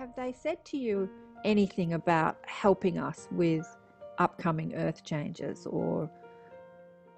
[0.00, 1.10] have they said to you
[1.44, 3.66] anything about helping us with
[4.16, 6.10] upcoming earth changes or?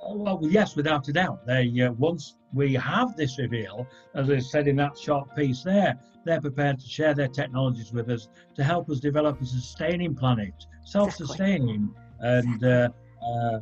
[0.04, 1.46] Oh, well, yes, without a doubt.
[1.46, 5.96] They uh, once we have this reveal, as I said in that short piece there,
[6.24, 8.26] they're prepared to share their technologies with us
[8.56, 10.54] to help us develop a sustaining planet,
[10.84, 12.88] self-sustaining, and uh,
[13.24, 13.58] uh,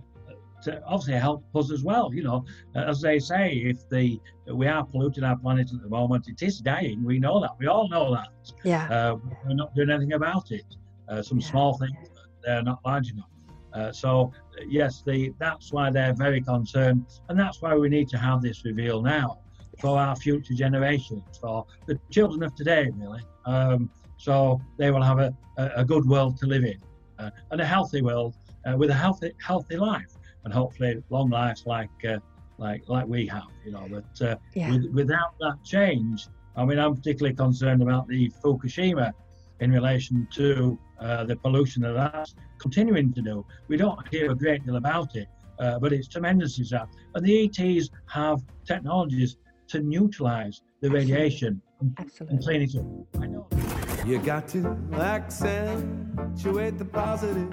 [0.62, 2.12] to obviously help us as well.
[2.12, 4.20] You know, as they say, if the
[4.52, 7.04] we are polluting our planet at the moment, it is dying.
[7.04, 7.52] We know that.
[7.58, 8.28] We all know that.
[8.64, 8.88] Yeah.
[8.90, 9.16] Uh,
[9.46, 10.64] we're not doing anything about it.
[11.08, 11.46] Uh, some Yeah.
[11.46, 13.28] small things, but they're not large enough.
[13.72, 14.32] Uh, so
[14.68, 18.64] yes, the that's why they're very concerned, and that's why we need to have this
[18.64, 19.38] reveal now
[19.80, 23.22] for our future generations, for the children of today, really.
[23.46, 26.78] Um, so they will have a, a, a good world to live in,
[27.18, 28.34] uh, and a healthy world
[28.66, 30.12] uh, with a healthy healthy life,
[30.44, 32.18] and hopefully long lives like uh,
[32.58, 33.48] like like we have.
[33.64, 34.70] You know, but uh, Yeah.
[34.72, 36.26] with, without that change,
[36.56, 39.12] I mean, I'm particularly concerned about the Fukushima
[39.60, 43.44] in relation to uh, the pollution that that's continuing to do.
[43.68, 46.88] We don't hear a great deal about it, uh, but it's tremendous, is that.
[47.14, 49.36] And the ETs have technologies
[49.68, 52.38] to neutralize the radiation and, and Absolutely.
[52.38, 53.22] clean it up.
[53.22, 53.46] I know.
[54.06, 57.50] You got to accentuate the positive.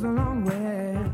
[0.00, 1.12] Goes a long way.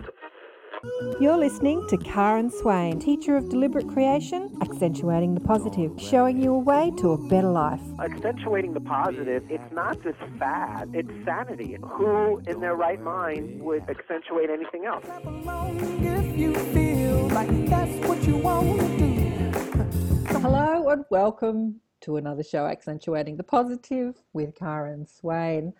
[1.20, 6.58] You're listening to Karen Swain, teacher of deliberate creation, accentuating the positive, showing you a
[6.58, 7.80] way to a better life.
[7.98, 11.76] accentuating the positive, it's not just fad, it's sanity.
[11.82, 15.04] Who in their right mind would accentuate anything else?
[15.04, 20.38] Clap along if you feel like that's what you want to do.
[20.38, 25.72] Hello and welcome to another show, Accentuating the Positive with Karen Swain.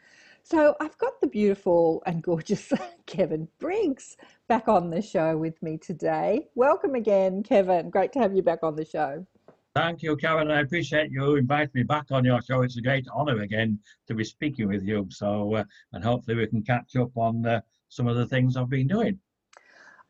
[0.49, 2.73] So I've got the beautiful and gorgeous
[3.07, 4.17] Kevin Briggs
[4.47, 6.47] back on the show with me today.
[6.55, 7.91] Welcome again, Kevin.
[7.91, 9.27] Great to have you back on the show.
[9.75, 10.53] Thank you, Karen.
[10.53, 12.63] I appreciate you inviting me back on your show.
[12.63, 15.09] It's a great honour again to be speaking with you.
[15.11, 18.71] So, uh, and hopefully we can catch up on uh, some of the things I've
[18.71, 19.19] been doing.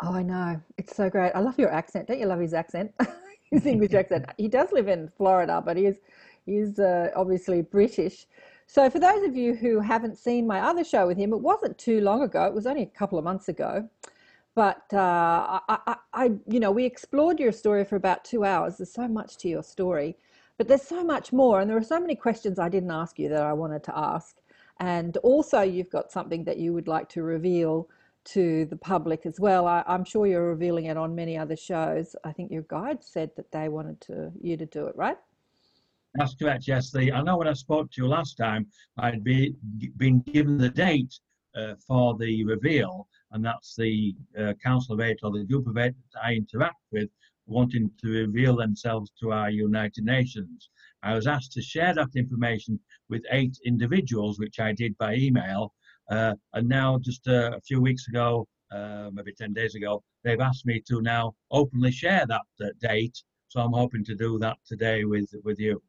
[0.00, 0.60] Oh, I know.
[0.76, 1.32] It's so great.
[1.34, 2.08] I love your accent.
[2.08, 2.92] Don't you love his accent?
[3.50, 4.26] his English accent.
[4.36, 5.96] He does live in Florida, but he is
[6.44, 8.26] he's uh, obviously British.
[8.66, 11.78] So for those of you who haven't seen my other show with him, it wasn't
[11.78, 12.44] too long ago.
[12.44, 13.88] It was only a couple of months ago.
[14.54, 18.78] But uh, I, I, I, you know, we explored your story for about two hours.
[18.78, 20.16] There's so much to your story,
[20.56, 23.28] but there's so much more, and there are so many questions I didn't ask you
[23.28, 24.36] that I wanted to ask.
[24.80, 27.88] And also, you've got something that you would like to reveal
[28.24, 29.66] to the public as well.
[29.66, 32.16] I, I'm sure you're revealing it on many other shows.
[32.24, 35.18] I think your guide said that they wanted to you to do it, right?
[36.18, 36.66] That's correct.
[36.66, 38.66] Yes, the I know when I spoke to you last time,
[38.96, 39.54] I'd be
[39.96, 41.14] been given the date
[41.54, 45.76] uh, for the reveal, and that's the uh, Council of Eight or the group of
[45.76, 47.10] eight that I interact with,
[47.46, 50.70] wanting to reveal themselves to our United Nations.
[51.02, 55.74] I was asked to share that information with eight individuals, which I did by email,
[56.10, 60.40] uh, and now just uh, a few weeks ago, uh, maybe ten days ago, they've
[60.40, 63.22] asked me to now openly share that uh, date.
[63.48, 65.82] So I'm hoping to do that today with with you.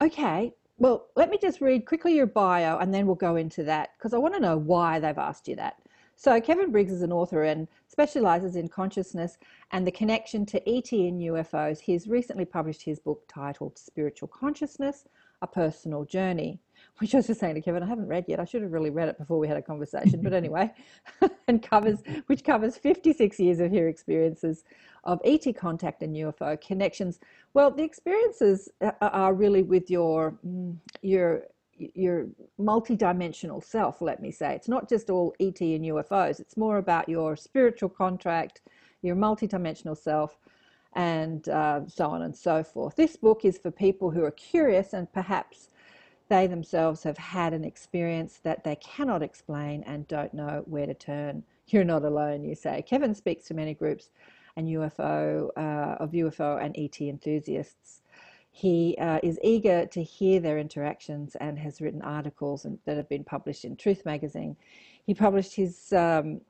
[0.00, 0.52] Okay.
[0.78, 4.14] Well, let me just read quickly your bio and then we'll go into that because
[4.14, 5.82] I want to know why they've asked you that.
[6.14, 9.38] So, Kevin Briggs is an author and specializes in consciousness
[9.72, 11.80] and the connection to ET and UFOs.
[11.80, 15.04] He's recently published his book titled Spiritual Consciousness
[15.42, 16.60] A Personal Journey,
[17.00, 18.40] which I was just saying to Kevin, I haven't read yet.
[18.40, 20.72] I should have really read it before we had a conversation, but anyway,
[21.48, 24.64] and covers which covers 56 years of your experiences
[25.04, 27.20] of ET contact and UFO connections.
[27.54, 28.68] Well, the experiences
[29.00, 31.44] are really with your mm, your
[31.78, 32.26] your
[32.58, 34.00] multidimensional self.
[34.02, 36.40] Let me say, it's not just all ET and UFOs.
[36.40, 38.62] It's more about your spiritual contract,
[39.02, 40.36] your multidimensional self,
[40.94, 42.96] and uh, so on and so forth.
[42.96, 45.68] This book is for people who are curious and perhaps
[46.28, 50.94] they themselves have had an experience that they cannot explain and don't know where to
[50.94, 51.42] turn.
[51.68, 52.82] You're not alone, you say.
[52.82, 54.10] Kevin speaks to many groups
[54.56, 58.02] and UFO uh, of UFO and ET enthusiasts.
[58.50, 63.08] He uh, is eager to hear their interactions and has written articles and, that have
[63.08, 64.56] been published in Truth magazine.
[65.06, 66.40] He published his um,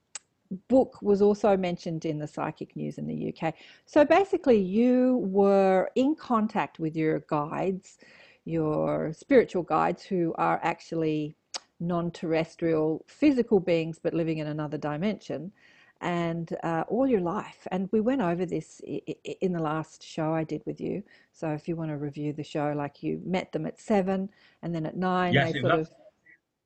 [0.69, 3.55] book was also mentioned in the Psychic News in the UK.
[3.87, 7.99] So basically, you were in contact with your guides,
[8.49, 11.37] your spiritual guides, who are actually
[11.81, 15.53] non terrestrial physical beings but living in another dimension,
[16.01, 17.67] and uh, all your life.
[17.71, 21.03] And we went over this in the last show I did with you.
[21.33, 24.29] So if you want to review the show, like you met them at seven
[24.63, 25.89] and then at nine, Yes, they sort was.
[25.89, 25.95] of.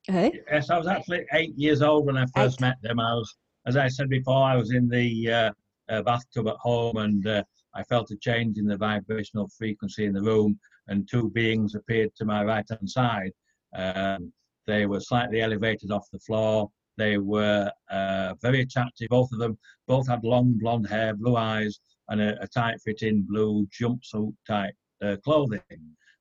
[0.05, 0.41] Hey?
[0.51, 2.67] Yes, I was actually eight years old when I first Eight.
[2.67, 2.99] met them.
[2.99, 3.37] I was,
[3.67, 5.53] as I said before, I was in the uh,
[5.89, 7.45] uh, bathtub at home, and uh,
[7.75, 10.59] I felt a change in the vibrational frequency in the room,
[10.93, 13.33] and two beings appeared to my right hand side.
[13.75, 14.33] Um,
[14.67, 16.71] they were slightly elevated off the floor.
[16.99, 19.59] They were uh, very attractive, both of them.
[19.89, 21.81] Both had long blonde hair, blue eyes,
[22.11, 25.63] and a, a tight fitting blue jumpsuit type uh, clothing.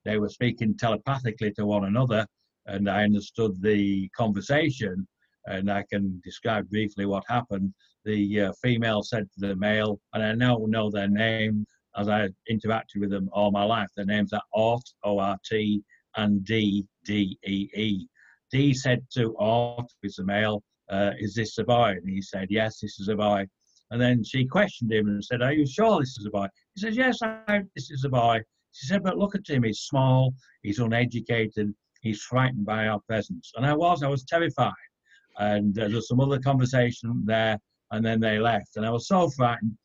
[0.06, 2.25] They were speaking telepathically to one another,
[2.65, 5.06] and I understood the conversation.
[5.47, 7.73] And I can describe briefly what happened.
[8.06, 11.65] The uh, female said to the male, and I now know their name
[11.97, 13.89] as I interacted with them all my life.
[13.95, 15.83] Their names are Ort, O R T,
[16.17, 18.07] and D, D E E.
[18.51, 21.91] D said to Ort, who's a male, uh, Is this a boy?
[21.91, 23.45] And he said, Yes, this is a boy.
[23.91, 26.47] And then she questioned him and said, Are you sure this is a boy?
[26.75, 28.41] He says, Yes, I, this is a boy.
[28.73, 30.33] She said, But look at him, he's small,
[30.63, 33.51] he's uneducated, he's frightened by our presence.
[33.55, 34.73] And I was, I was terrified.
[35.37, 37.57] And uh, there's some other conversation there,
[37.91, 38.75] and then they left.
[38.75, 39.77] And I was so frightened.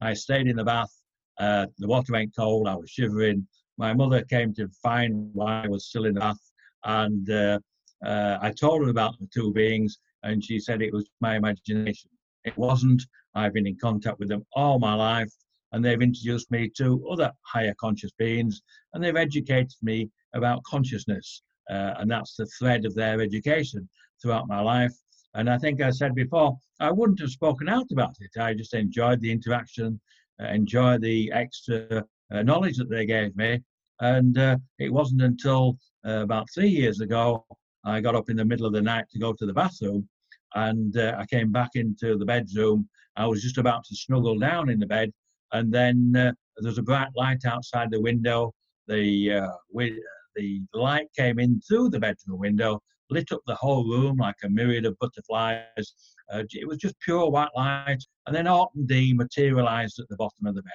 [0.00, 0.92] I stayed in the bath.
[1.40, 3.46] Uh, the water went cold, I was shivering.
[3.78, 6.52] My mother came to find why I was still in the bath.
[6.84, 7.58] And uh,
[8.04, 12.10] uh, I told her about the two beings, and she said it was my imagination.
[12.44, 13.02] It wasn't.
[13.34, 15.32] I've been in contact with them all my life,
[15.72, 18.60] and they've introduced me to other higher conscious beings,
[18.92, 21.42] and they've educated me about consciousness.
[21.70, 23.88] Uh, and that's the thread of their education
[24.20, 24.92] throughout my life.
[25.34, 28.40] And I think I said before, I wouldn't have spoken out about it.
[28.40, 30.00] I just enjoyed the interaction,
[30.40, 33.60] uh, enjoyed the extra uh, knowledge that they gave me.
[34.00, 37.44] And uh, it wasn't until about three years ago
[37.84, 40.08] I got up in the middle of the night to go to the bathroom,
[40.54, 42.88] and I came back into the bedroom.
[43.16, 45.12] I was just about to snuggle down in the bed,
[45.52, 48.54] and then uh, there's a bright light outside the window.
[48.86, 49.88] The uh,
[50.36, 54.48] the light came in through the bedroom window, lit up the whole room like a
[54.48, 55.94] myriad of butterflies.
[56.32, 60.16] Uh, it was just pure white light, and then Ort and Dee materialized at the
[60.16, 60.72] bottom of the bed.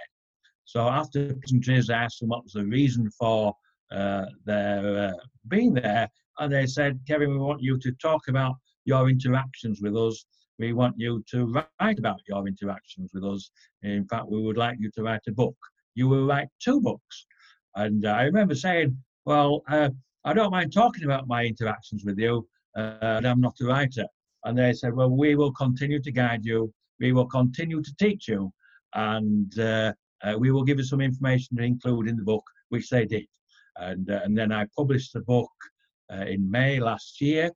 [0.65, 3.53] So after Trees asked them what was the reason for
[3.91, 5.13] uh, their uh,
[5.47, 6.09] being there,
[6.39, 10.25] and they said, Kevin, we want you to talk about your interactions with us.
[10.57, 13.49] We want you to write about your interactions with us.
[13.83, 15.55] In fact, we would like you to write a book.
[15.95, 17.25] You will write two books.
[17.75, 19.89] And uh, I remember saying, Well, uh,
[20.27, 24.07] I don't mind talking about my interactions with you, uh, I'm not a writer.
[24.44, 28.27] And they said, Well, we will continue to guide you, we will continue to teach
[28.27, 28.51] you,
[28.95, 29.94] and uh,
[30.24, 33.27] uh, we will give you some information to include in the book, which they did.
[33.77, 35.51] And, uh, and then I published the book
[36.12, 37.51] uh, in May last year.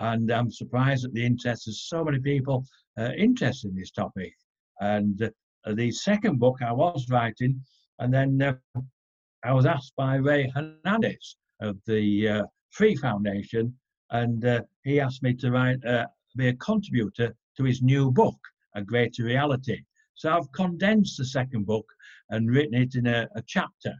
[0.00, 1.66] And I'm surprised at the interest.
[1.66, 2.64] There's so many people
[2.98, 4.32] uh, interested in this topic.
[4.80, 5.30] And
[5.66, 7.60] the second book I was writing,
[7.98, 8.58] and then
[9.42, 13.74] I was asked by Rey Hernandez of the Free Foundation,
[14.10, 15.80] and he asked me to write,
[16.36, 18.36] be a contributor to his new book,
[18.74, 19.80] A Greater Reality.
[20.14, 21.86] So I've condensed the second book
[22.30, 23.94] and written it in a, a chapter,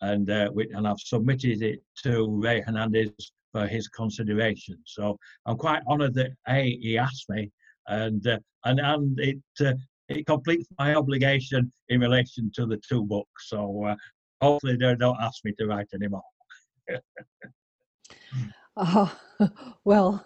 [0.00, 4.78] and uh, and I've submitted it to Rey Hernandez for his consideration.
[4.84, 7.50] So I'm quite honoured that a he asked me,
[7.86, 9.74] and uh, and and it uh,
[10.08, 13.48] it completes my obligation in relation to the two books.
[13.48, 13.96] So uh,
[14.40, 16.22] hopefully they don't ask me to write anymore.
[18.76, 19.14] Oh,
[19.84, 20.24] well,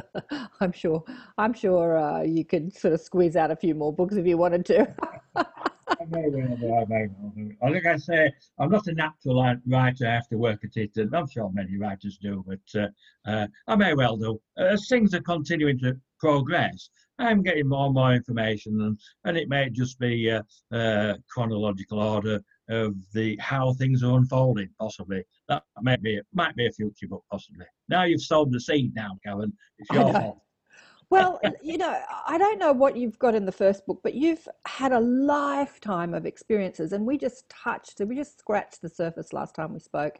[0.60, 1.04] I'm sure.
[1.38, 4.36] I'm sure uh, you could sort of squeeze out a few more books if you
[4.36, 4.94] wanted to.
[5.36, 6.24] I may.
[6.26, 7.52] I may do.
[7.62, 10.06] Like I say, I'm not a natural writer.
[10.06, 12.44] I have to work at it, and I'm sure many writers do.
[12.46, 12.88] But uh,
[13.30, 14.40] uh, I may well do.
[14.58, 19.48] As things are continuing to progress, I'm getting more and more information, and, and it
[19.48, 24.68] may just be a, a chronological order of the how things are unfolding.
[24.78, 27.24] Possibly that might be it might be a future book.
[27.30, 27.66] Possibly.
[27.88, 28.94] Now you've sold the seed.
[28.94, 30.40] Now, Kevin, it's your fault.
[31.10, 34.48] Well, you know, I don't know what you've got in the first book, but you've
[34.66, 39.54] had a lifetime of experiences, and we just touched, we just scratched the surface last
[39.54, 40.18] time we spoke.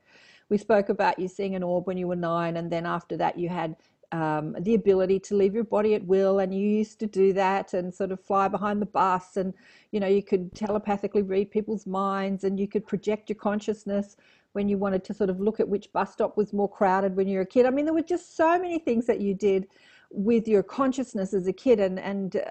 [0.51, 3.39] We spoke about you seeing an orb when you were nine, and then after that,
[3.39, 3.77] you had
[4.15, 7.75] um, the ability to leave your body at will, and you used to do that
[7.75, 9.53] and sort of fly behind the bus, and
[9.91, 14.17] you know, you could telepathically read people's minds, and you could project your consciousness
[14.53, 17.27] when you wanted to sort of look at which bus stop was more crowded when
[17.27, 17.67] you were a kid.
[17.67, 19.67] I mean, there were just so many things that you did
[20.11, 22.43] with your consciousness as a kid and and uh,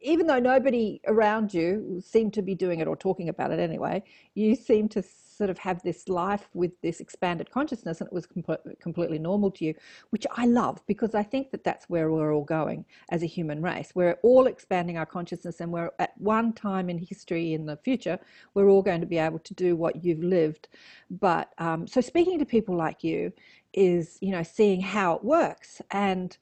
[0.00, 4.00] even though nobody around you seemed to be doing it or talking about it anyway
[4.34, 5.02] you seemed to
[5.38, 9.50] sort of have this life with this expanded consciousness and it was com- completely normal
[9.50, 9.74] to you
[10.10, 13.62] which i love because i think that that's where we're all going as a human
[13.62, 17.76] race we're all expanding our consciousness and we're at one time in history in the
[17.76, 18.18] future
[18.54, 20.68] we're all going to be able to do what you've lived
[21.10, 23.32] but um, so speaking to people like you
[23.72, 26.36] is you know seeing how it works and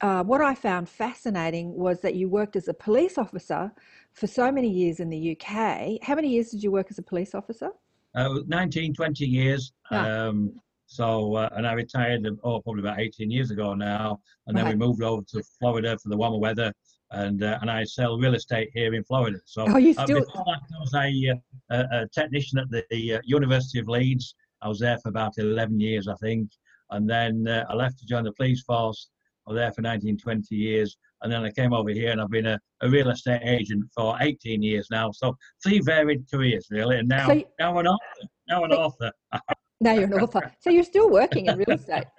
[0.00, 3.72] uh, what I found fascinating was that you worked as a police officer
[4.12, 5.98] for so many years in the UK.
[6.02, 7.70] How many years did you work as a police officer?
[8.18, 9.72] Uh, 19, 20 years.
[9.90, 10.08] Ah.
[10.08, 10.52] Um,
[10.86, 14.18] so, uh, and I retired, oh, probably about 18 years ago now.
[14.46, 14.74] And then Right.
[14.74, 16.72] we moved over to Florida for the warmer weather.
[17.10, 19.38] And uh, and I sell real estate here in Florida.
[19.44, 22.68] So Oh, you uh, still before that, I was a, uh, a, a technician at
[22.70, 24.34] the uh, University of Leeds.
[24.62, 26.50] I was there for about 11 years, I think.
[26.90, 29.08] And then uh, I left to join the police force.
[29.48, 30.96] I was there for 19, 20 years.
[31.22, 34.16] And then I came over here and I've been a, a real estate agent for
[34.20, 35.10] 18 years now.
[35.10, 36.98] So three varied careers, really.
[36.98, 38.28] And now, So you- now an author.
[38.48, 39.12] Now an So- author.
[39.80, 42.04] now you're an author, so you're still working in real estate.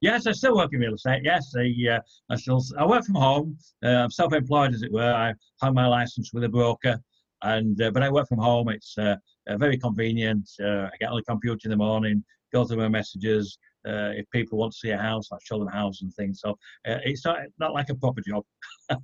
[0.00, 1.22] Yes, I still work in real estate.
[1.24, 1.98] Yes, I, uh,
[2.30, 3.58] I still I work from home.
[3.84, 5.12] Uh, I'm self-employed, as it were.
[5.12, 7.00] I have my license with a broker,
[7.42, 8.68] and uh, but I work from home.
[8.68, 9.16] It's uh,
[9.48, 10.48] uh, very convenient.
[10.62, 12.22] Uh, I get on the computer in the morning,
[12.54, 13.58] go through my messages.
[13.88, 16.40] Uh, if people want to see a house, I show them a house and things.
[16.40, 16.50] So
[16.86, 18.44] uh, it's not not like a proper job.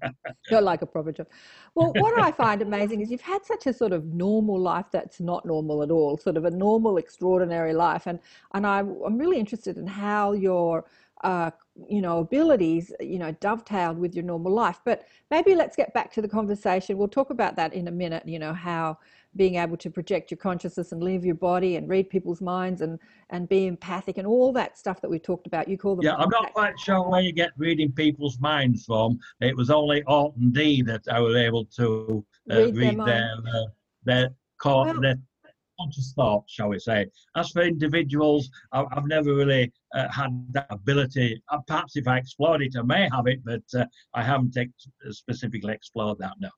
[0.51, 1.27] Not like a proper job.
[1.75, 5.21] Well, what I find amazing is you've had such a sort of normal life that's
[5.21, 8.19] not normal at all, sort of a normal, extraordinary life, and
[8.55, 10.87] and I, I'm really interested in how your
[11.23, 11.51] uh,
[11.89, 14.81] you know abilities you know dovetailed with your normal life.
[14.85, 16.97] But maybe let's get back to the conversation.
[16.97, 18.27] We'll talk about that in a minute.
[18.27, 18.99] You know how
[19.37, 22.99] being able to project your consciousness and leave your body and read people's minds and
[23.31, 25.69] and be empathic and all that stuff that we talked about.
[25.69, 29.19] You call them Yeah, I'm not quite sure where you get reading people's minds from.
[29.41, 33.07] It was only Ort and Dee that I was able to uh, Read their read
[33.07, 33.67] their uh,
[34.05, 34.31] their,
[34.65, 35.17] Well- their
[35.79, 37.07] conscious thoughts, shall we say.
[37.37, 41.43] As for individuals, I, I've never really uh, had that ability.
[41.51, 44.89] Uh, perhaps if I explored it, I may have it, but uh, I haven't ex-
[45.11, 46.35] specifically explored that.
[46.41, 46.49] No.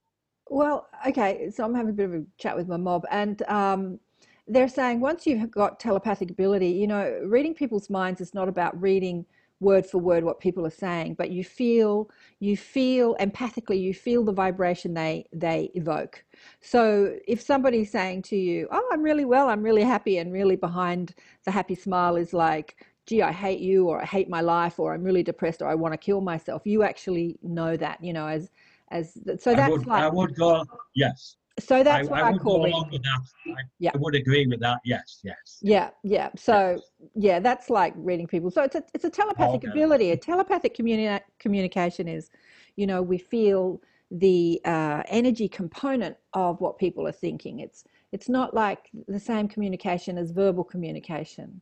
[0.49, 3.99] Well, okay, so I'm having a bit of a chat with my mob, and um,
[4.47, 8.79] they're saying once you've got telepathic ability, you know, reading people's minds is not about
[8.81, 9.25] reading
[9.59, 14.23] word for word what people are saying, but you feel, you feel empathically, you feel
[14.23, 16.23] the vibration they they evoke.
[16.61, 20.55] So if somebody's saying to you, "Oh, I'm really well, I'm really happy," and really
[20.55, 21.13] behind
[21.43, 24.93] the happy smile is like, "Gee, I hate you," or "I hate my life," or
[24.93, 28.27] "I'm really depressed," or "I want to kill myself," you actually know that, you know,
[28.27, 28.49] as
[28.91, 30.65] as so I that's would, like I would go,
[30.95, 31.35] yes.
[31.59, 32.73] so that's I, what I I, would call go reading.
[32.73, 33.19] along with that.
[33.57, 33.91] I, Yeah.
[33.93, 34.79] I would agree with that.
[34.85, 35.59] Yes, yes.
[35.61, 36.29] Yeah, yeah.
[36.37, 36.81] So
[37.15, 38.51] yeah, that's like reading people.
[38.51, 39.71] So it's a it's a telepathic Okay.
[39.71, 40.11] ability.
[40.11, 42.29] A telepathic communi- communication is,
[42.75, 47.59] you know, we feel the uh, energy component of what people are thinking.
[47.59, 51.61] It's it's not like the same communication as verbal communication.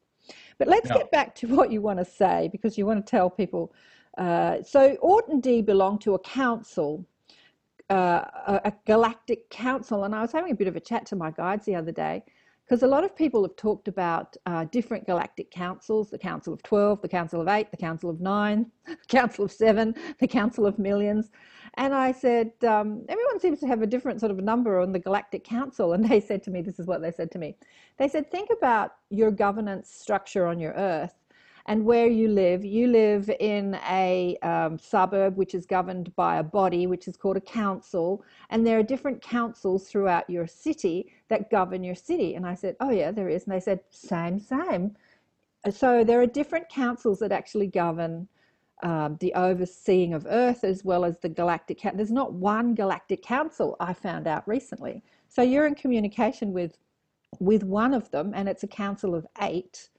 [0.57, 0.97] But let's No.
[0.97, 3.73] get back to what you want to say because you want to tell people.
[4.17, 7.05] Uh, so Ort and Dee belonged to a council
[7.89, 10.03] a, a galactic council.
[10.03, 12.23] And I was having a bit of a chat to my guides the other day
[12.65, 16.63] because a lot of people have talked about uh, different galactic councils the Council of
[16.63, 20.65] 12, the Council of 8, the Council of 9, the Council of 7, the Council
[20.65, 21.29] of Millions.
[21.75, 24.99] And I said, um, everyone seems to have a different sort of number on the
[24.99, 25.93] Galactic Council.
[25.95, 27.55] And they said to me, this is what they said to me.
[27.97, 31.13] They said, think about your governance structure on your Earth
[31.67, 32.63] and where you live.
[32.63, 37.37] You live in a um, suburb which is governed by a body which is called
[37.37, 42.35] a council, and there are different councils throughout your city that govern your city.
[42.35, 43.45] And I said, Oh, yeah, there is.
[43.45, 44.95] And they said, Same, same.
[45.71, 48.27] So there are different councils that actually govern.
[48.83, 51.79] Um, the overseeing of Earth as well as the galactic.
[51.81, 53.77] There's not one galactic council.
[53.79, 55.01] I found out recently.
[55.29, 56.77] So you're in communication with
[57.39, 59.89] with one of them, and it's a council of eight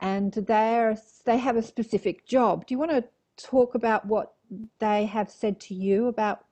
[0.00, 2.66] and they're they have a specific job.
[2.66, 3.04] Do you want to
[3.36, 4.32] talk about what
[4.78, 6.44] they have said to you about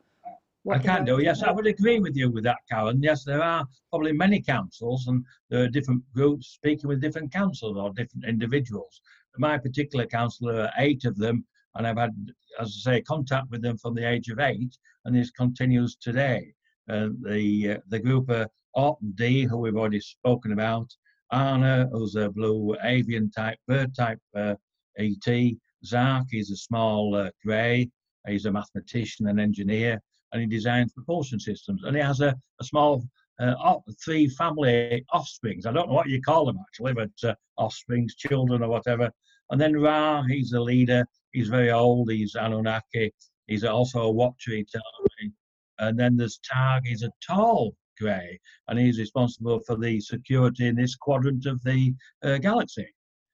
[0.62, 1.20] what I can do.
[1.22, 3.02] Yes, I would agree with you with that, Karen.
[3.02, 7.76] Yes, there are probably many councils and there are different groups speaking with different councils
[7.76, 9.00] or different individuals.
[9.38, 11.44] My particular council, there are eight of them,
[11.76, 12.12] and I've had,
[12.60, 16.52] as I say, contact with them from the age of eight, and this continues today.
[16.90, 20.92] Uh, the uh, the group are Ort and Dee, who we've already spoken about,
[21.32, 24.54] Anna, who's a blue avian type, bird type uh,
[24.98, 25.52] ET,
[25.84, 27.90] Zark, he's a small uh, grey,
[28.26, 30.00] he's a mathematician and engineer,
[30.32, 31.84] and he designs propulsion systems.
[31.84, 33.04] And he has a, a small
[33.38, 35.66] uh, three family offsprings.
[35.66, 39.10] I don't know what you call them actually, but uh, offsprings, children, or whatever.
[39.50, 41.06] And then Ra, he's the leader.
[41.32, 42.10] He's very old.
[42.10, 43.12] He's Anunnaki.
[43.46, 44.84] He's also a watcher, he tells
[45.20, 45.30] me.
[45.78, 46.82] And then there's Tag.
[46.84, 48.38] He's a tall grey,
[48.68, 52.86] and he's responsible for the security in this quadrant of the uh, galaxy,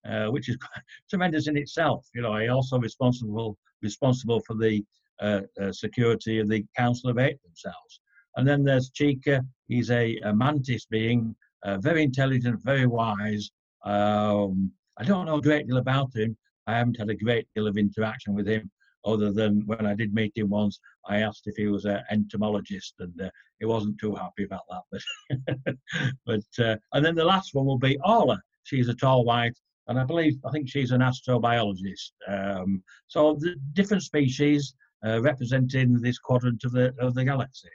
[0.09, 0.57] uh, which is
[1.11, 2.07] tremendous in itself.
[2.15, 4.83] You know, he also responsible responsible for the
[5.21, 8.01] uh, uh, security of the Council of Eight themselves.
[8.37, 9.43] And then there's Chica.
[9.69, 13.51] He's a, a mantis being, uh, very intelligent, very wise.
[13.85, 16.37] Um, I don't know a great deal about him.
[16.67, 18.71] I haven't had a great deal of interaction with him.
[19.05, 22.95] Other than when I did meet him once, I asked if he was an entomologist,
[22.99, 23.31] and uh,
[23.61, 24.83] he wasn't too happy about that.
[24.91, 25.77] But,
[26.27, 28.41] but uh, and then the last one will be Orla.
[28.65, 29.59] She's a tall white,
[29.89, 32.13] and I believe I think she's an astrobiologist.
[32.29, 34.75] Um, so the different species
[35.07, 37.69] uh, representing this quadrant of the of the galaxy.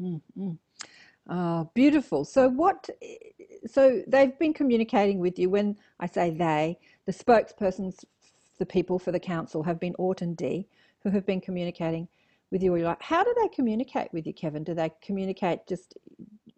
[0.00, 0.52] Mm-hmm.
[1.28, 2.24] Oh, beautiful.
[2.24, 2.88] So what?
[3.66, 5.50] So they've been communicating with you.
[5.50, 8.04] When I say they, the spokespersons,
[8.62, 10.68] the people for the council have been Ort and Dee,
[11.02, 12.06] who have been communicating
[12.52, 12.76] with you.
[12.76, 14.62] Like, how do they communicate with you, Kevin?
[14.62, 15.98] Do they communicate just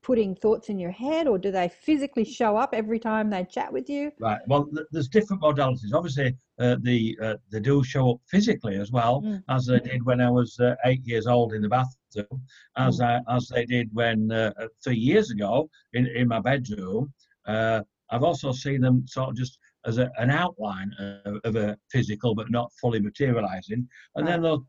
[0.02, 3.72] putting thoughts in your head, or do they physically show up every time they chat
[3.72, 4.12] with you?
[4.20, 4.38] Right.
[4.46, 5.94] Well, th- there's different modalities.
[5.94, 9.42] Obviously, uh, the uh, they do show up physically as well, mm.
[9.48, 12.42] as they did when I was uh, eight years old in the bathroom,
[12.76, 13.06] as mm.
[13.06, 14.52] I, as they did when uh,
[14.84, 17.14] three years ago in in my bedroom.
[17.46, 17.80] Uh,
[18.10, 20.90] I've also seen them sort of just as a, an outline
[21.24, 23.86] of, of, a physical, but not fully materializing,
[24.16, 24.66] and then they'll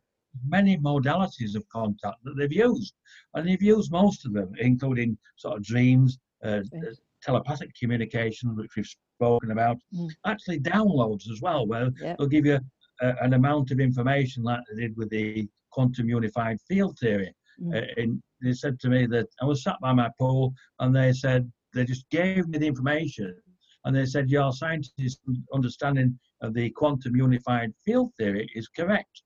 [0.47, 2.93] many modalities of contact that they've used,
[3.33, 6.99] and they've used most of them, including sort of dreams, uh, yes.
[7.23, 10.09] telepathic communication, which we've spoken about, mm.
[10.25, 12.17] actually downloads as well, where yep.
[12.17, 12.59] they'll give you
[13.01, 17.33] a, an amount of information like they did with the quantum unified field theory.
[17.61, 17.75] Mm.
[17.75, 21.13] Uh, and they said to me that I was sat by my pool, and they
[21.13, 23.35] said they just gave me the information,
[23.85, 25.21] and they said your scientist's
[25.53, 29.21] understanding of the quantum unified field theory is correct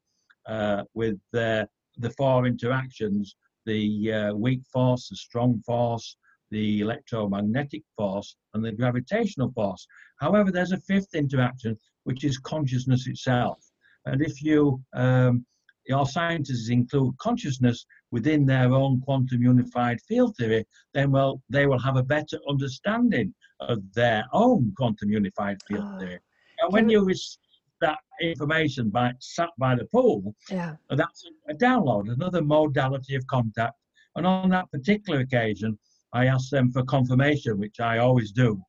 [0.47, 3.35] uh, with the, the four interactions
[3.65, 6.17] the uh, weak force, the strong force,
[6.51, 9.85] the electromagnetic force, and the gravitational force.
[10.19, 13.59] However, there's a fifth interaction, which is consciousness itself.
[14.05, 15.45] And if you, um,
[15.89, 21.79] your scientists include consciousness within their own quantum unified field theory, then well, they will
[21.79, 26.19] have a better understanding of their own quantum unified field oh, theory.
[26.59, 27.39] And when you receive
[27.81, 30.75] that information by sat by the pool, yeah.
[30.91, 33.75] that's a, download, another modality of contact.
[34.15, 35.77] And on that particular occasion,
[36.13, 38.61] I asked them for confirmation, which I always do.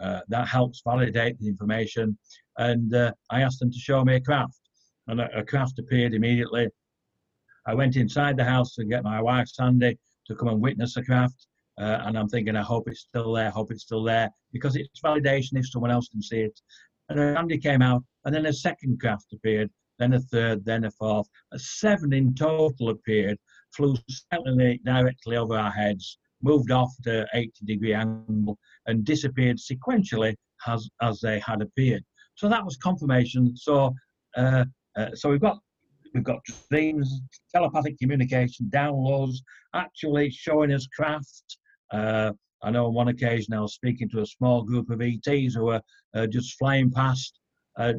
[0.00, 2.16] Uh, that helps validate the information.
[2.56, 4.57] And uh, I asked them to show me a craft,
[5.08, 6.68] and a, a, craft appeared immediately.
[7.66, 11.02] I went inside the house to get my wife Sandy to come and witness the
[11.02, 11.46] craft.
[11.78, 15.00] Uh, and I'm thinking, I hope it's still there, hope it's still there, because it's
[15.00, 16.60] validation if someone else can see it.
[17.08, 20.90] And Sandy came out, and then a second craft appeared, then a third, then a
[20.90, 21.28] fourth.
[21.52, 23.38] A seven in total appeared,
[23.74, 23.96] flew
[24.32, 30.34] silently directly over our heads, moved off at 80 degree angle, and disappeared sequentially
[30.66, 32.04] as, as they had appeared.
[32.34, 33.56] So that was confirmation.
[33.56, 33.94] So,
[34.36, 34.64] uh,
[34.98, 35.58] uh, so we've got
[36.14, 37.20] we've got dreams,
[37.54, 39.36] telepathic communication, downloads,
[39.74, 41.58] actually showing us craft.
[41.92, 42.32] Uh,
[42.62, 45.66] I know on one occasion I was speaking to a small group of ETs who
[45.66, 45.82] were
[46.14, 47.38] uh, just flying past
[47.78, 47.92] I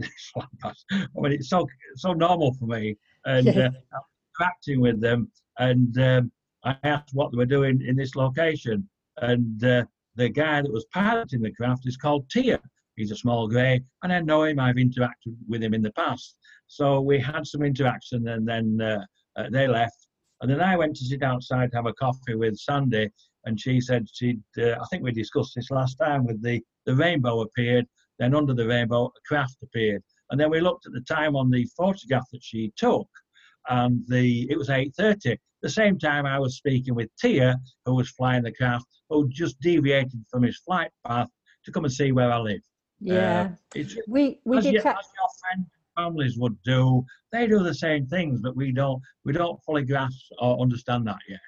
[1.15, 3.71] mean, it's so so normal for me, and uh,
[4.39, 5.31] interacting with them.
[5.57, 6.31] And um,
[6.63, 9.85] I asked what they were doing in this location, and uh,
[10.15, 12.59] the guy that was piloting the craft is called Tia.
[12.99, 14.59] He's a small grey, and I know him.
[14.59, 16.35] I've interacted with him in the past,
[16.67, 19.05] so we had some interaction, and then uh,
[19.37, 20.07] uh they left.
[20.41, 23.09] And then I went to sit outside to have a coffee with Sandy,
[23.45, 24.43] and she said she'd.
[24.57, 26.25] Uh, I think we discussed this last time.
[26.25, 27.85] With the the rainbow appeared,
[28.19, 30.03] then under the rainbow, a craft appeared.
[30.29, 33.07] And then we looked at the time on the photograph that she took,
[33.69, 35.37] and the it was 8.30.
[35.61, 39.57] The same time I was speaking with Tia, who was flying the craft, who just
[39.61, 41.29] deviated from his flight path
[41.63, 42.61] to come and see where I live.
[43.01, 44.73] Yeah, uh, we we as did.
[44.73, 45.67] Your, your friends
[45.99, 50.25] families would do, they do the same things, but we don't we don't fully grasp
[50.39, 51.39] or understand that yet.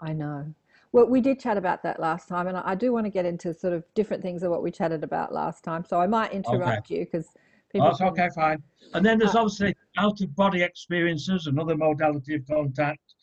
[0.00, 0.54] I know.
[0.92, 3.52] Well, we did chat about that last time, and I do want to get into
[3.52, 5.84] sort of different things of what we chatted about last time.
[5.84, 6.98] So I might interrupt okay.
[6.98, 7.28] you because
[7.70, 7.88] people.
[7.88, 8.62] That's okay, fine.
[8.94, 13.14] And then there's uh, obviously out of body experiences, another modality of contact,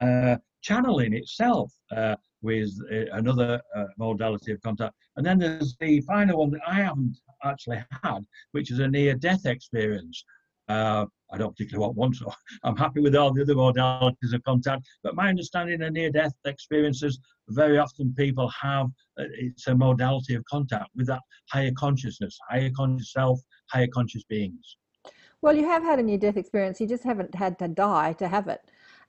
[0.00, 4.94] uh, channeling itself uh, with uh, another uh, modality of contact.
[5.16, 9.14] And then there's the final one that I haven't actually had, which is a near
[9.14, 10.24] death experience.
[10.68, 12.32] Uh, I don't particularly want one, so
[12.64, 14.86] I'm happy with all the other modalities of contact.
[15.02, 18.86] But my understanding of near-death experiences, very often people have
[19.18, 24.22] uh, it's a modality of contact with that higher consciousness, higher conscious self, higher conscious
[24.24, 24.76] beings.
[25.40, 26.80] Well, you have had a near-death experience.
[26.80, 28.60] You just haven't had to die to have it.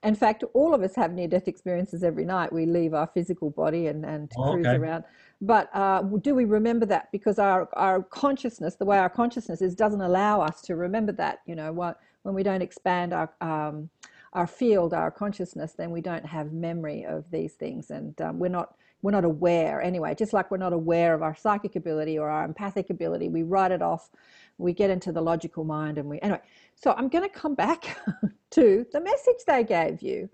[0.04, 2.52] In fact, all of us have near-death experiences every night.
[2.52, 4.76] We leave our physical body and, and oh, cruise okay.
[4.76, 5.04] around.
[5.40, 7.10] But uh, do we remember that?
[7.10, 11.40] Because our, our consciousness, the way our consciousness is, doesn't allow us to remember that.
[11.46, 13.88] You know, what, when we don't expand our um,
[14.34, 18.48] our field, our consciousness, then we don't have memory of these things, and um, we're
[18.48, 20.14] not we're not aware anyway.
[20.14, 23.70] Just like we're not aware of our psychic ability or our empathic ability, we write
[23.70, 24.10] it off.
[24.58, 26.40] We get into the logical mind, and we anyway.
[26.74, 27.98] So I'm going to come back
[28.50, 30.28] to the message they gave you.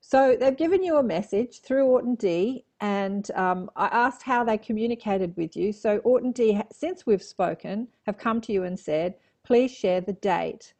[0.00, 4.44] So they've given you a message through Ort and Dee, and um, I asked how
[4.44, 5.72] they communicated with you.
[5.72, 10.00] So Ort and Dee, since we've spoken, have come to you and said, please share
[10.00, 10.74] the date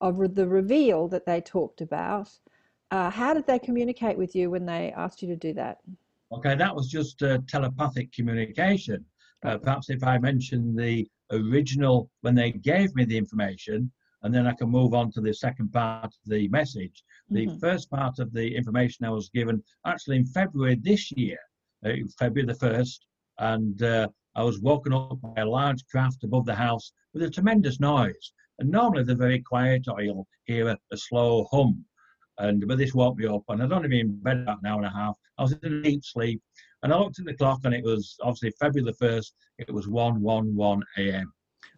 [0.00, 2.30] of the reveal that they talked about.
[2.90, 5.78] Uh, how did they communicate with you when they asked you to do that?
[6.32, 9.04] Okay, that was just uh, telepathic communication.
[9.44, 13.90] Uh, perhaps if I mention the original, when they gave me the information,
[14.22, 17.02] and then I can move on to the second part of the message.
[17.30, 17.58] The mm-hmm.
[17.58, 21.38] first part of the information I was given actually in February this year,
[21.84, 22.98] uh, February the 1st,
[23.38, 27.30] and uh, I was woken up by a large craft above the house with a
[27.30, 28.32] tremendous noise.
[28.58, 31.84] And normally they're very quiet, or you'll hear a, a slow hum.
[32.38, 34.78] And but this woke me up, and I'd only been in bed about an hour
[34.78, 35.16] and a half.
[35.38, 36.42] I was in a deep sleep,
[36.82, 39.34] and I looked at the clock, and it was obviously February the first.
[39.58, 41.32] It was one one one a.m.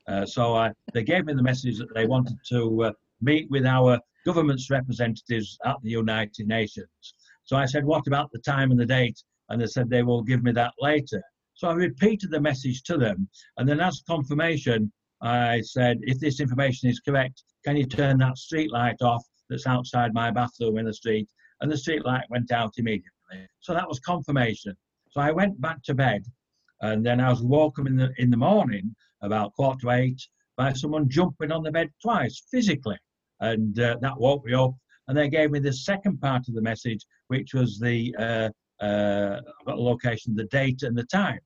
[0.09, 3.67] Uh, so I, they gave me the message that they wanted to uh, meet with
[3.67, 7.15] our government's representatives at the United Nations.
[7.45, 9.23] So I said, what about the time and the date?
[9.49, 11.23] And they said they will give me that later.
[11.55, 13.29] So I repeated the message to them.
[13.57, 18.39] And then as confirmation, I said, if this information is correct, can you turn that
[18.39, 21.29] street light off that's outside my bathroom in the street?
[21.61, 23.11] And the street light went out immediately.
[23.61, 24.77] So that was confirmation.
[25.13, 26.25] So I went back to bed
[26.83, 30.21] and then I was woken in the in the morning about quarter to eight
[30.57, 32.99] by someone jumping on the bed twice physically,
[33.41, 34.75] and uh, that woke me up.
[35.09, 38.51] And they gave me the second part of the message, which was the uh,
[38.85, 41.41] uh, location, the date, and the time.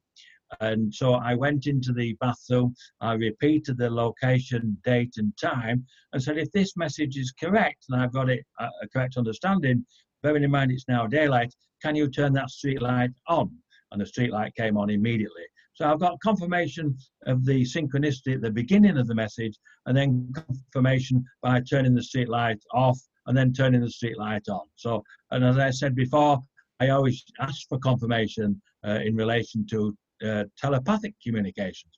[0.61, 6.23] And so I went into the bathroom, I repeated the location, date, and time, and
[6.23, 9.85] said, if this message is correct, and I've got it uh, a correct understanding,
[10.23, 13.51] bearing in mind it's now daylight, can you turn that street light on?
[13.93, 15.45] And the street light came on immediately.
[15.75, 20.33] So I've got confirmation of the synchronicity at the beginning of the message, and then
[20.35, 24.67] confirmation by turning the street light off and then turning the street light on.
[24.77, 26.43] So, and as I said before,
[26.81, 31.93] I always ask for confirmation uh, in relation to uh, telepathic communications.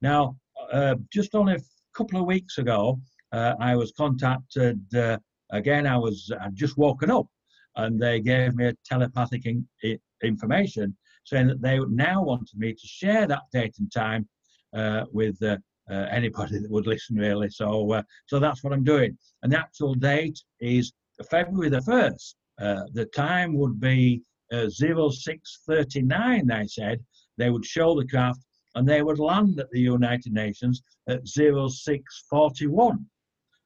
[0.00, 0.36] Now,
[0.72, 1.60] uh, just only a
[1.94, 3.00] couple of weeks ago,
[3.32, 5.18] uh, I was contacted uh,
[5.50, 5.86] again.
[5.86, 7.26] I was I'd just woken up,
[7.76, 9.66] and they gave me a telepathic in,
[10.22, 14.28] information saying that they now wanted me to share that date and time
[14.74, 15.56] uh, with uh,
[15.90, 17.50] uh, anybody that would listen, really.
[17.50, 19.16] So, uh, so that's what I'm doing.
[19.42, 20.92] And the actual date is
[21.30, 22.34] February the 1st.
[22.60, 27.00] Uh, the time would be uh, 0639, they said.
[27.38, 28.40] They would show the craft
[28.74, 33.06] and they would land at the United Nations at 0641.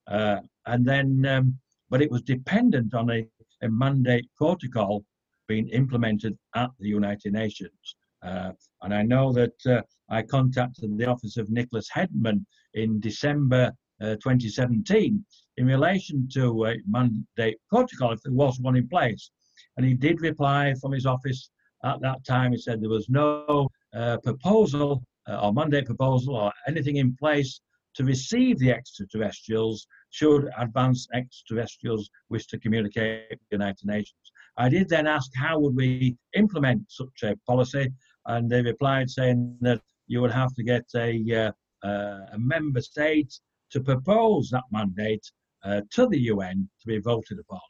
[0.09, 1.59] and then, um,
[1.91, 3.27] but it was dependent on a,
[3.67, 5.05] a mandate protocol
[5.49, 7.97] being implemented at the United Nations.
[8.23, 8.51] Uh,
[8.83, 14.17] and I know that uh, I contacted the office of Niklas Hedman in December uh,
[14.17, 15.25] 2017
[15.59, 19.31] in relation to a mandate protocol, if there was one in place.
[19.77, 21.51] And he did reply from his office
[21.85, 22.53] at that time.
[22.53, 27.61] He said there was no uh, proposal uh, or mandate proposal or anything in place
[27.95, 34.33] to receive the extraterrestrials should advanced extraterrestrials wish to communicate with the United Nations.
[34.57, 37.93] I did then ask how would we implement such a policy,
[38.27, 41.53] and they replied saying that you would have to get a,
[41.85, 43.39] uh, uh, a member state
[43.71, 45.25] to propose that mandate
[45.65, 47.61] uh, to the UN to be voted upon.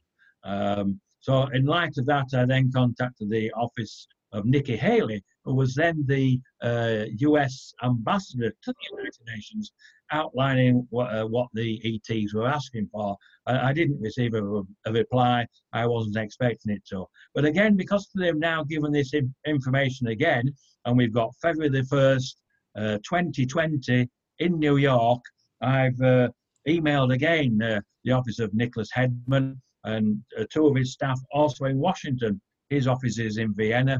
[0.44, 5.54] Um, so, in light of that, I then contacted the office of Nikki Haley, who
[5.54, 9.72] was then the US uh, ambassador to the United Nations,
[10.12, 13.16] outlining what, uh, what the ETs were asking for.
[13.46, 15.46] I, I didn't receive a, a, reply.
[15.72, 17.06] I wasn't expecting it to.
[17.34, 19.12] But again, because they've now given this
[19.46, 20.52] information again,
[20.84, 22.34] and we've got February the 1st,
[22.76, 25.22] uh, 2020 in New York,
[25.60, 26.28] I've uh,
[26.68, 31.64] emailed again uh, the office of Niklas Hedman and uh, two of his staff also
[31.64, 32.40] in Washington.
[32.68, 33.98] His office is in Vienna.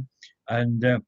[0.48, 0.98] And uh,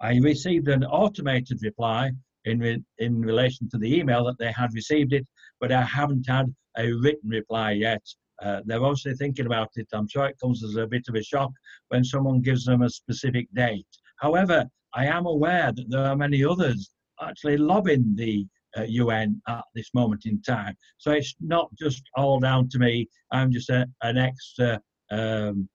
[0.00, 2.12] I received an automated reply
[2.44, 5.26] in, in relation to the email that they had received it,
[5.60, 8.02] but I haven't had a written reply yet.
[8.42, 9.88] Uh, they're obviously thinking about it.
[9.92, 11.50] I'm sure it comes as a bit of a shock
[11.88, 13.86] when someone gives them a specific date.
[14.20, 18.46] However, I am aware that there are many others actually lobbying the
[18.76, 20.74] uh, UN at this moment in time.
[20.98, 23.08] So it's not just all down to me.
[23.32, 25.68] I'm just a, an extra um,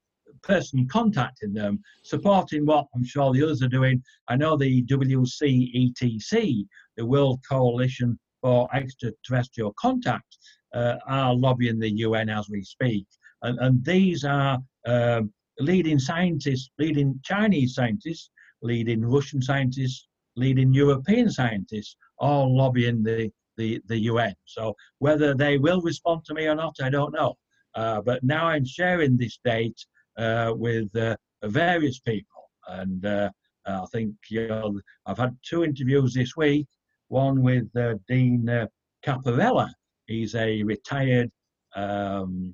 [0.43, 4.03] person contacting them, supporting what I'm sure the others are doing.
[4.27, 6.65] I know the WCETC,
[6.97, 10.38] the World Coalition for Extraterrestrial Contact,
[10.73, 13.08] uh, are lobbying the UN as we speak.
[13.41, 18.29] And, and these are um, leading scientists, leading Chinese scientists,
[18.62, 24.34] leading Russian scientists, leading European scientists, all lobbying the, the, the UN.
[24.45, 27.36] So whether they will respond to me or not, I don't know.
[27.75, 29.84] Uh, but now I'm sharing this date
[30.17, 32.49] with uh, various people.
[32.67, 33.30] And uh,
[33.65, 36.67] I think you know, I've had two interviews this week,
[37.08, 38.67] one with uh, Dean uh,
[39.06, 39.69] Caparella.
[40.08, 41.32] He's a retired,
[41.76, 42.54] um,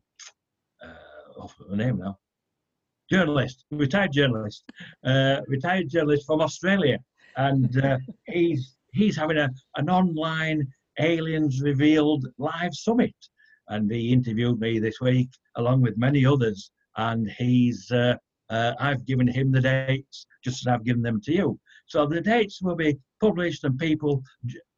[1.37, 2.17] off the name now,
[3.09, 4.63] journalist, retired journalist,
[5.47, 6.99] retired journalist from Australia.
[7.37, 7.81] And
[8.27, 10.67] he's, he's having a, an online
[10.99, 13.15] aliens revealed live summit
[13.69, 18.15] and he interviewed me this week along with many others and he's uh,
[18.49, 21.59] uh, I've given him the dates just as I've given them to you.
[21.85, 24.23] So the dates will be published and people,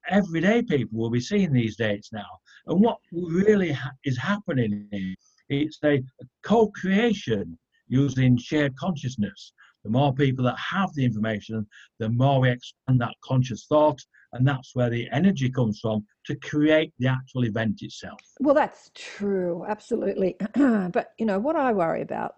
[0.10, 2.32] everyday people will be seeing these dates now.
[2.68, 5.16] And what really ha- is happening is
[5.50, 6.04] it's a
[6.44, 7.58] co-creation
[7.88, 9.54] using shared consciousness.
[9.84, 11.66] The more people that have the information,
[12.00, 14.00] the more we expand that conscious thought
[14.34, 18.20] and that's where the energy comes from to create the actual event itself.
[18.40, 20.38] Well, that's true, absolutely.
[20.56, 22.36] but you know what I worry about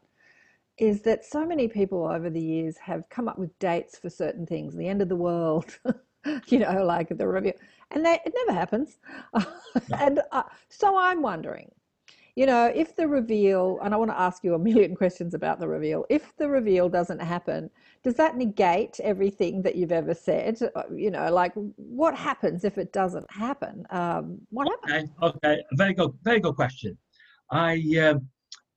[0.78, 4.46] is that so many people over the years have come up with dates for certain
[4.46, 5.78] things, the end of the world,
[6.48, 7.54] you know, like the review,
[7.92, 8.98] and they, it never happens.
[10.00, 11.72] and uh, so I'm wondering,
[12.36, 15.60] you know, if the reveal, and I want to ask you a million questions about
[15.60, 17.70] the reveal, if the reveal doesn't happen,
[18.04, 20.58] does that negate everything that you've ever said?
[20.76, 23.86] Uh, you know, like what happens if it doesn't happen?
[23.92, 25.12] Um, what happens?
[25.22, 26.98] Okay, okay, very good, very good question.
[27.52, 28.28] I um,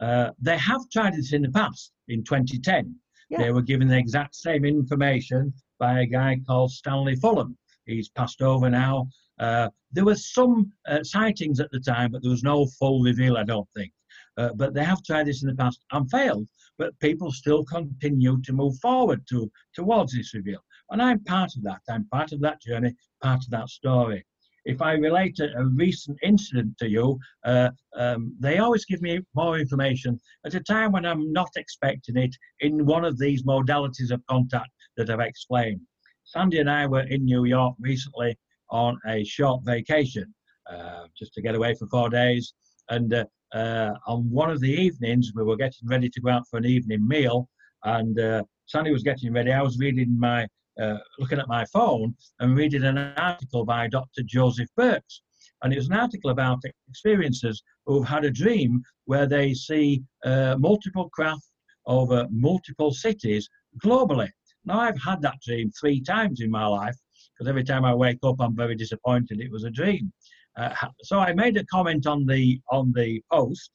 [0.00, 1.92] uh, they have tried this in the past.
[2.08, 2.94] In 2010,
[3.30, 3.38] yeah.
[3.38, 7.56] they were given the exact same information by a guy called Stanley Fulham.
[7.86, 9.08] He's passed over now.
[9.38, 13.36] Uh, there were some uh, sightings at the time, but there was no full reveal,
[13.36, 13.92] I don't think.
[14.36, 16.46] Uh, but they have tried this in the past and failed.
[16.78, 21.62] But people still continue to move forward to towards this reveal, and I'm part of
[21.62, 21.80] that.
[21.88, 24.26] I'm part of that journey, part of that story.
[24.66, 29.20] If I relate a, a recent incident to you, uh, um, they always give me
[29.34, 34.10] more information at a time when I'm not expecting it in one of these modalities
[34.10, 35.80] of contact that I've explained.
[36.24, 38.36] Sandy and I were in New York recently
[38.70, 40.32] on a short vacation,
[40.70, 42.54] uh, just to get away for four days.
[42.88, 43.24] And uh,
[43.54, 46.66] uh, on one of the evenings, we were getting ready to go out for an
[46.66, 47.48] evening meal,
[47.84, 49.52] and Sandy was getting ready.
[49.52, 50.46] I was reading my,
[50.80, 54.22] uh, looking at my phone and reading an article by Dr.
[54.24, 55.22] Joseph Burkes.
[55.62, 60.56] And it was an article about experiencers who've had a dream where they see uh,
[60.58, 61.46] multiple craft
[61.86, 63.48] over multiple cities
[63.82, 64.28] globally.
[64.64, 66.96] Now, I've had that dream three times in my life
[67.36, 70.12] because every time I wake up, I'm very disappointed it was a dream.
[70.56, 73.70] Uh, so I made a comment on the on the post.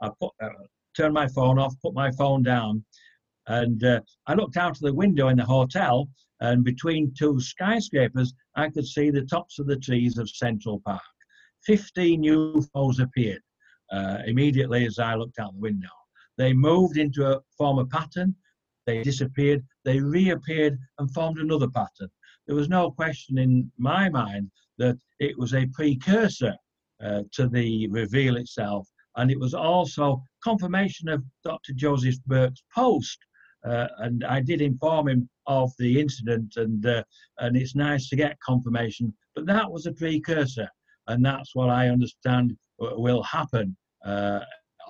[0.00, 0.48] I put, uh,
[0.96, 2.84] turned my phone off, put my phone down,
[3.48, 6.08] and uh, I looked out of the window in the hotel,
[6.40, 11.02] and between two skyscrapers, I could see the tops of the trees of Central Park.
[11.66, 13.42] Fifteen UFOs appeared
[13.92, 15.88] uh, immediately as I looked out the window.
[16.38, 18.34] They moved into a form of pattern.
[18.86, 19.64] They disappeared.
[19.84, 22.08] They reappeared and formed another pattern
[22.46, 26.54] there was no question in my mind that it was a precursor
[27.02, 28.88] uh, to the reveal itself.
[29.16, 31.72] And it was also confirmation of Dr.
[31.74, 33.18] Joseph Burkes' post.
[33.64, 37.04] Uh, and I did inform him of the incident, and uh,
[37.38, 39.14] and it's nice to get confirmation.
[39.36, 40.68] But that was a precursor,
[41.06, 44.40] and that's what I understand will happen uh,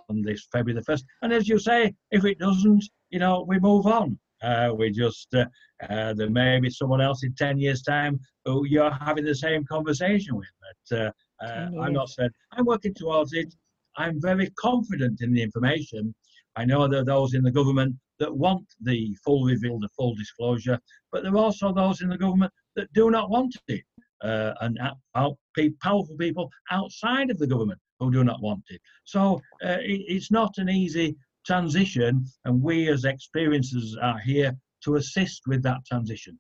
[0.08, 1.04] on this February the first.
[1.20, 4.18] And as you say, if it doesn't, you know, we move on.
[4.42, 5.44] Uh, we just, uh,
[5.88, 9.64] uh, there may be someone else in 10 years' time who you're having the same
[9.64, 10.48] conversation with.
[10.60, 11.10] But uh,
[11.44, 13.54] uh, I'm not saying, I'm working towards it.
[13.96, 16.14] I'm very confident in the information.
[16.56, 20.14] I know there are those in the government that want the full reveal, the full
[20.14, 20.78] disclosure,
[21.10, 23.82] but there are also those in the government that do not want it.
[24.22, 24.78] Uh, and
[25.16, 25.36] out,
[25.80, 28.80] powerful people outside of the government who do not want it.
[29.04, 34.96] So uh, it, it's not an easy transition, and we as experiencers are here to
[34.96, 36.38] assist with that transition.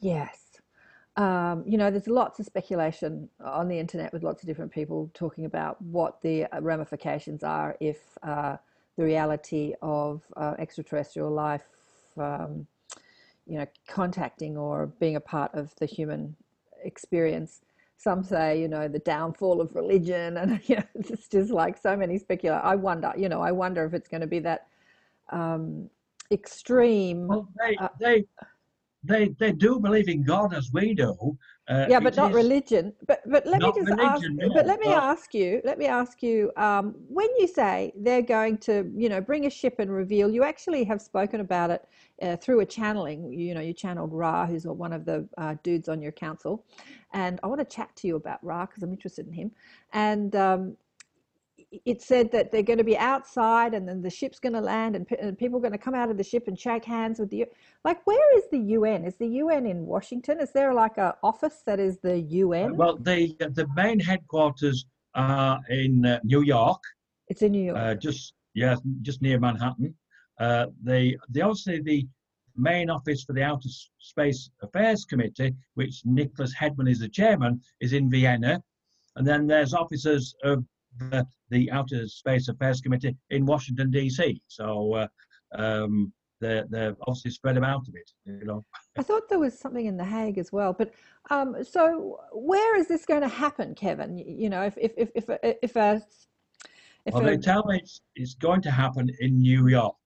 [0.00, 0.38] Yes.
[1.16, 5.10] Um, you know, there's lots of speculation on the internet with lots of different people
[5.14, 8.56] talking about what the ramifications are if uh,
[8.96, 11.66] the reality of uh, extraterrestrial life,
[12.18, 12.66] um,
[13.46, 16.34] you know, contacting or being a part of the human
[16.82, 17.60] experience
[18.02, 21.96] some say, you know, the downfall of religion, and you know, it's just like so
[21.96, 22.60] many speculate.
[22.62, 24.66] I wonder, you know, I wonder if it's going to be that
[25.30, 25.88] um,
[26.30, 27.28] extreme.
[27.28, 28.24] Well, they, uh, they,
[29.04, 31.36] they they do believe in God as we do.
[31.68, 32.92] Uh, yeah, but not religion.
[33.06, 34.22] But but let me just ask.
[34.28, 35.60] no, But let me but- ask you.
[35.64, 36.52] Let me ask you.
[36.56, 40.42] Um, when you say they're going to, you know, bring a ship and reveal, you
[40.44, 41.88] actually have spoken about it
[42.20, 43.32] uh, through a channeling.
[43.32, 46.64] You know, you channeled Ra, who's one of the uh, dudes on your council,
[47.12, 49.50] and I want to chat to you about Ra because I'm interested in him.
[49.92, 50.76] And um,
[51.84, 54.94] it said that they're going to be outside and then the ship's going to land
[54.94, 57.32] and, and people are going to come out of the ship and shake hands with
[57.32, 57.46] you
[57.84, 60.40] like where is the UN is the UN in Washington?
[60.40, 65.60] Is there like a office that is the UN Well, the the main headquarters are
[65.68, 66.82] in uh, New York,
[67.28, 67.78] it's in New York.
[67.78, 69.94] Uh, just yeah, just near Manhattan.
[70.38, 72.06] Uh, they they obviously the
[72.56, 77.92] main office for the Outer Space Affairs Committee, which Niklas Hedman is the chairman, is
[77.92, 78.62] in Vienna,
[79.16, 80.64] and then there's officers of
[80.98, 84.40] the, the Outer Space Affairs Committee in Washington D.C.
[84.48, 85.06] So uh,
[85.54, 88.64] um, they're they're obviously spread about a bit, you know.
[88.98, 90.92] I thought there was something in The Hague as well but
[91.30, 95.28] um, so where is this going to happen Kevin you know if if if if
[95.28, 96.02] a, if a
[97.06, 99.96] if Well, a, they tell me it's, it's going to happen in New York.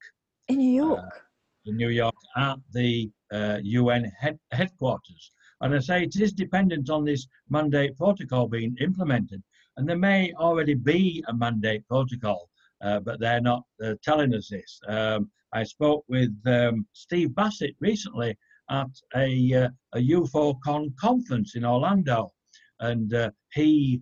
[0.48, 1.26] in New York
[1.66, 5.32] in New York at the uh, UN head, headquarters.
[5.60, 9.42] And I say it is dependent on this mandate protocol being implemented.
[9.76, 12.48] And there may already be a mandate protocol,
[12.82, 14.80] uh, but they're not uh, telling us this.
[14.88, 18.36] Um, I spoke with um, Steve Bassett recently
[18.70, 22.30] at a, uh, a UFOCon conference in Orlando,
[22.80, 24.00] and uh, he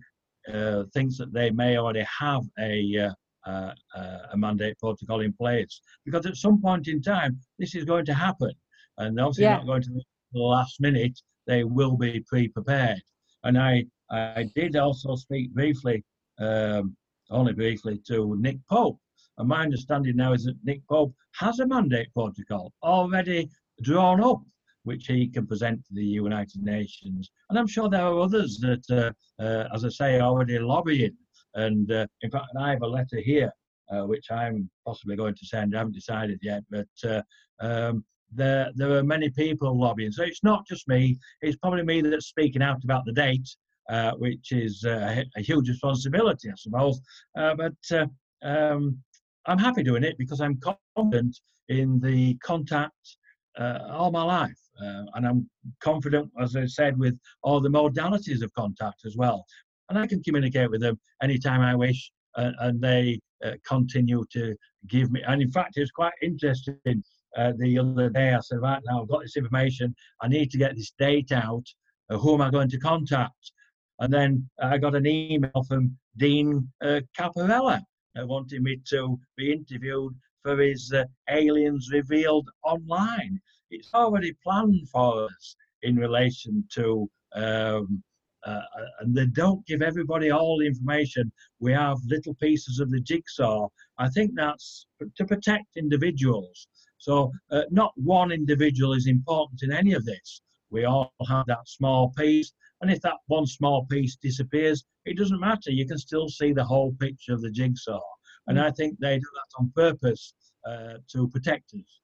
[0.51, 3.13] uh, thinks that they may already have a uh,
[3.45, 5.79] uh, uh, a mandate protocol in place.
[6.03, 8.51] Because at some point in time this is going to happen.
[8.97, 9.57] And obviously Yeah.
[9.57, 11.19] not going to be the last minute.
[11.45, 13.03] They will be pre-prepared
[13.45, 16.03] and i i did also speak briefly
[16.39, 16.95] um,
[17.31, 18.99] only briefly to nick pope.
[19.37, 23.49] And my understanding now is that nick pope has a mandate protocol already
[23.81, 24.41] drawn up
[24.83, 27.31] which he can present to the united nations.
[27.49, 31.15] And i'm sure there are others that uh, uh, as i say are already lobbying.
[31.55, 33.51] And uh, in fact, I have a letter here,
[33.89, 35.73] uh, which I'm possibly going to send.
[35.73, 37.21] I haven't decided yet, but uh,
[37.61, 40.11] um, there there are many people lobbying.
[40.11, 41.17] So it's not just me.
[41.41, 43.47] It's probably me that's speaking out about the date,
[43.89, 46.99] uh, which is uh, a huge responsibility, I suppose.
[47.37, 48.07] Uh, but uh,
[48.43, 48.97] um,
[49.45, 50.59] I'm happy doing it because I'm
[50.95, 53.17] confident in the contact
[53.57, 54.59] uh, all my life.
[54.81, 59.45] Uh, and I'm confident, as I said, with all the modalities of contact as well
[59.89, 64.55] and I can communicate with them anytime I wish, uh, and they uh, continue to
[64.87, 65.21] give me.
[65.27, 67.03] And in fact, it was quite interesting.
[67.35, 69.95] Uh, the other day, I said, "Right now, I've got this information.
[70.21, 71.65] I need to get this date out.
[72.09, 73.51] Uh, who am I going to contact?"
[73.99, 77.81] And then I got an email from Dean uh, Caparella
[78.19, 83.39] uh, wanting me to be interviewed for his uh, Aliens Revealed online.
[83.71, 87.09] It's already planned for us in relation to.
[87.33, 88.03] Um,
[88.45, 88.61] uh,
[88.99, 91.31] and they don't give everybody all the information.
[91.59, 93.67] We have little pieces of the jigsaw.
[93.97, 94.85] I think that's
[95.17, 96.67] to protect individuals.
[97.05, 100.41] So uh, not one individual is important in any of this.
[100.71, 105.39] We all have that small piece, and if that one small piece disappears, it doesn't
[105.39, 105.69] matter.
[105.69, 108.01] You can still see the whole picture of the jigsaw.
[108.47, 110.33] And I think they do that on purpose
[110.67, 112.01] uh, to protect us.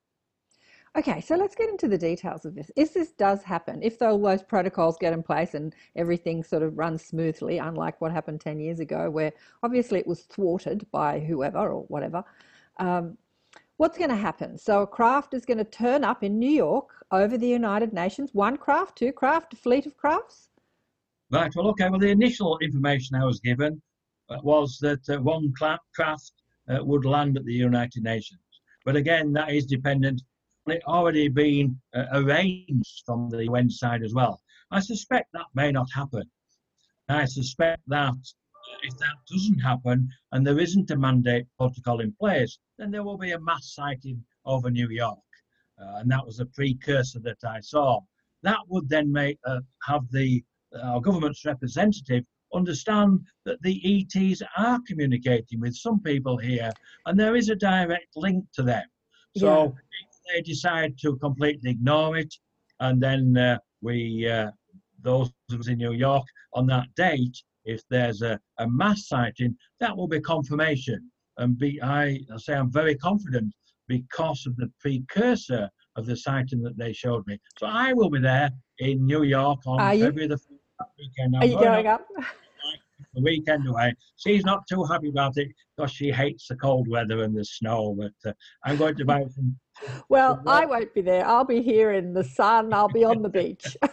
[0.96, 2.70] Okay, so let's get into the details of this.
[2.76, 6.78] If this does happen, if all those protocols get in place and everything sort of
[6.78, 9.32] runs smoothly, unlike what happened 10 years ago, where
[9.64, 12.22] obviously it was thwarted by whoever or whatever,
[12.78, 13.16] um,
[13.82, 14.56] what's going to happen?
[14.56, 18.30] So a craft is going to turn up in New York over the United Nations.
[18.32, 20.50] One craft, two craft, a fleet of crafts?
[21.32, 23.82] Right, well, okay, well, the initial information I was given
[24.30, 25.52] uh, was that uh, one
[25.96, 26.32] craft
[26.70, 28.40] uh, would land at the United Nations.
[28.84, 30.22] But again, that is dependent
[30.68, 34.40] on it already being uh, arranged from the UN side as well.
[34.70, 36.30] I suspect that may not happen.
[37.08, 38.14] I suspect that
[38.82, 43.18] if that doesn't happen and there isn't a mandate protocol in place, then there will
[43.18, 45.18] be a mass sighting over New York.
[45.80, 48.00] Uh, and that was a precursor that I saw.
[48.42, 50.42] That would then make uh, have the
[50.82, 56.70] our government's representative understand that the ETs are communicating with some people here,
[57.06, 58.84] and there is a direct link to them.
[59.36, 62.34] So if they decide to completely ignore it,
[62.80, 64.50] and then uh, we, uh,
[65.00, 69.56] those of us in New York, on that date, if there's a, a mass sighting,
[69.80, 71.10] that will be confirmation.
[71.38, 73.52] And be, I, I say I'm very confident
[73.88, 77.38] because of the precursor of the sighting that they showed me.
[77.58, 80.12] So I will be there in New York on Are you?
[80.12, 81.36] The 4th weekend.
[81.36, 82.06] I'm Are you going up?
[83.14, 83.94] the weekend away.
[84.16, 87.96] She's not too happy about it because she hates the cold weather and the snow.
[87.98, 88.32] But uh,
[88.64, 89.56] I'm going to buy some.
[90.08, 91.26] Well, I won't be there.
[91.26, 92.72] I'll be here in the sun.
[92.72, 93.76] I'll be on the beach.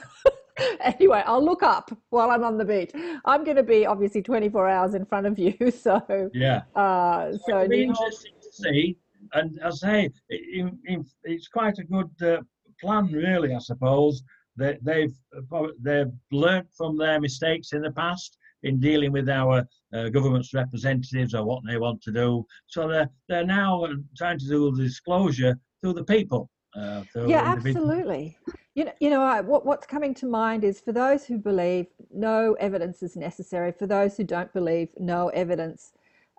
[0.81, 2.91] anyway, I'll look up while I'm on the beach.
[3.25, 5.53] I'm going to be obviously 24 hours in front of you.
[5.71, 6.63] So, Yeah.
[6.75, 8.97] uh, so It'll be interesting to see.
[9.33, 12.41] And as I say, it, it, it's quite a good uh,
[12.81, 13.53] plan, really.
[13.53, 14.23] I suppose
[14.57, 15.15] that they've
[15.53, 20.53] uh, they've learnt from their mistakes in the past in dealing with our uh, government's
[20.53, 22.45] representatives or what they want to do.
[22.67, 26.49] So they're they're now uh, trying to do the disclosure through the people.
[26.75, 28.37] Uh, yeah, absolutely.
[28.79, 31.87] You know, you know I, what, what's coming to mind is for those who believe
[32.13, 35.91] no evidence is necessary, for those who don't believe no evidence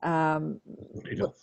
[0.02, 0.58] um,
[1.12, 1.34] Enough.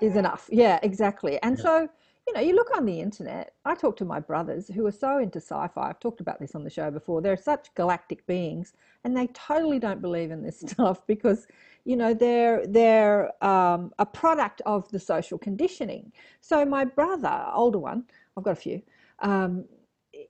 [0.00, 0.48] is enough.
[0.50, 1.38] Yeah, exactly.
[1.42, 1.62] And Yeah.
[1.62, 1.88] so,
[2.26, 3.52] you know, you look on the internet.
[3.66, 5.90] I talk to my brothers who are so into sci-fi.
[5.90, 7.20] I've talked about this on the show before.
[7.20, 8.72] They're such galactic beings,
[9.04, 11.48] and they totally don't believe in this stuff because,
[11.84, 16.12] you know, they're they're um, a product of the social conditioning.
[16.40, 18.04] So my brother, older one,
[18.38, 18.80] I've got a few.
[19.18, 19.66] Um,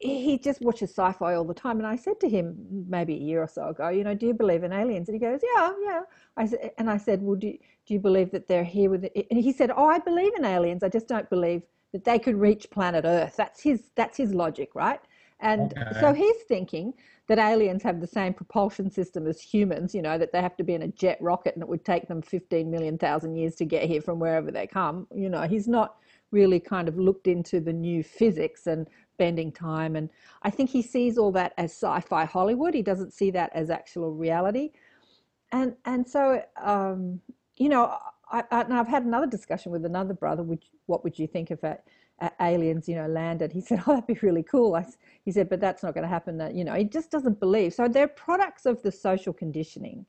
[0.01, 2.57] he just watches sci-fi all the time, and I said to him
[2.89, 5.09] maybe a year or so ago, you know, do you believe in aliens?
[5.09, 6.01] And he goes, yeah, yeah.
[6.37, 7.53] I said, and I said, well, do
[7.87, 9.27] do you believe that they're here with it?
[9.31, 10.83] And he said, oh, I believe in aliens.
[10.83, 13.35] I just don't believe that they could reach planet Earth.
[13.37, 15.01] That's his that's his logic, right?
[15.41, 16.93] And so he's thinking
[17.27, 20.65] that aliens have the same propulsion system as humans, you know, that they have to
[20.65, 23.65] be in a jet rocket and it would take them 15 million thousand years to
[23.65, 25.07] get here from wherever they come.
[25.15, 25.97] You know, he's not
[26.31, 28.87] really kind of looked into the new physics and
[29.25, 29.97] bending time.
[29.97, 30.11] And
[30.43, 32.75] I think he sees all that as sci fi Hollywood.
[32.75, 34.71] He doesn't see that as actual reality
[35.53, 37.21] and and so um,
[37.57, 37.97] you know
[38.31, 40.43] I, I, and I've had another discussion with another brother.
[40.43, 41.79] Which what would you think if a,
[42.21, 43.53] a aliens you know landed?
[43.53, 44.87] He said, "Oh, that'd be really cool." I
[45.25, 47.75] he said, "But that's not going to happen." That you know, he just doesn't believe.
[47.75, 50.07] So they're products of the social conditioning.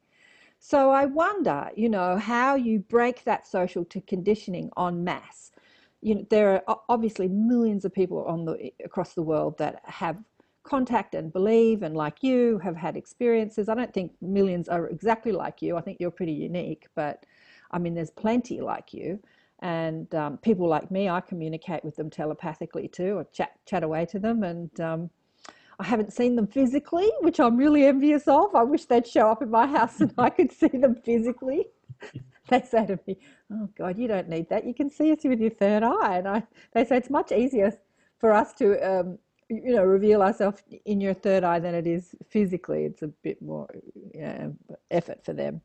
[0.63, 5.51] So I wonder, you know, how you break that social conditioning en masse.
[6.01, 10.17] You know, there are obviously millions of people on the across the world that have
[10.63, 13.67] contact and believe and like you have had experiences.
[13.67, 15.75] I don't think millions are exactly like you.
[15.77, 17.25] I think you're pretty unique but
[17.71, 19.19] i mean there's plenty like you.
[19.59, 23.17] And um, people like me i communicate with them telepathically too.
[23.17, 25.09] Or chat chat away to them and um,
[25.79, 28.53] i haven't seen them physically which i'm really envious of.
[28.55, 31.67] I wish they'd show up in my house and i could see them physically
[32.49, 33.17] they say to me
[33.51, 34.65] oh god you don't need that.
[34.65, 36.17] You can see us with your third eye.
[36.17, 36.43] And i
[36.73, 37.71] they say it's much easier
[38.19, 39.17] for us to um,
[39.49, 42.85] you know reveal ourselves in your third eye than it is physically.
[42.85, 43.67] It's a bit more
[44.13, 44.55] you know,
[44.89, 45.61] effort for them.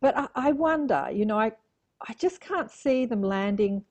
[0.00, 1.52] But I, I wonder you know i
[2.08, 3.84] i just can't see them landing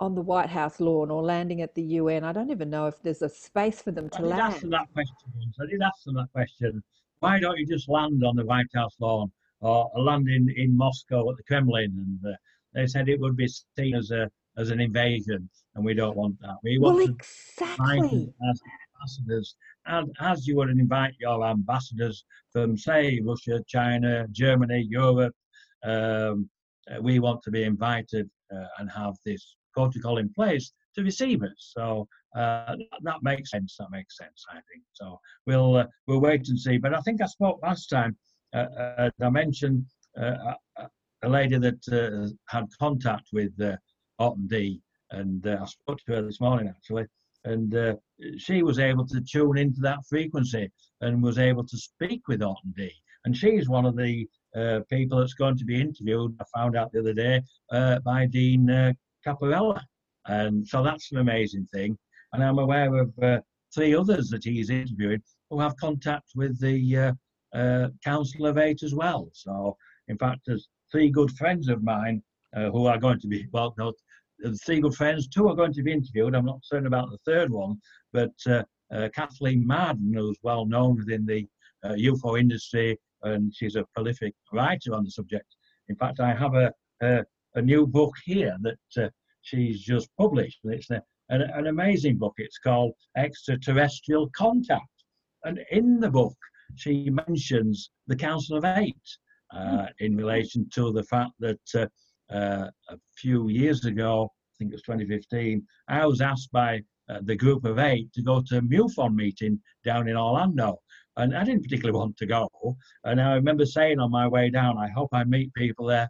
[0.00, 3.00] on the white house lawn or landing at the un i don't even know if
[3.02, 5.14] there's a space for them I to did ask them that question.
[5.60, 6.82] I did ask them that question.
[7.20, 9.30] Why don't you just land on the White House lawn
[9.62, 11.92] or land in, in Moscow at the Kremlin?
[11.96, 12.36] And uh,
[12.74, 13.48] they said it would be
[13.78, 16.56] seen as a as an invasion, and we don't want that.
[16.62, 18.60] We want well to exactly as
[18.94, 19.56] ambassadors,
[19.86, 25.34] and as you would invite your ambassadors from, say, Russia, China, Germany, Europe.
[25.84, 26.50] Um,
[26.90, 31.42] uh, we want to be invited uh, and have this protocol in place to receive
[31.42, 31.72] us.
[31.76, 32.06] So
[32.36, 33.76] uh, that, that makes sense.
[33.78, 34.44] That makes sense.
[34.50, 35.18] I think so.
[35.46, 36.78] We'll uh, we'll wait and see.
[36.78, 38.16] But I think I spoke last time.
[38.54, 39.86] Uh, uh, I mentioned
[40.20, 40.54] uh,
[41.22, 43.76] a, lady that had contact with uh,
[44.18, 44.80] Ort and Dee,
[45.10, 47.06] and I spoke to her this morning actually,
[47.44, 47.98] and
[48.38, 52.58] she was able to tune into that frequency and was able to speak with Ort
[52.64, 52.94] and Dee.
[53.24, 56.36] And she's one of the uh, people that's going to be interviewed.
[56.40, 57.40] I found out the other day
[57.70, 58.92] uh, by Dean uh,
[59.26, 59.80] Caparella,
[60.26, 61.96] and so that's an amazing thing.
[62.32, 63.40] And I'm aware of uh,
[63.74, 67.14] three others that he's interviewing who have contact with the
[67.54, 69.28] uh, uh, Council of Eight as well.
[69.32, 69.76] So,
[70.08, 72.22] in fact, there's three good friends of mine
[72.56, 73.92] uh, who are going to be, well, no,
[74.64, 76.34] three good friends, two are going to be interviewed.
[76.34, 77.80] I'm not certain about the third one,
[78.12, 81.46] but uh, uh, Kathleen Marden, who's well known within the
[81.84, 85.46] uh, UFO industry, and she's a prolific writer on the subject.
[85.88, 86.72] In fact, I have a,
[87.02, 87.24] a,
[87.54, 89.08] a new book here that uh,
[89.42, 90.60] she's just published.
[90.64, 92.34] It's a, an, an amazing book.
[92.38, 94.86] It's called Extraterrestrial Contact.
[95.44, 96.36] And in the book,
[96.76, 98.96] she mentions the Council of Eight
[99.54, 101.86] uh, in relation to the fact that uh,
[102.32, 107.18] uh, a few years ago, I think it was 2015, I was asked by uh,
[107.22, 110.78] the group of eight to go to a MUFON meeting down in Orlando.
[111.16, 112.48] And I didn't particularly want to go.
[113.04, 116.08] And I remember saying on my way down, I hope I meet people there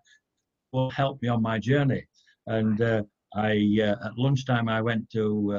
[0.70, 2.04] who will help me on my journey.
[2.46, 3.02] And uh,
[3.34, 5.52] I, uh, at lunchtime, I went to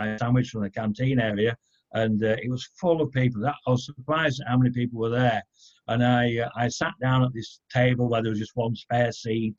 [0.00, 1.56] uh, a sandwich from the canteen area,
[1.92, 3.40] and uh, it was full of people.
[3.42, 5.42] That, I was surprised at how many people were there.
[5.88, 9.12] And I, uh, I sat down at this table where there was just one spare
[9.12, 9.56] seat,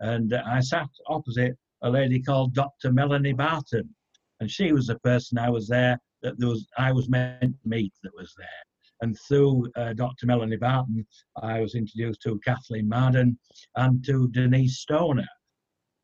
[0.00, 2.92] and uh, I sat opposite a lady called Dr.
[2.92, 3.94] Melanie Barton,
[4.40, 7.68] and she was the person I was there that there was I was meant to
[7.68, 8.48] meet that was there.
[9.02, 10.26] And through uh, Dr.
[10.26, 11.06] Melanie Barton,
[11.42, 13.38] I was introduced to Kathleen Marden
[13.76, 15.26] and to Denise Stoner.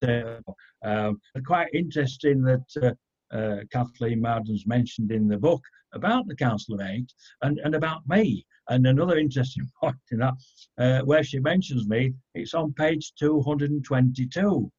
[0.07, 0.41] Uh,
[0.85, 2.97] um, quite interesting that
[3.33, 5.63] uh, Kathleen Marden's mentioned in the book
[5.93, 7.13] about the Council of Eight
[7.43, 8.45] and, and about me.
[8.69, 10.35] And another interesting point in that,
[10.79, 14.73] uh, where she mentions me, it's on page 222.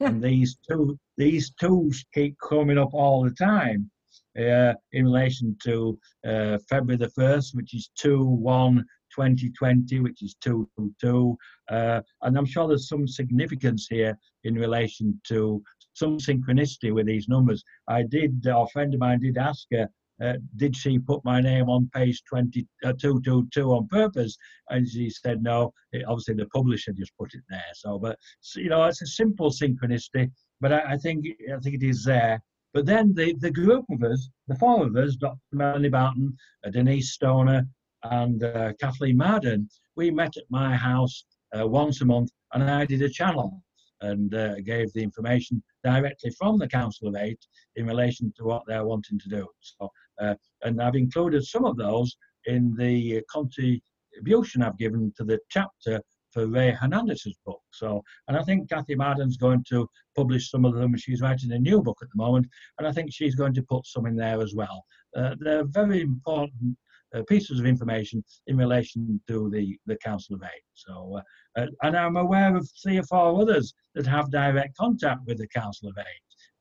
[0.00, 3.90] and these two, these two keep coming up all the time
[4.38, 8.84] uh, in relation to uh, February the 1st, which is 2 1
[9.14, 11.36] 2020, which is 222.
[11.68, 15.62] Uh, and I'm sure there's some significance here in relation to
[15.94, 17.62] some synchronicity with these numbers.
[17.88, 19.88] I did, a friend of mine did ask her,
[20.22, 24.36] uh, did she put my name on page 20, uh, 222 on purpose?
[24.68, 25.72] And she said no.
[25.92, 27.64] It, obviously, the publisher just put it there.
[27.74, 28.18] So, but
[28.54, 30.30] you know, it's a simple synchronicity,
[30.60, 32.42] but I, I think I think it is there.
[32.74, 35.38] But then the, the group of us, the four of us, Dr.
[35.52, 36.36] Melanie Barton,
[36.66, 37.66] uh, Denise Stoner,
[38.04, 41.24] and uh, Kathleen Marden, we met at my house
[41.58, 43.62] uh, once a month and I did a channel
[44.02, 47.40] and uh, gave the information directly from the Council of Eight
[47.76, 49.46] in relation to what they're wanting to do.
[49.60, 49.88] So,
[50.20, 56.00] uh, and I've included some of those in the contribution I've given to the chapter
[56.32, 57.60] for Rey Hernandez's book.
[57.72, 60.96] So, and I think Kathy Marden's going to publish some of them.
[60.96, 62.46] She's writing a new book at the moment,
[62.78, 64.84] and I think she's going to put some in there as well.
[65.16, 66.76] Uh, they're very important
[67.14, 70.64] uh, pieces of information in relation to the, the Council of Eight.
[70.74, 75.20] So, uh, uh, and I'm aware of three or four others that have direct contact
[75.26, 76.04] with the Council of Eight.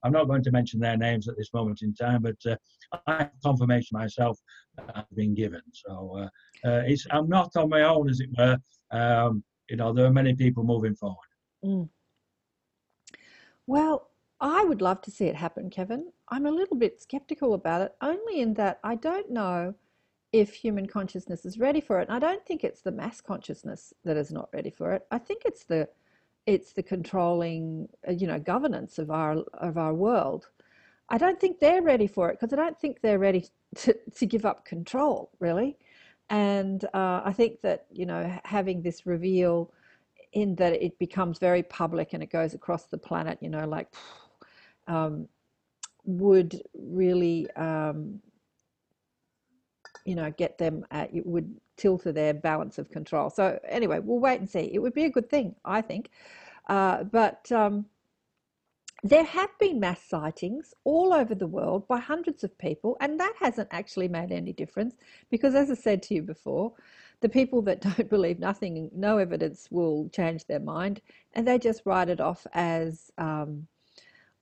[0.04, 2.56] I'm not going to mention their names at this moment in time, but uh,
[3.06, 4.39] I have confirmation myself
[4.78, 5.62] that I've been given.
[5.74, 6.28] So
[6.66, 8.58] uh, it's, I'm not on my own, as it were.
[8.91, 11.18] Um, you know, there are many people moving forward.
[11.64, 11.89] Mm.
[13.68, 14.10] Well,
[14.41, 16.12] I would love to see it happen, Kevin.
[16.30, 19.76] I'm a little bit skeptical about it, only in that I don't know
[20.32, 22.07] if human consciousness is ready for it.
[22.07, 25.05] And I don't think it's the mass consciousness that is not ready for it.
[25.11, 25.88] I think it's the
[26.45, 30.47] it's the controlling, uh, you know, governance of our of our world.
[31.09, 34.25] I don't think they're ready for it because I don't think they're ready to, to
[34.25, 35.77] give up control, really.
[36.30, 39.71] And uh, I think that you know having this reveal
[40.34, 43.88] in that it becomes very public and it goes across the planet, you know, like
[44.88, 45.27] um,
[46.05, 48.19] would really um,
[50.10, 53.30] you know, get them, at, it would tilt their balance of control.
[53.30, 54.72] So anyway, we'll wait and see.
[54.74, 56.10] It would be a good thing, I think.
[56.68, 57.86] Uh, but um,
[59.03, 63.36] there have been mass sightings all over the world by hundreds of people, and that
[63.39, 64.95] hasn't actually made any difference
[65.30, 66.74] because, as I said to you before,
[67.22, 71.01] the people that don't believe nothing, no evidence will change their mind,
[71.34, 73.68] and they just write it off as um,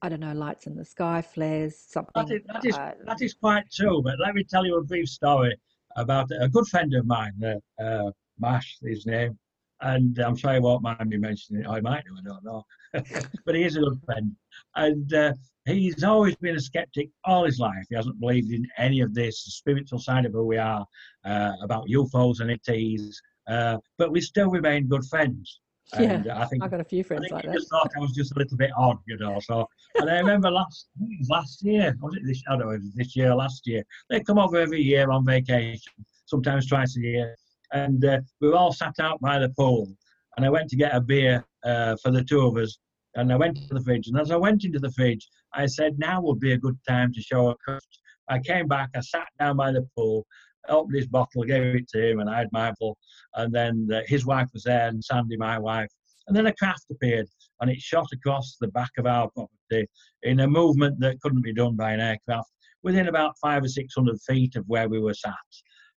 [0.02, 2.12] I don't know, lights in the sky, flares, something.
[2.14, 4.82] That is, that is, uh, that is quite true, but let me tell you a
[4.82, 5.56] brief story
[5.96, 9.36] about a good friend of mine, uh, uh, Mash, his name,
[9.80, 11.68] and I'm sure he won't mind me mentioning it.
[11.68, 12.64] I might do, I don't know.
[13.44, 14.34] but he is a good friend.
[14.76, 15.32] And uh,
[15.64, 17.84] he's always been a skeptic all his life.
[17.88, 20.86] He hasn't believed in any of this, the spiritual side of who we are,
[21.24, 25.60] uh, about UFOs and ETs, uh, but we still remain good friends.
[25.94, 27.54] And yeah, I think I've got a few friends I like that.
[27.54, 29.40] Just thought I was just a little bit odd, you know.
[29.40, 29.66] So,
[29.96, 30.88] and I remember last
[31.28, 32.42] last year, was it this?
[32.46, 33.84] I don't know, this year, last year.
[34.10, 35.92] They come over every year on vacation,
[36.26, 37.36] sometimes twice a year,
[37.72, 39.88] and uh, we were all sat out by the pool.
[40.36, 42.78] And I went to get a beer uh, for the two of us,
[43.14, 44.08] and I went to the fridge.
[44.08, 47.12] And as I went into the fridge, I said, "Now would be a good time
[47.14, 47.98] to show a craft."
[48.30, 50.26] I came back, I sat down by the pool,
[50.68, 52.96] opened his bottle, gave it to him, and I had my bottle.
[53.34, 55.90] And then his wife was there, and Sandy, my wife.
[56.26, 57.26] And then a craft appeared,
[57.60, 59.88] and it shot across the back of our property
[60.22, 62.50] in a movement that couldn't be done by an aircraft,
[62.82, 65.34] within about five or six hundred feet of where we were sat.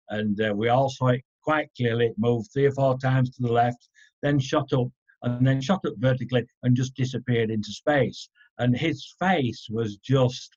[0.09, 2.07] And uh, we all saw it quite clearly.
[2.07, 3.89] It moved three or four times to the left,
[4.22, 4.88] then shot up,
[5.24, 8.30] and then shot up vertically, and just disappeared into space.
[8.57, 10.55] And his face was just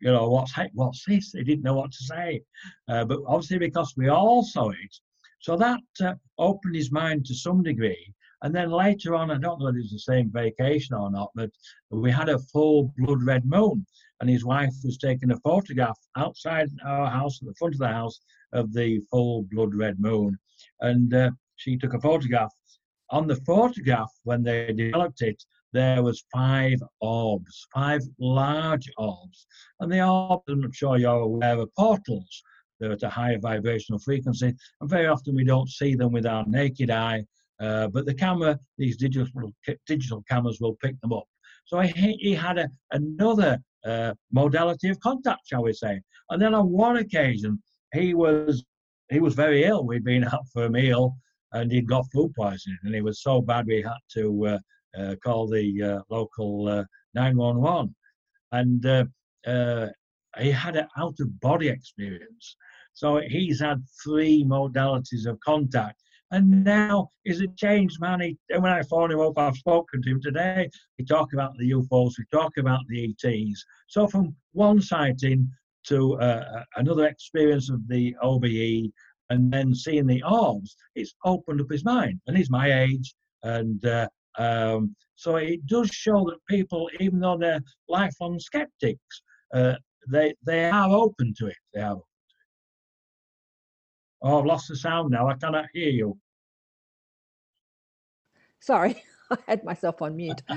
[0.00, 1.32] you know, what's what's this?
[1.32, 2.42] They didn't know what to say.
[2.88, 4.94] Uh, but obviously, because we all saw it,
[5.40, 8.14] so that uh, opened his mind to some degree.
[8.42, 11.30] And then later on, I don't know if it was the same vacation or not,
[11.34, 11.50] but
[11.90, 13.86] we had a full blood red moon,
[14.20, 17.88] and his wife was taking a photograph outside our house, at the front of the
[17.88, 18.20] house,
[18.52, 20.38] of the full blood red moon.
[20.80, 22.52] And uh, she took a photograph.
[23.10, 25.42] On the photograph, when they developed it,
[25.74, 29.46] there was five orbs, five large orbs.
[29.80, 32.42] And the orbs, I'm sure you're aware, of portals.
[32.78, 36.44] They're at a higher vibrational frequency, and very often we don't see them with our
[36.46, 37.24] naked eye.
[37.60, 39.52] Uh, but the camera, these digital
[39.86, 41.26] digital cameras, will pick them up.
[41.66, 46.00] So he, he had a, another uh, modality of contact, shall we say?
[46.30, 47.60] And then on one occasion,
[47.92, 48.64] he was
[49.10, 49.84] he was very ill.
[49.84, 51.16] We'd been out for a meal,
[51.52, 54.58] and he'd got food poisoning, and he was so bad we had to uh,
[54.98, 56.84] uh, call the uh, local uh,
[57.14, 57.94] 911.
[58.52, 59.86] And uh,
[60.38, 62.56] he had an out of body experience.
[62.92, 66.00] So he's had three modalities of contact.
[66.30, 68.20] And now he's a changed man.
[68.20, 70.68] He, when I phone him up, I've spoken to him today.
[70.98, 73.64] We talk about the UFOs, we talk about the ETs.
[73.88, 75.48] So from one sighting
[75.88, 78.90] to uh, another experience of the OBE
[79.30, 82.20] and then seeing the orbs, it's opened up his mind.
[82.26, 83.14] And he's my age.
[83.42, 83.84] And
[84.38, 89.22] um, so it does show that people, even though they're lifelong skeptics,
[89.52, 89.74] uh,
[90.10, 91.56] they they are open to it.
[91.72, 92.36] They are open to
[94.26, 94.30] it.
[94.30, 95.28] Oh, I've lost the sound now.
[95.28, 96.18] I cannot hear you.
[98.60, 100.42] Sorry, I had myself on mute.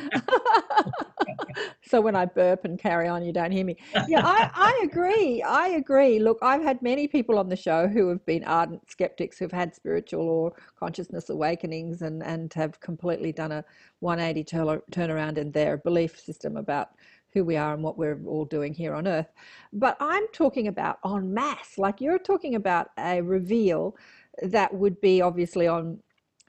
[1.82, 3.78] so when I burp and carry on, you don't hear me.
[4.08, 5.42] Yeah, I, I agree.
[5.42, 6.20] I agree.
[6.20, 9.76] Look, I've had many people on the show who have been ardent skeptics who've had
[9.76, 13.64] spiritual or consciousness awakenings and, and have completely done a
[14.00, 16.90] 180 turn, turnaround in their belief system about
[17.34, 19.28] who we are and what we're all doing here on earth.
[19.74, 23.96] But I'm talking about en masse, like you're talking about a reveal
[24.42, 26.00] that would be obviously on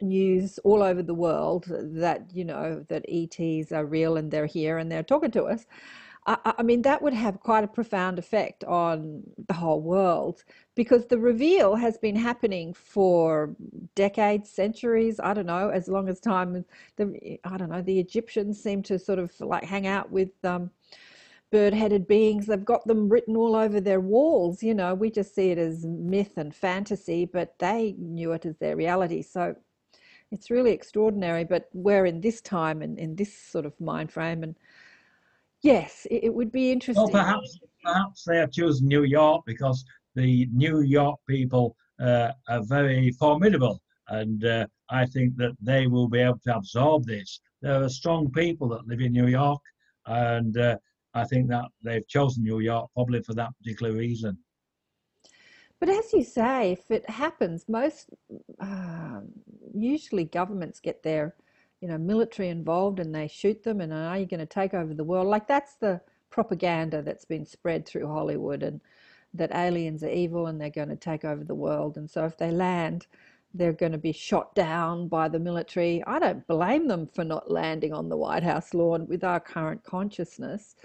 [0.01, 4.79] news all over the world that you know that ETs are real and they're here
[4.79, 5.67] and they're talking to us.
[6.29, 10.45] I, I, mean, that would have quite a profound effect on the whole world
[10.75, 13.57] because the reveal has been happening for
[13.95, 15.19] decades, centuries.
[15.21, 16.65] I don't know, as long as time.
[16.97, 17.81] The I don't know.
[17.81, 20.31] The Egyptians seem to sort of like hang out with.
[20.45, 20.71] Um,
[21.51, 25.51] bird-headed beings they've got them written all over their walls you know we just see
[25.51, 29.57] it as myth and fantasy but they knew it as their reality so
[30.31, 31.45] it's really extraordinary.
[31.45, 34.55] But we're in this time and in this sort of mind frame, and
[35.63, 37.03] yes, it, it would be interesting.
[37.03, 42.63] Well, perhaps perhaps they have chosen New York because the New York people uh, are
[42.63, 47.41] very formidable, and uh, I think that they will be able to absorb this.
[47.63, 49.61] There are strong people that live in New York,
[50.07, 50.77] and uh,
[51.15, 54.39] I think that they've chosen New York probably for that particular reason.
[55.81, 58.11] But as you say, if it happens, most
[58.61, 59.21] uh,
[59.75, 61.35] usually governments get their,
[61.81, 64.93] you know, military involved and they shoot them and are you going to take over
[64.93, 65.29] the world?
[65.29, 66.01] Like that's the
[66.31, 68.81] propaganda that's been spread through Hollywood and
[69.35, 71.97] that aliens are evil and they're going to take over the world.
[71.97, 73.07] And so if they land,
[73.55, 76.03] they're going to be shot down by the military.
[76.07, 79.85] I don't blame them for not landing on the White House lawn with our current
[79.85, 80.77] consciousness.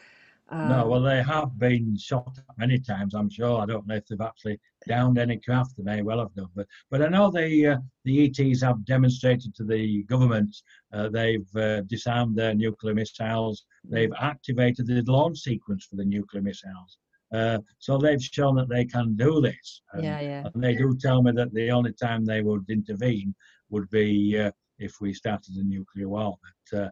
[0.49, 3.61] Um, no, well, they have been shot many times, I'm sure.
[3.61, 5.73] I don't know if they've actually downed any craft.
[5.77, 9.55] They may well have done, but but I know the uh, the ETs have demonstrated
[9.55, 10.55] to the government
[10.93, 13.65] uh, they've uh, disarmed their nuclear missiles.
[13.84, 16.97] They've activated the launch sequence for the nuclear missiles.
[17.34, 19.81] Uh, so they've shown that they can do this.
[19.93, 20.47] And, yeah, yeah.
[20.53, 23.34] And they do tell me that the only time they would intervene
[23.71, 26.38] would be uh, if we started a nuclear war.
[26.71, 26.89] But uh,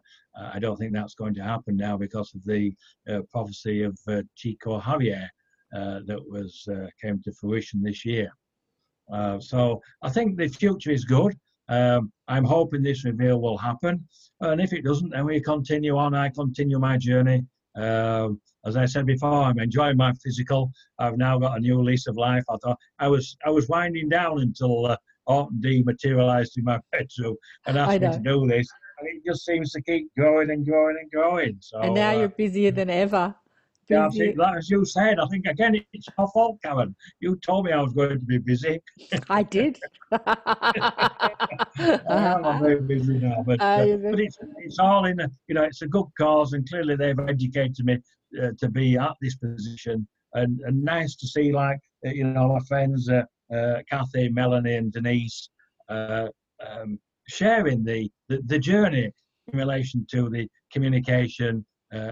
[0.52, 2.72] I don't think that's going to happen now because of the
[3.08, 5.30] uh, prophecy of uh, Chico Xavier
[5.72, 8.32] that was uh, came to fruition this year.
[9.12, 11.34] Uh, so I think the future is good.
[11.68, 14.06] Um, I'm hoping this reveal will happen,
[14.40, 16.14] and if it doesn't, then we continue on.
[16.14, 17.44] I continue my journey.
[17.76, 20.70] Um, as I said before, I'm enjoying my physical.
[20.98, 22.44] I've now got a new lease of life.
[22.48, 24.96] I thought I was I was winding down until uh,
[25.26, 28.68] Ort and Dee materialized in my bedroom and asked me to do this.
[28.98, 31.56] And it just seems to keep growing and growing and growing.
[31.60, 33.34] So, and now uh, you're busier than ever.
[33.88, 36.94] Yeah, see, like as you said, I think again it's your fault, Karen.
[37.20, 38.80] You told me I was going to be busy.
[39.28, 39.78] I did.
[40.12, 40.22] I'm
[42.62, 45.82] very busy now, but, uh, uh, but it's, it's all in a, you know it's
[45.82, 47.98] a good cause, and clearly they've educated me
[48.42, 52.48] uh, to be at this position, and, and nice to see like uh, you know
[52.48, 55.48] my friends uh, uh, Kathy, Melanie, and Denise
[55.88, 56.28] uh,
[56.66, 59.10] um, sharing the, the, the journey
[59.52, 61.62] in relation to the communication uh,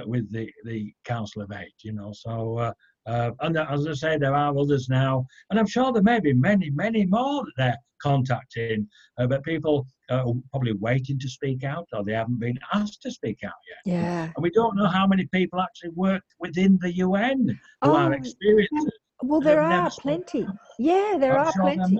[0.06, 1.74] with the the Council of Eight.
[1.82, 2.58] You know, so.
[2.58, 2.72] Uh,
[3.06, 6.34] uh, and as I say, there are others now, and I'm sure there may be
[6.34, 8.86] many, many more that they're contacting,
[9.18, 13.10] uh, but people are probably waiting to speak out, or they haven't been asked to
[13.10, 13.54] speak out
[13.86, 13.94] yet.
[13.94, 14.24] Yeah.
[14.24, 18.12] And we don't know how many people actually work within the UN who oh, are
[18.12, 20.46] experienced well, there are plenty.
[20.78, 21.98] Yeah, there I'm are sure plenty.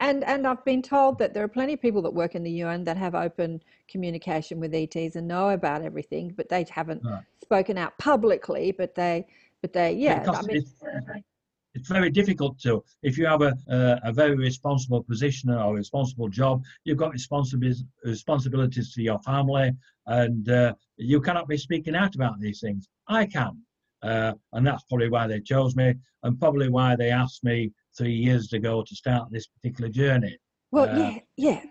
[0.00, 2.50] And and I've been told that there are plenty of people that work in the
[2.62, 7.22] UN that have open communication with ETs and know about everything, but they haven't Right.
[7.42, 8.72] spoken out publicly.
[8.72, 9.26] But they,
[9.60, 10.24] but they, yeah.
[10.28, 10.74] I mean, it's,
[11.74, 15.72] it's very difficult to if you have a, a, a very responsible position or a
[15.72, 19.70] responsible job you've got responsibilities responsibilities to your family
[20.06, 23.60] and uh, you cannot be speaking out about these things i can
[24.02, 28.12] uh, and that's probably why they chose me and probably why they asked me three
[28.14, 30.36] years ago to start this particular journey.
[30.70, 31.62] Well, Uh, yeah, yeah,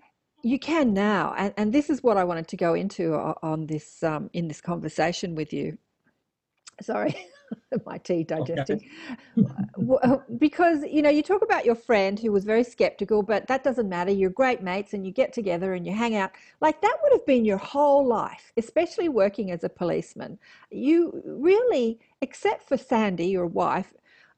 [0.43, 4.03] you can now, and, and this is what I wanted to go into on this
[4.03, 5.77] um, in this conversation with you.
[6.81, 7.15] Sorry,
[7.85, 8.81] my tea digesting.
[9.37, 13.63] Uh, Because you know, you talk about your friend who was very skeptical, but that
[13.63, 14.11] doesn't matter.
[14.11, 16.31] You're great mates, and you get together and you hang out.
[16.61, 20.37] Like that would have been your whole life, especially working as a policeman.
[20.71, 23.93] You really, except for Sandy, your wife,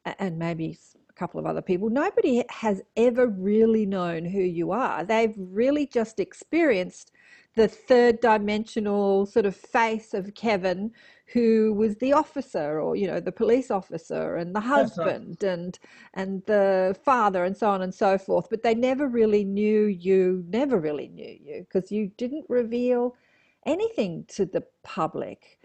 [0.05, 0.77] and maybe
[1.09, 5.03] a couple of other people, nobody has ever really known who you are.
[5.03, 7.11] They've really just experienced
[7.59, 10.91] the third dimensional sort of face of Kevin,
[11.33, 15.15] who was the officer or, you know, the police officer and the That's right.
[15.15, 15.79] husband and
[16.13, 18.47] and the father and so on and so forth.
[18.49, 23.15] But they never really knew you, never really knew you because you didn't reveal
[23.65, 25.59] anything to the public.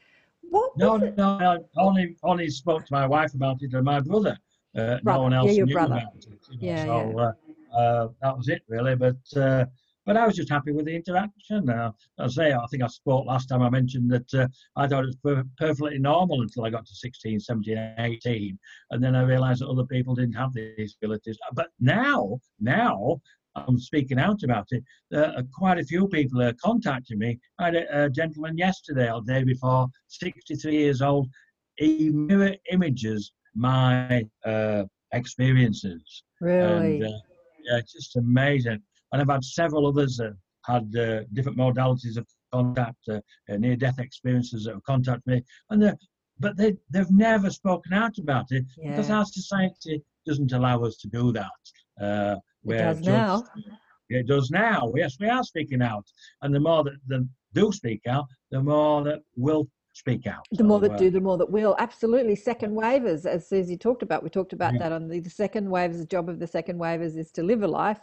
[0.50, 4.00] What no no no I only only spoke to my wife about it and my
[4.00, 4.36] brother
[4.76, 6.02] uh, Brother, no one yeah, else your knew brother.
[6.02, 7.32] about it you know, Yeah, so Uh,
[7.80, 9.64] uh, that was it really but uh,
[10.06, 11.68] but I was just happy with the interaction.
[11.68, 15.04] Uh, I say, I think I spoke last time I mentioned that uh, I thought
[15.04, 18.58] it was per- perfectly normal until I got to 16, 17, 18.
[18.90, 21.38] And then I realized that other people didn't have these abilities.
[21.52, 23.20] But now, now,
[23.56, 24.82] I'm speaking out about it.
[25.14, 27.38] Uh, quite a few people are contacting me.
[27.58, 31.28] I had a, a gentleman yesterday or the day before, 63 years old.
[31.76, 36.96] He mirror images my uh, experiences Really?
[36.96, 37.18] and uh,
[37.64, 38.82] yeah, it's just amazing.
[39.14, 40.36] And I've had several others that
[40.66, 45.96] had uh, different modalities of contact, uh, uh, near-death experiences that have contacted me, and
[46.40, 51.06] but they they've never spoken out about it because our society doesn't allow us to
[51.06, 51.60] do that.
[52.00, 53.44] Uh, It does just- now.
[54.10, 54.92] It does now.
[54.96, 56.06] Yes, we are speaking out,
[56.42, 60.44] and the more that that do speak out, the more that will speak out.
[60.50, 61.76] The more that uh, do, the more that will.
[61.78, 62.34] Absolutely.
[62.34, 64.80] Second wavers, as Susie talked about, we talked about Yeah.
[64.80, 65.98] that on the, the second wavers.
[65.98, 68.00] The job of the second wavers is to live a life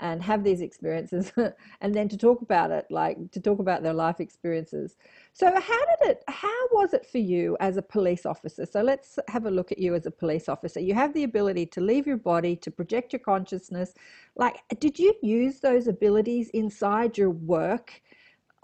[0.00, 1.32] and have these experiences
[1.80, 4.96] and then to talk about it, like to talk about their life experiences.
[5.32, 8.66] So, how did it, how was it for you as a police officer?
[8.66, 10.80] So, let's have a look at you as a police officer.
[10.80, 13.94] You have the ability to leave your body, to project your consciousness.
[14.36, 18.00] Like, did you use those abilities inside your work?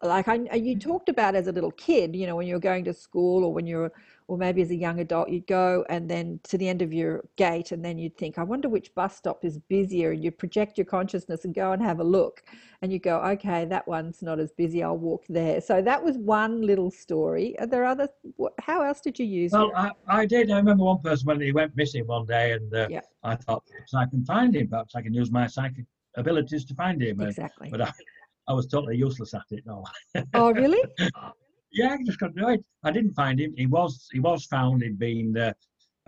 [0.02, 2.84] Like I, you talked about as a little kid, you know, when you were going
[2.84, 3.90] to school or when you're,
[4.28, 7.24] or maybe as a young adult, you'd go and then to the end of your
[7.36, 10.10] gate and then you'd think, I wonder which bus stop is busier.
[10.10, 12.42] And you'd project your consciousness and go and have a look.
[12.82, 14.82] And you go, okay, that one's not as busy.
[14.82, 15.60] I'll walk there.
[15.62, 17.58] So that was one little story.
[17.58, 18.08] Are there other,
[18.60, 19.56] how else did you use it?
[19.56, 20.50] Well, I, I did.
[20.50, 23.00] I remember one person when he went missing one day, and uh, Yeah.
[23.22, 24.68] I thought perhaps I can find him.
[24.68, 25.86] Perhaps I can use my psychic
[26.16, 27.20] abilities to find him.
[27.20, 27.70] Exactly.
[27.70, 27.92] but I,
[28.48, 29.64] I was totally useless at it.
[29.66, 29.84] No.
[30.34, 30.82] Oh, really?
[31.72, 32.64] yeah, I just couldn't do it.
[32.84, 33.52] I didn't find him.
[33.56, 34.82] He was he was found.
[34.82, 35.52] He'd been uh,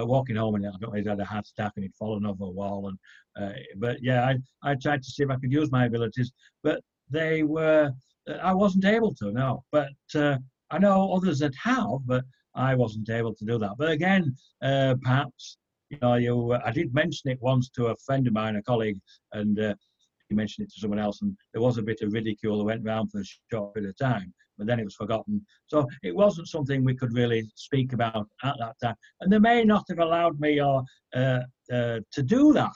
[0.00, 0.90] uh, walking home, and I don't know.
[0.92, 2.88] He'd had a heart attack, and he'd fallen over a wall.
[2.88, 2.98] And
[3.40, 6.32] uh, but yeah, I I tried to see if I could use my abilities,
[6.62, 6.80] but
[7.10, 7.92] they were
[8.28, 9.32] uh, I wasn't able to.
[9.32, 10.38] No, but uh,
[10.70, 12.24] I know others that have, but
[12.54, 13.72] I wasn't able to do that.
[13.78, 15.58] But again, uh, perhaps
[15.90, 19.00] you know, you I did mention it once to a friend of mine, a colleague,
[19.32, 19.58] and.
[19.58, 19.74] Uh,
[20.36, 23.10] mentioned it to someone else, and there was a bit of ridicule that went round
[23.10, 25.44] for a short bit of time, but then it was forgotten.
[25.66, 28.96] So it wasn't something we could really speak about at that time.
[29.20, 30.82] And they may not have allowed me or
[31.14, 31.40] uh,
[31.72, 32.72] uh, to do that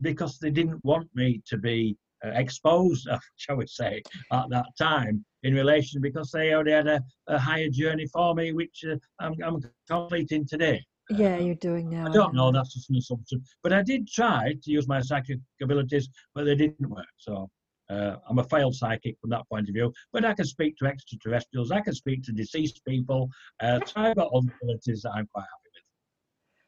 [0.00, 5.24] because they didn't want me to be uh, exposed, shall we say, at that time
[5.42, 9.34] in relation because they already had a, a higher journey for me, which uh, I'm,
[9.44, 10.84] I'm completing today.
[11.16, 12.06] Yeah, you're doing now.
[12.06, 13.42] I don't know, that's just an assumption.
[13.62, 17.06] But I did try to use my psychic abilities, but they didn't work.
[17.16, 17.50] So
[17.90, 19.92] uh, I'm a failed psychic from that point of view.
[20.12, 23.28] But I can speak to extraterrestrials, I can speak to deceased people.
[23.60, 25.82] Uh, so I've got other abilities that I'm quite happy with.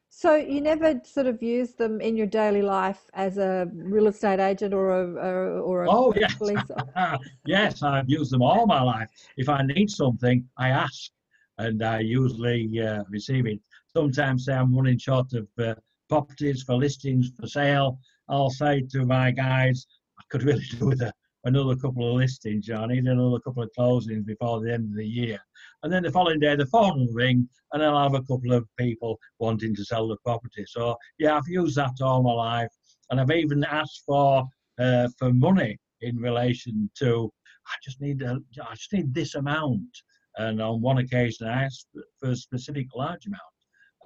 [0.09, 4.39] So you never sort of use them in your daily life as a real estate
[4.39, 6.35] agent or a, or, or a Oh, yes.
[6.37, 6.61] police
[7.45, 9.09] yes, I've used them all my life.
[9.35, 11.11] If I need something, I ask,
[11.57, 13.59] and I usually uh, receive it.
[13.95, 15.75] Sometimes say I'm running short of uh,
[16.09, 17.97] properties for listings for sale.
[18.27, 19.85] I'll say to my guys,
[20.19, 21.13] I could really do with a,
[21.45, 22.69] another couple of listings.
[22.69, 25.39] I need another couple of closings before the end of the year.
[25.83, 28.67] And then the following day, the phone will ring, and I'll have a couple of
[28.77, 30.65] people wanting to sell the property.
[30.67, 32.71] So yeah, I've used that all my life,
[33.09, 34.43] and I've even asked for
[34.79, 37.31] uh, for money in relation to
[37.67, 39.89] I just need a, I just need this amount.
[40.37, 41.87] And on one occasion, I asked
[42.19, 43.41] for a specific large amount,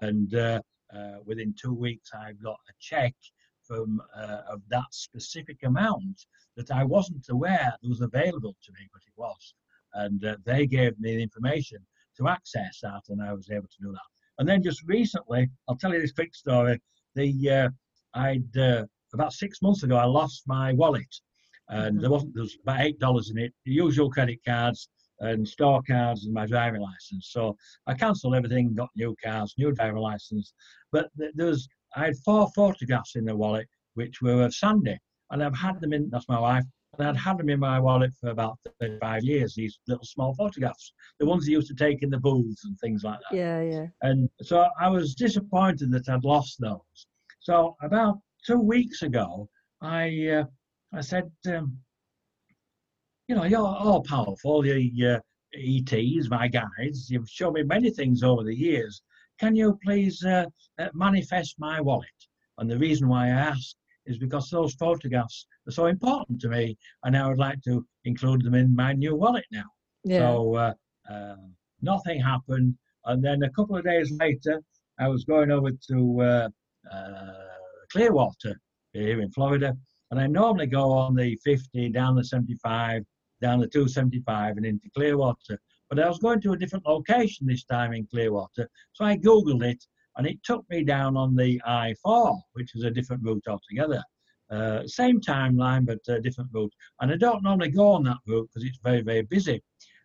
[0.02, 0.62] and uh,
[0.96, 3.16] uh, within two weeks, I got a check
[3.64, 6.26] from uh, of that specific amount
[6.58, 9.54] that I wasn't aware was available to me, but it was.
[9.94, 11.78] And uh, they gave me the information
[12.18, 14.00] to access that, and I was able to do that.
[14.40, 16.80] And then just recently, I'll tell you this quick story.
[17.16, 17.70] The uh,
[18.14, 21.14] I'd uh, about six months ago, I lost my wallet,
[21.70, 22.02] and Mm-hmm.
[22.02, 23.54] there wasn't there was about eight dollars in it.
[23.66, 24.90] The usual credit cards
[25.20, 27.30] and store cards and my driving license.
[27.32, 27.56] So
[27.88, 30.54] I cancelled everything, got new cards, new driving license.
[30.92, 34.98] But there was I had four photographs in the wallet, which were of Sandy,
[35.32, 36.10] and I've had them in.
[36.10, 36.64] That's my wife.
[36.98, 39.54] And I'd had them in my wallet for about 35 years.
[39.56, 43.04] These little small photographs, the ones they used to take in the booths and things
[43.04, 43.38] like that.
[43.38, 43.86] Yeah, yeah.
[44.02, 47.08] And so I was disappointed that I'd lost those.
[47.40, 49.50] So about two weeks ago,
[49.82, 50.44] I uh,
[50.94, 51.78] I said, um,
[53.30, 55.20] you know, you're all powerful, the uh,
[55.54, 57.12] ETs, my guides.
[57.12, 59.04] You've shown me many things over the years.
[59.40, 60.46] Can you please uh,
[60.80, 62.10] uh, manifest my wallet?
[62.58, 63.76] And the reason why I ask
[64.08, 68.44] is because those photographs are so important to me, and I would like to include
[68.44, 69.70] them in my new wallet now.
[70.04, 70.20] Yeah.
[70.20, 70.74] So uh,
[71.08, 71.36] uh,
[71.84, 72.74] nothing happened.
[73.06, 74.60] And then a couple of days later,
[75.00, 76.50] I was going over to uh,
[76.92, 77.34] uh,
[77.92, 78.60] Clearwater
[78.94, 79.78] here in Florida.
[80.10, 83.04] And I normally go on the 50, down the 75,
[83.42, 85.60] down the 275 and into Clearwater.
[85.90, 88.70] But I was going to a different location this time in Clearwater.
[88.94, 89.84] So I Googled it
[90.18, 94.04] and it took me down on the I4, which is a different route altogether.
[94.52, 96.74] Uh, same timeline, but a different route.
[97.02, 99.62] And I don't normally go on that route because it's very, very busy.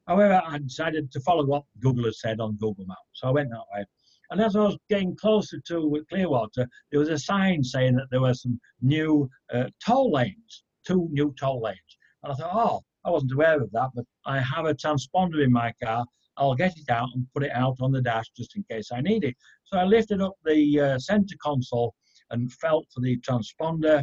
[0.07, 3.01] However, I decided to follow what Google had said on Google Maps.
[3.14, 3.85] So I went that way.
[4.30, 8.20] And as I was getting closer to Clearwater, there was a sign saying that there
[8.20, 11.78] were some new uh, toll lanes, two new toll lanes.
[12.22, 15.53] And I thought, oh, I wasn't aware of that, but I have a transponder in
[15.53, 16.05] my car.
[16.37, 19.01] I'll get it out and put it out on the dash just in case I
[19.01, 19.37] need it.
[19.65, 21.95] So I lifted up the uh, center console
[22.31, 24.03] and felt for the transponder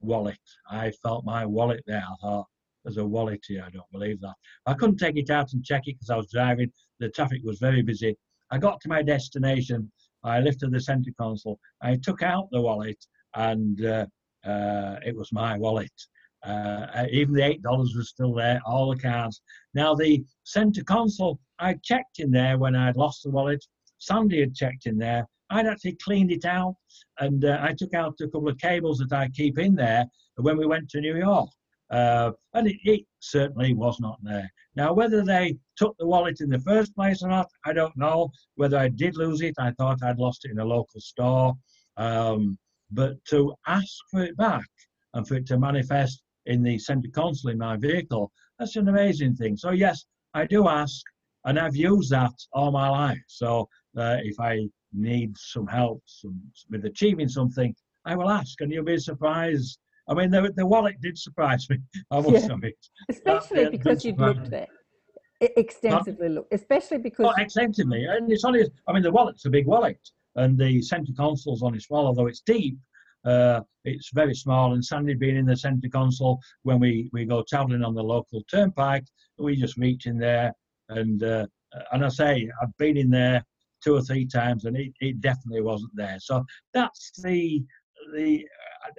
[0.00, 0.38] wallet.
[0.70, 2.04] I felt my wallet there.
[2.04, 2.46] I thought,
[2.84, 3.64] there's a wallet here.
[3.66, 4.34] I don't believe that.
[4.66, 6.70] I couldn't take it out and check it because I was driving.
[7.00, 8.16] The traffic was very busy.
[8.50, 9.90] I got to my destination.
[10.22, 11.58] I lifted the center console.
[11.82, 13.04] I took out the wallet,
[13.34, 14.06] and uh,
[14.44, 15.92] uh, it was my wallet.
[16.44, 18.60] Uh, even the eight dollars was still there.
[18.66, 19.40] All the cards.
[19.74, 23.64] Now the center console, I checked in there when I'd lost the wallet.
[23.98, 25.26] Sandy had checked in there.
[25.50, 26.74] I'd actually cleaned it out,
[27.20, 30.04] and uh, I took out a couple of cables that I keep in there
[30.36, 31.48] when we went to New York.
[31.90, 34.48] Uh, and it, it, certainly was not there.
[34.74, 38.30] Now, whether they took the wallet in the first place or not, I don't know.
[38.56, 41.54] Whether I did lose it, I thought I'd lost it in a local store.
[41.96, 42.58] Um,
[42.90, 44.66] but to ask for it back
[45.14, 49.34] and for it to manifest in the center console in my vehicle, that's an amazing
[49.34, 49.56] thing.
[49.56, 51.02] So, yes, I do ask,
[51.44, 53.22] and I've used that all my life.
[53.28, 56.40] So, uh, if I need some help some,
[56.70, 57.74] with achieving something,
[58.04, 59.78] I will ask, and you'll be surprised
[60.08, 61.78] I mean, the, the wallet did surprise me.
[62.12, 62.54] I must Yeah.
[62.54, 62.76] admit.
[63.10, 64.36] Especially That- because you'd right.
[64.36, 64.68] looked at
[65.40, 66.54] it Extensively looked.
[66.54, 68.64] Especially because Oh, extensively, and it's only.
[68.88, 69.98] I mean, the wallet's a big wallet,
[70.36, 72.78] and the center console's only small, although it's deep.
[73.26, 77.42] Uh, it's very small, and Sandy being in the center console when we we go
[77.48, 79.04] traveling on the local turnpike,
[79.38, 80.52] we just reach in there,
[80.90, 81.46] and uh,
[81.92, 83.44] and I say I've been in there
[83.82, 86.18] two or three times, and it, it definitely wasn't there.
[86.20, 87.64] So that's the
[88.14, 88.46] the.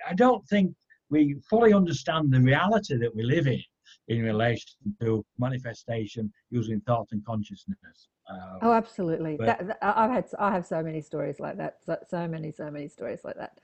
[0.06, 0.74] I- don't think
[1.10, 3.62] we fully understand the reality that we live in
[4.10, 4.70] in relation
[5.02, 8.10] to manifestation using thought and consciousness.
[8.30, 9.38] Uh, Oh, absolutely.
[9.38, 11.78] That, that- I- I've had, I have so many stories like that.
[11.86, 13.60] So, so many, so many stories like that.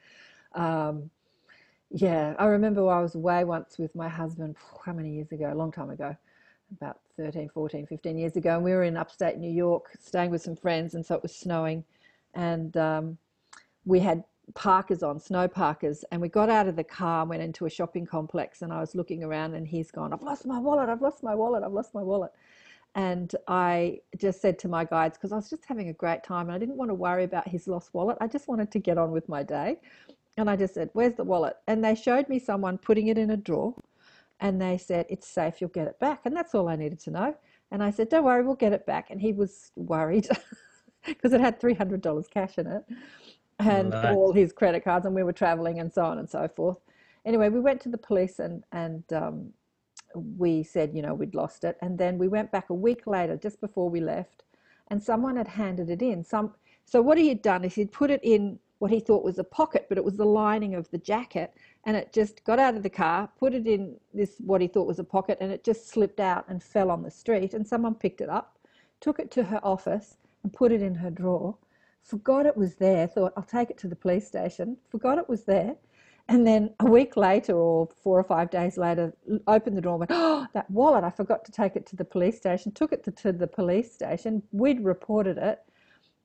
[0.54, 1.10] Um,
[1.91, 5.51] yeah, I remember I was away once with my husband, how many years ago?
[5.51, 6.16] A long time ago,
[6.72, 8.56] about 13, 14, 15 years ago.
[8.56, 10.95] And we were in upstate New York staying with some friends.
[10.95, 11.84] And so it was snowing.
[12.34, 13.18] And um,
[13.86, 14.24] we had
[14.56, 16.04] parkers on, snow parkers.
[16.12, 18.64] And we got out of the car went into a shopping complex.
[18.64, 21.36] And I was looking around and he's gone, I've lost my wallet, I've lost my
[21.36, 22.32] wallet, I've lost my wallet.
[22.95, 26.47] And I just said to my guides, because I was just having a great time
[26.47, 28.18] and I didn't want to worry about his lost wallet.
[28.22, 29.78] I just wanted to get on with my day.
[30.38, 31.55] And I just said, Where's the wallet?
[31.67, 33.75] And they showed me someone putting it in a drawer
[34.39, 36.21] and they said, It's safe, you'll get it back.
[36.25, 37.36] And that's all I needed to know.
[37.71, 39.09] And I said, Don't worry, we'll get it back.
[39.09, 40.27] And he was worried
[41.05, 42.84] because it had $300 cash in it
[43.59, 44.15] and Right.
[44.15, 46.77] all his credit cards, and we were traveling and so on and so forth.
[47.25, 49.53] Anyway, we went to the police and, and um,
[50.15, 51.77] we said, you know, we'd lost it.
[51.81, 54.43] And then we went back a week later, just before we left,
[54.89, 56.23] and someone had handed it in.
[56.23, 56.53] Some,
[56.86, 59.45] so what he had done is he'd put it in what he thought was a
[59.45, 61.53] pocket, but it was the lining of the jacket.
[61.86, 64.88] And it just got out of the car, put it in this, what he thought
[64.88, 67.53] was a pocket, and it just slipped out and fell on the street.
[67.53, 68.59] And someone picked it up,
[68.99, 71.55] took it to her office, and put it in her drawer.
[72.01, 74.75] Forgot it was there, thought, I'll take it to the police station.
[74.91, 75.77] Forgot it was there.
[76.27, 79.13] And then a week later, or four or five days later,
[79.47, 82.03] opened the door and went, Oh, that wallet, I forgot to take it to the
[82.03, 82.73] police station.
[82.73, 84.43] Took it to, to the police station.
[84.51, 85.61] We'd reported it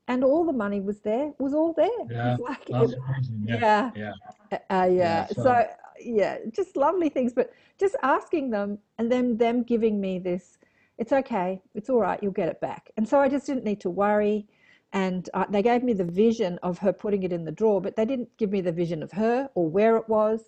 [0.09, 1.89] and all the money was there was all there.
[2.11, 2.99] Yeah, like, it,
[3.45, 3.91] yeah, yeah.
[3.95, 4.13] Yeah.
[4.53, 4.87] uh, yeah.
[4.91, 5.67] Yeah, so, so-
[6.01, 10.59] yeah just lovely things but just asking them and then them giving me this
[10.97, 12.91] it's okay it's all right you'll get it back.
[12.97, 14.47] And so i just didn't need to worry.
[14.93, 17.97] And uh, they gave me the vision of her putting it in the drawer but
[17.97, 20.41] they didn't give me the vision of her or where it was.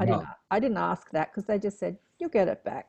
[0.00, 0.12] I No.
[0.12, 2.86] didn't i didn't ask that because they just said you'll get it back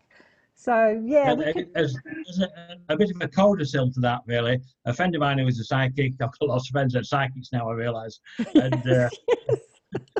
[0.57, 2.49] so yeah And could- there's, there's a,
[2.89, 4.59] a bit of a codicil to that, really.
[4.85, 7.03] A friend of mine who is a psychic, I've got lots of friends that are
[7.03, 8.19] psychics now, I realise.
[8.55, 9.09] And, uh,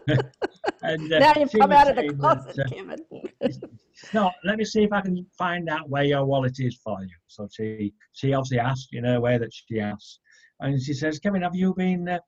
[0.83, 3.61] and uh, now you've come out of the closet that, uh, kevin
[4.13, 7.15] no, let me see if I can find out where your wallet is for you.
[7.27, 10.19] So she, she obviously asked in her way that she asked.
[10.59, 12.19] And she says, Kevin, have you been uh,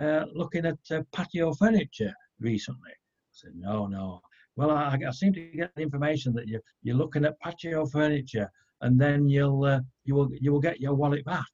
[0.00, 2.90] uh, looking at uh, patio furniture recently?
[2.90, 4.20] I said, no, no.
[4.56, 8.50] Well, I, I seem to get the information that you're, you're looking at patio furniture
[8.82, 11.46] and then you'll, uh, you, will, you will get your wallet back.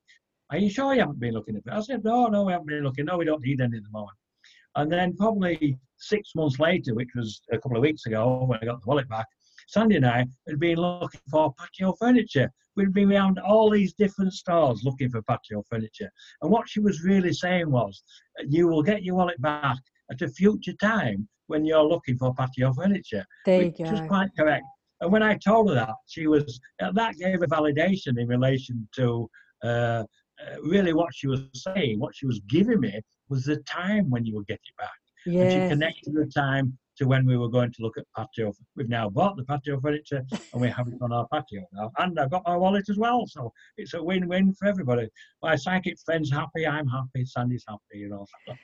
[0.50, 1.72] Are you sure you haven't been looking at it?
[1.72, 3.04] I said, no, no, we haven't been looking.
[3.04, 4.16] No, we don't need any at the moment.
[4.76, 8.64] And then probably six months later, which was a couple of weeks ago when I
[8.64, 9.26] got the wallet back,
[9.66, 12.50] Sandy and I had been looking for patio furniture.
[12.74, 16.10] We'd been around all these different stores looking for patio furniture.
[16.40, 18.02] And what she was really saying was,
[18.48, 19.76] you will get your wallet back
[20.10, 23.24] at a future time when you're looking for patio furniture.
[23.44, 24.64] there you which was go quite correct.
[25.00, 28.88] And when I told her that, she was uh, that gave her validation in relation
[28.96, 29.28] to
[29.64, 30.04] uh, uh,
[30.62, 31.98] really what she was saying.
[31.98, 34.90] What she was giving me was the time when you would get it back.
[35.26, 35.52] Yes.
[35.52, 38.52] And she connected the time to when we were going to look at patio.
[38.76, 41.90] We've now bought the patio furniture and we have it on our patio now.
[41.98, 43.24] And I've got my wallet as well.
[43.26, 45.08] So it's a win-win for everybody.
[45.42, 48.26] My psychic friend's happy, I'm happy, Sandy's happy, you know.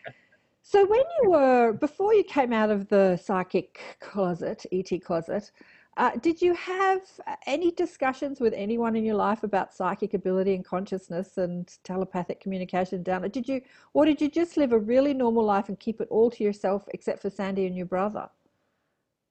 [0.67, 5.53] So when you were before you came out of the psychic closet, ET closet,
[5.99, 10.55] uh, did you have uh, any discussions with anyone in your life about psychic ability
[10.55, 13.35] and consciousness and telepathic communication down it?
[13.35, 13.61] Did you,
[13.93, 16.89] or did you just live a really normal life and keep it all to yourself
[16.95, 18.27] except for Sandy and your brother?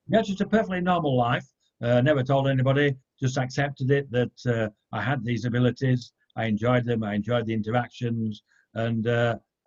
[0.10, 1.48] Yeah, just a perfectly normal life.
[1.82, 6.14] Uh, never told anybody, just accepted it that uh, I had these abilities.
[6.36, 7.04] I enjoyed them.
[7.04, 8.44] I enjoyed the interactions,
[8.76, 9.08] and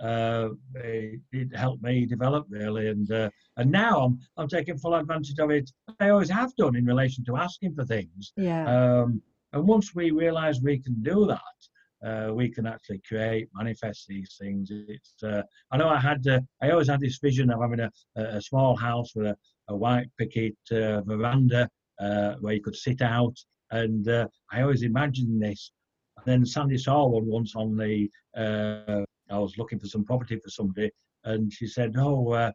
[0.01, 2.89] uh, it, it helped me develop really.
[2.89, 5.71] And uh, and now I'm I'm taking full advantage of it.
[6.01, 8.33] I always have done in relation to asking for things.
[8.37, 8.65] Yeah.
[8.67, 9.23] Um,
[9.53, 11.41] and once we realise we can do that,
[12.07, 14.71] uh, we can actually create, manifest these things.
[14.71, 17.91] It's uh, I know I had uh, I always had this vision of having a,
[18.17, 19.37] a small house with a,
[19.69, 21.69] a white picket uh, veranda
[22.01, 23.37] uh, where you could sit out,
[23.71, 25.73] and uh, I always imagined this.
[26.19, 28.09] And then Sandy saw one once on the.
[29.31, 30.91] I was looking for some property for somebody,
[31.25, 32.53] and she said, "Oh, uh,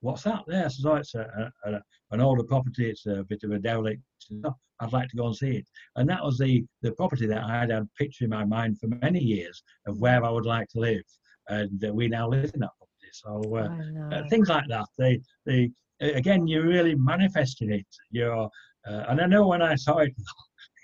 [0.00, 2.90] what's that there?" I said, "Oh, it's a, a, a, an older property.
[2.90, 4.02] It's a bit of a derelict."
[4.44, 5.66] "Oh, I'd like to go and see it."
[5.96, 8.88] And that was the the property that I had a picture in my mind for
[8.88, 11.04] many years of where I would like to live,
[11.48, 12.90] and uh, we now live in that property.
[13.12, 14.86] So uh, uh, things like that.
[14.98, 17.86] They, they, again, you're really manifesting it.
[18.10, 18.48] You're,
[18.86, 20.14] uh, and I know when I saw it,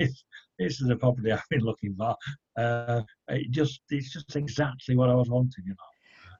[0.58, 2.16] this is the property I've been looking for.
[2.56, 5.76] Uh, it just, it's just exactly what I was wanting, you know.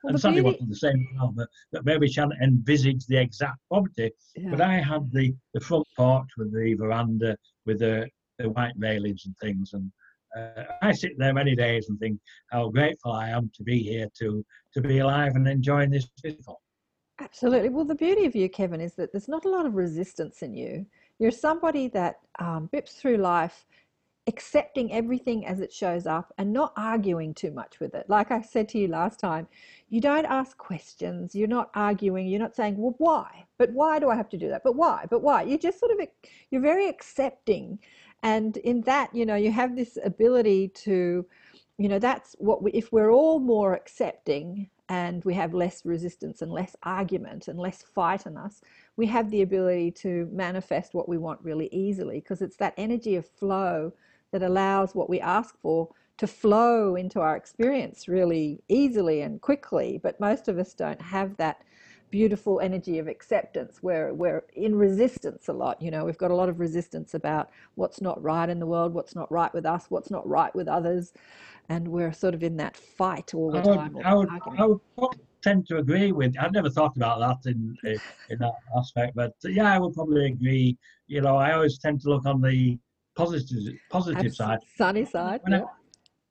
[0.05, 3.21] Well, and beauty- wanted the same, you know, but, but maybe she hadn't envisaged the
[3.21, 4.13] exact property.
[4.51, 8.09] But I had the, the front porch with the veranda with the,
[8.39, 9.91] the white railings and things, and
[10.37, 14.09] uh, I sit there many days and think how grateful I am to be here
[14.19, 14.45] to
[14.75, 16.61] to be alive and enjoying this physical.
[17.19, 17.71] Absolutely.
[17.71, 20.53] Well, the beauty of you, Kevin, is that there's not a lot of resistance in
[20.53, 20.85] you.
[21.19, 23.65] You're somebody that um, bips through life
[24.27, 28.09] accepting everything as it shows up and not arguing too much with it.
[28.09, 29.47] Like I said to you last time,
[29.89, 33.47] you don't ask questions, you're not arguing, you're not saying, well, why?
[33.57, 34.65] But why do I have to do that?
[34.65, 35.07] But why?
[35.09, 35.43] But why?
[35.43, 36.07] You just sort of,
[36.51, 37.79] you're very accepting.
[38.23, 41.25] And in that, you know, you have this ability to,
[41.79, 46.43] you know, that's what we, if we're all more accepting and we have less resistance
[46.43, 48.61] and less argument and less fight in us,
[48.97, 53.15] we have the ability to manifest what we want really easily because it's that energy
[53.15, 53.93] of flow
[54.33, 60.01] that allows what we ask for to flow into our experience really easily and quickly.
[60.03, 61.63] But most of us don't have that
[62.11, 65.81] beautiful energy of acceptance where we're in resistance a lot.
[65.83, 68.95] You know, we've got a lot of resistance about what's not right in the world,
[68.95, 71.13] what's not right with us, what's not right with others.
[71.69, 73.99] And we're sort of in that fight all the I would, time.
[74.05, 74.29] I would.
[74.57, 74.81] I would
[75.43, 76.35] tend to agree with.
[76.41, 80.77] I've never thought about that in in, that aspect, but yeah, I would probably agree.
[81.09, 82.79] You know, I always tend to look on the
[83.17, 84.59] positive positive Abs- side.
[84.77, 85.41] Sunny side.
[85.43, 85.65] When I,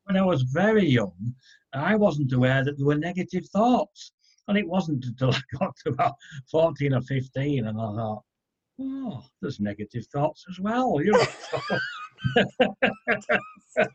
[0.05, 1.36] when I was very young,
[1.73, 4.11] I wasn't aware that there were negative thoughts,
[4.47, 6.15] and it wasn't until I got to about
[6.49, 8.23] fourteen or fifteen, and I thought,
[8.79, 11.01] oh, there's negative thoughts as well.
[11.01, 11.25] You know.
[12.36, 13.88] so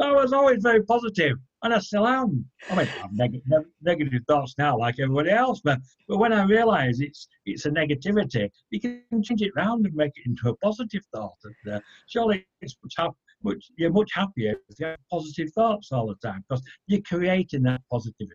[0.00, 2.44] I was always very positive, and I still am.
[2.70, 5.78] I mean, I have neg- neg- negative thoughts now, like everybody else, but
[6.08, 10.12] but when I realise it's it's a negativity, you can change it round and make
[10.16, 11.36] it into a positive thought.
[11.44, 15.90] And uh, surely it's much, hap- much you're much happier if you have positive thoughts
[15.92, 18.34] all the time because you're creating that positivity.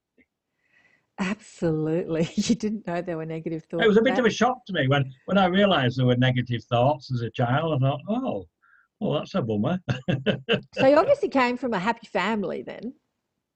[1.19, 2.28] Absolutely.
[2.36, 3.86] You didn't know there were negative thoughts.
[3.86, 6.17] It was a bit of a shock to me when when I realised there were
[6.17, 7.76] negative thoughts as a child.
[7.76, 8.47] I thought, oh,
[8.99, 9.80] well, that's a bummer.
[10.76, 12.93] So you obviously came from a happy family then.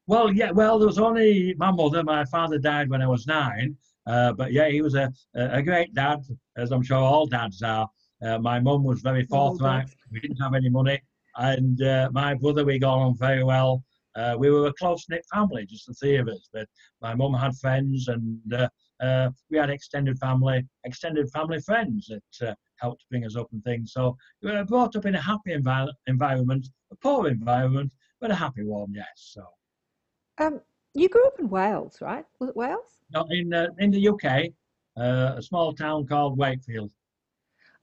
[0.07, 2.01] Well, yeah, well, there was only my mother.
[2.01, 3.75] My father died when I was nine.
[4.07, 6.23] Uh, but yeah, he was a, a great dad,
[6.55, 7.89] as I'm sure all dads are.
[8.25, 9.89] Uh, my mum was very All forthright.
[10.11, 11.01] We didn't have any money.
[11.35, 13.83] And uh, my brother, we got on very well.
[14.15, 16.49] Uh, we were a close knit family, just the three of us.
[16.53, 16.67] But
[17.01, 18.69] my mum had friends, and uh,
[19.01, 23.63] uh, we had extended family, extended family friends that uh, helped bring us up and
[23.65, 23.91] things.
[23.91, 27.91] So we were brought up in a happy envi- environment, a poor environment,
[28.21, 29.05] but a happy one, yes.
[29.15, 29.43] So.
[30.37, 30.61] Um,
[30.93, 32.25] you grew up in Wales, right?
[32.39, 33.01] Was it Wales?
[33.13, 34.51] No, in uh, in the UK,
[34.99, 36.91] uh, a small town called Wakefield.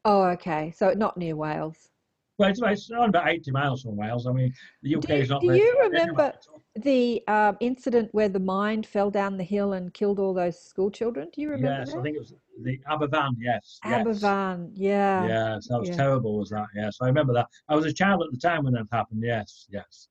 [0.04, 0.72] Oh, okay.
[0.76, 1.90] So not near Wales.
[2.36, 4.26] Well, it's, it's only about 80 miles from Wales.
[4.26, 4.52] I mean,
[4.82, 6.32] the UK Do is not do you remember-
[6.74, 10.90] The um, incident where the mine fell down the hill and killed all those school
[10.90, 11.30] children.
[11.32, 12.00] Do you remember Yes, that?
[12.00, 13.34] I think it was the Aberfan.
[13.38, 13.78] Yes.
[13.84, 14.04] yes.
[14.04, 15.26] Aberfan, yeah.
[15.26, 15.96] Yes, that was yeah.
[15.96, 16.38] terrible.
[16.40, 16.66] Was that?
[16.74, 17.46] Yes, I remember that.
[17.68, 19.22] I was a child at the time when that happened.
[19.24, 20.08] Yes, yes.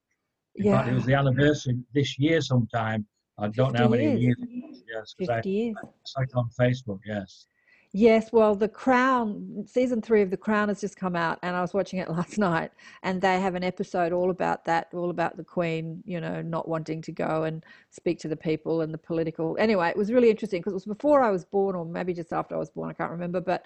[0.55, 3.05] In fact, it was the anniversary this year sometime.
[3.39, 4.37] I don't know how many years.
[4.39, 4.83] years.
[4.93, 5.75] Yes, because 50 years.
[5.83, 6.99] I saw it on Facebook.
[7.05, 7.47] Yes.
[7.95, 11.61] Yes, well, The Crown, season three of The Crown has just come out, and I
[11.61, 12.71] was watching it last night,
[13.03, 16.67] and they have an episode all about that, all about the Queen, you know, not
[16.67, 19.55] wanting to go and speak to the people and the political.
[19.59, 22.33] Anyway, it was really interesting because it was before I was born, or maybe just
[22.33, 23.63] after I was born, I can't remember, but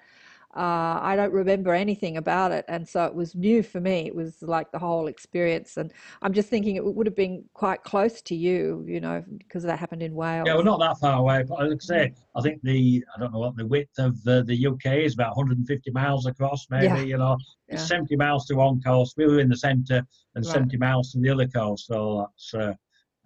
[0.56, 4.06] uh, I don't remember anything about it, and so it was new for me.
[4.06, 5.92] It was like the whole experience, and
[6.22, 9.78] I'm just thinking it would have been quite close to you, you know, because that
[9.78, 10.46] happened in Wales.
[10.46, 11.44] Yeah, we're not that far away.
[11.46, 14.42] But like I say, I think the I don't know what the width of the,
[14.42, 16.86] the UK is about 150 miles across, maybe.
[16.86, 17.00] Yeah.
[17.00, 17.36] You know,
[17.68, 17.96] it's Yeah.
[17.96, 19.14] 70 miles to one coast.
[19.18, 20.02] We were in the centre,
[20.34, 20.52] and Right.
[20.52, 21.86] 70 miles to the other coast.
[21.86, 22.74] So that's uh,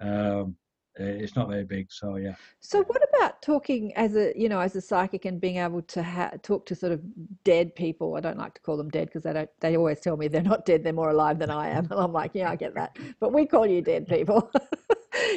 [0.05, 0.57] um,
[0.97, 1.91] it's not very big.
[1.91, 2.35] So yeah.
[2.61, 6.03] So what about talking as a, you know, as a psychic and being able to
[6.03, 7.01] ha- talk to sort of
[7.45, 8.17] dead people?
[8.17, 10.43] I don't like to call them dead because they don't, they always tell me they're
[10.43, 11.89] not dead, they're more alive than I am.
[11.91, 12.97] And I'm like, yeah, I get that.
[13.21, 14.51] But we call you dead people.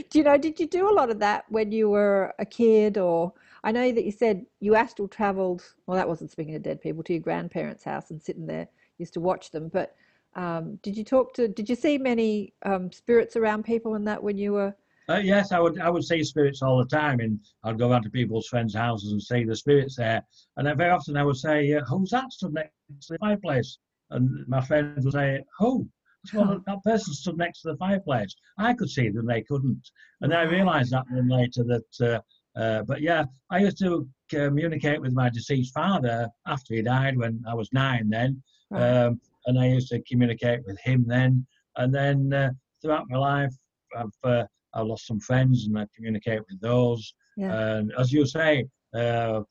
[0.09, 2.97] Do you know, did you do a lot of that when you were a kid
[2.97, 3.33] or
[3.63, 7.03] I know that you said you astral traveled, well, that wasn't speaking of dead people,
[7.03, 9.69] to your grandparents' house and sitting there, used to watch them.
[9.69, 9.95] But
[10.35, 14.21] um, did you talk to, did you see many um, spirits around people and that
[14.21, 14.75] when you were,
[15.07, 15.79] Uh, yes, I would.
[15.79, 19.11] I would see spirits all the time, and I'd go around to people's friends' houses
[19.11, 20.23] and see the spirits there.
[20.57, 23.77] And then very often I would say, uh, "Who's that stood next to the fireplace?"
[24.09, 25.87] And my friends would say, "Who?"
[26.33, 28.35] Well, that person stood next to the fireplace.
[28.57, 29.87] I could see them; they couldn't.
[30.21, 32.01] And then I realised that then later that.
[32.01, 37.17] Uh, uh, but yeah, I used to communicate with my deceased father after he died
[37.17, 38.09] when I was nine.
[38.09, 38.41] Then,
[38.71, 41.45] um, and I used to communicate with him then.
[41.75, 42.51] And then uh,
[42.81, 43.53] throughout my life,
[43.95, 44.45] I've uh,
[44.75, 47.13] I lost some friends and I communicate with those.
[47.37, 47.77] Yeah.
[47.77, 49.41] And as you say, uh,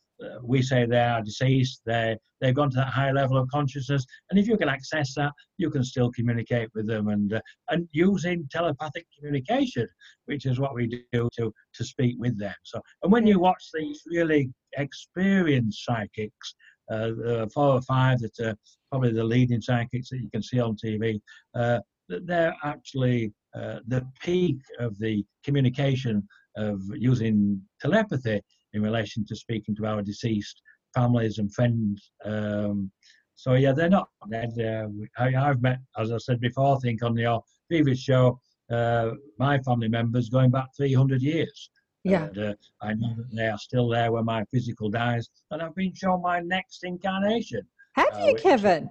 [0.42, 1.82] we say they are deceased.
[1.84, 5.32] They they've gone to that high level of consciousness, and if you can access that,
[5.58, 9.88] you can still communicate with them and uh, and using telepathic communication,
[10.26, 12.54] which is what we do to to speak with them.
[12.62, 16.54] So, and when you watch these really experienced psychics,
[16.90, 18.56] uh, uh, four or five that are
[18.90, 21.20] probably the leading psychics that you can see on TV,
[21.54, 26.26] uh, that they're actually uh, the peak of the communication
[26.56, 28.40] of using telepathy
[28.72, 30.60] in relation to speaking to our deceased
[30.94, 32.10] families and friends.
[32.24, 32.90] Um,
[33.34, 34.52] so yeah, they're not dead.
[34.58, 34.88] Uh,
[35.18, 38.38] I, I've met, as I said before, I think on your previous show,
[38.70, 41.70] uh, my family members going back 300 years.
[42.04, 42.24] Yeah.
[42.24, 45.74] And, uh, I know that they are still there when my physical dies, and I've
[45.74, 47.62] been shown my next incarnation.
[47.94, 48.88] Have uh, you, Kevin?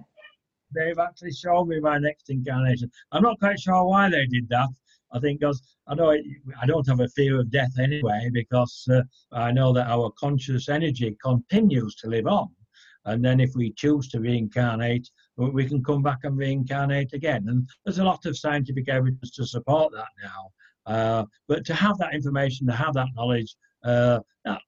[0.74, 2.90] They've actually shown me my next incarnation.
[3.12, 4.68] I'm not quite sure why they did that.
[5.12, 9.02] I think because I know I don't have a fear of death anyway, because uh,
[9.32, 12.48] I know that our conscious energy continues to live on.
[13.06, 17.44] And then if we choose to reincarnate, we we can come back and reincarnate again.
[17.48, 20.50] And there's a lot of scientific evidence to support that now.
[20.86, 24.20] Uh, but to have that information, to have that knowledge, uh,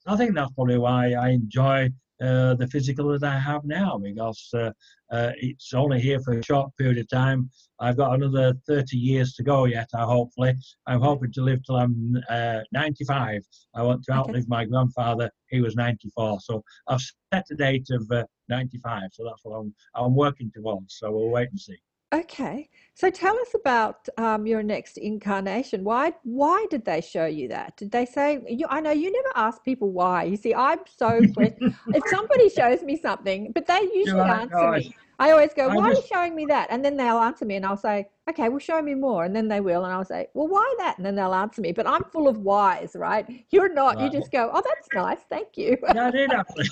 [0.07, 1.91] I think that's probably why I enjoy
[2.21, 4.71] uh, the physical that I have now because uh,
[5.11, 7.51] uh, it's only here for a short period of time.
[7.79, 10.55] I've got another 30 years to go yet, I hopefully.
[10.87, 13.43] I'm hoping to live till I'm uh, 95.
[13.75, 14.47] I want to outlive okay.
[14.49, 15.31] my grandfather.
[15.51, 16.41] He was 94.
[16.41, 17.03] So I've
[17.33, 19.11] set a date of uh, 95.
[19.13, 20.97] So that's what I'm, I'm working towards.
[20.99, 21.77] So we'll wait and see.
[22.15, 25.83] Okay, so tell us about um, your next incarnation.
[25.83, 27.77] Why why did they show you that?
[27.77, 28.41] Did they say?
[28.49, 30.25] You, I know you never ask people why.
[30.25, 31.65] You see, I'm so quick.
[31.93, 34.95] if somebody shows me something, but they usually answer me.
[35.19, 36.69] I always go, why just, are you showing me that?
[36.71, 39.25] And then they'll answer me, and I'll say, okay, well, show me more.
[39.25, 40.99] And then they will, and I'll say, well, why that?
[40.99, 41.73] And then they'll answer me.
[41.73, 43.27] But I'm full of whys, right?
[43.51, 43.97] You're not.
[43.97, 44.13] Right.
[44.13, 45.79] You just go, oh, that's nice, thank you.
[45.95, 46.69] yeah, I did actually.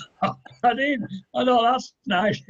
[0.63, 1.01] I did.
[1.33, 2.41] I thought that's nice.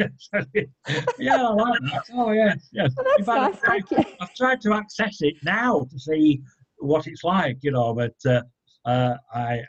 [1.17, 2.03] yeah, I like that.
[2.13, 2.93] Oh, yes, yes.
[2.97, 4.13] Well, that's fact, nice, thank you.
[4.19, 6.41] I've tried to access it now to see
[6.79, 8.41] what it's like, you know, but uh,
[8.85, 9.61] uh, I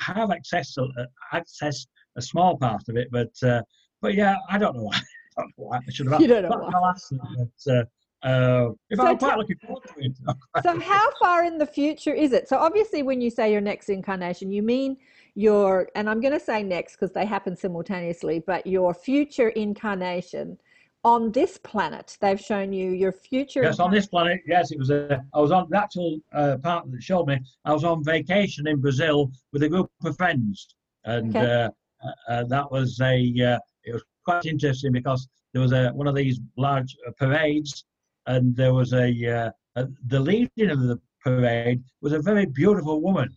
[0.00, 1.86] have accessed, uh, accessed
[2.16, 3.62] a small part of it, but uh,
[4.00, 5.00] but yeah, I don't know why.
[5.38, 6.20] I should have.
[6.20, 6.94] You don't know why.
[7.36, 7.84] But, uh,
[8.22, 10.12] uh, if so I'm quite looking forward to it.
[10.62, 12.48] so, how far in the future is it?
[12.48, 14.96] So, obviously, when you say your next incarnation, you mean
[15.34, 20.58] your, and I'm going to say next because they happen simultaneously, but your future incarnation
[21.04, 22.16] on this planet.
[22.20, 23.62] They've shown you your future.
[23.62, 24.40] Yes, on this planet.
[24.46, 24.90] Yes, it was.
[24.90, 27.38] A, I was on the actual uh, part that showed me.
[27.64, 30.68] I was on vacation in Brazil with a group of friends,
[31.04, 31.70] and okay.
[32.02, 33.14] uh, uh, that was a.
[33.40, 37.84] Uh, it was quite interesting because there was a one of these large uh, parades,
[38.26, 43.00] and there was a, uh, a, the leading of the parade was a very beautiful
[43.00, 43.30] woman,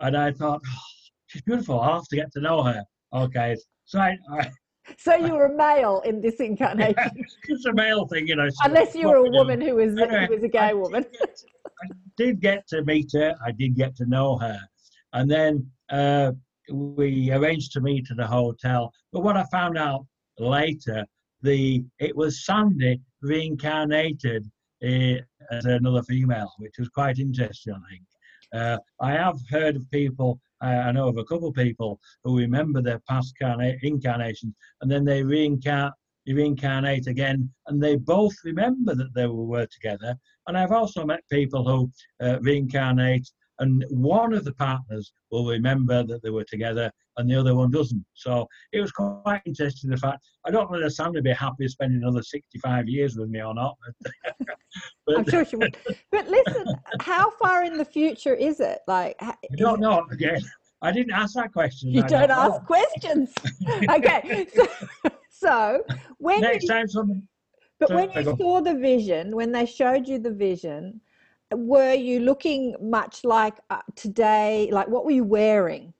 [0.00, 0.78] and I thought oh,
[1.26, 1.80] she's beautiful.
[1.80, 2.82] I'll have to get to know her.
[3.12, 4.50] Okay, so I, I
[4.98, 6.94] so you were a male in this incarnation.
[6.96, 7.10] Yeah,
[7.48, 8.48] it's a male thing, you know.
[8.62, 11.04] Unless you were a woman who was anyway, who was a gay I woman.
[11.12, 11.30] Did
[11.82, 13.34] I did get to meet her.
[13.44, 14.58] I did get to know her,
[15.12, 16.32] and then uh,
[16.70, 18.92] we arranged to meet at a hotel.
[19.12, 20.06] But what I found out
[20.38, 21.04] later,
[21.42, 24.50] the it was Sandy reincarnated
[24.82, 25.20] uh,
[25.50, 27.74] as another female, which was quite interesting.
[27.74, 28.02] I think.
[28.54, 30.40] Uh, I have heard of people.
[30.60, 33.34] I know of a couple of people who remember their past
[33.82, 35.92] incarnations, and then they reincarnate
[36.26, 40.14] reincarnate again, and they both remember that they were together.
[40.46, 41.90] And I've also met people who
[42.20, 47.38] uh, reincarnate and one of the partners will remember that they were together and the
[47.38, 48.04] other one doesn't.
[48.14, 51.68] So it was quite interesting the fact I don't know if Sam would be happy
[51.68, 53.76] spending another 65 years with me or not.
[55.06, 55.76] but, I'm sure she would.
[56.10, 56.66] But listen,
[57.00, 58.78] how far in the future is it?
[58.86, 60.06] Like, I don't know.
[60.10, 60.40] Again,
[60.80, 61.90] I didn't ask that question.
[61.90, 63.32] You don't, don't ask questions.
[63.90, 64.66] okay, so,
[65.30, 65.84] so
[66.18, 67.26] when next you, time something.
[67.80, 71.00] But when you saw the vision, when they showed you the vision,
[71.52, 74.68] were you looking much like uh, today?
[74.72, 75.94] Like, what were you wearing?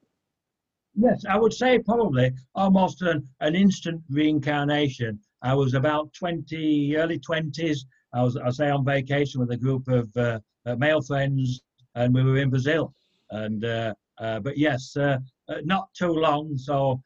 [1.01, 5.20] Yes, I would say probably almost an, an instant reincarnation.
[5.43, 7.79] I was about 20, early 20s.
[8.12, 11.61] I was, I say, on vacation with a group of uh, uh, male friends,
[11.95, 12.93] and we were in Brazil.
[13.31, 15.19] And uh, uh but yes, uh,
[15.49, 16.59] uh, not too long.
[16.59, 17.01] So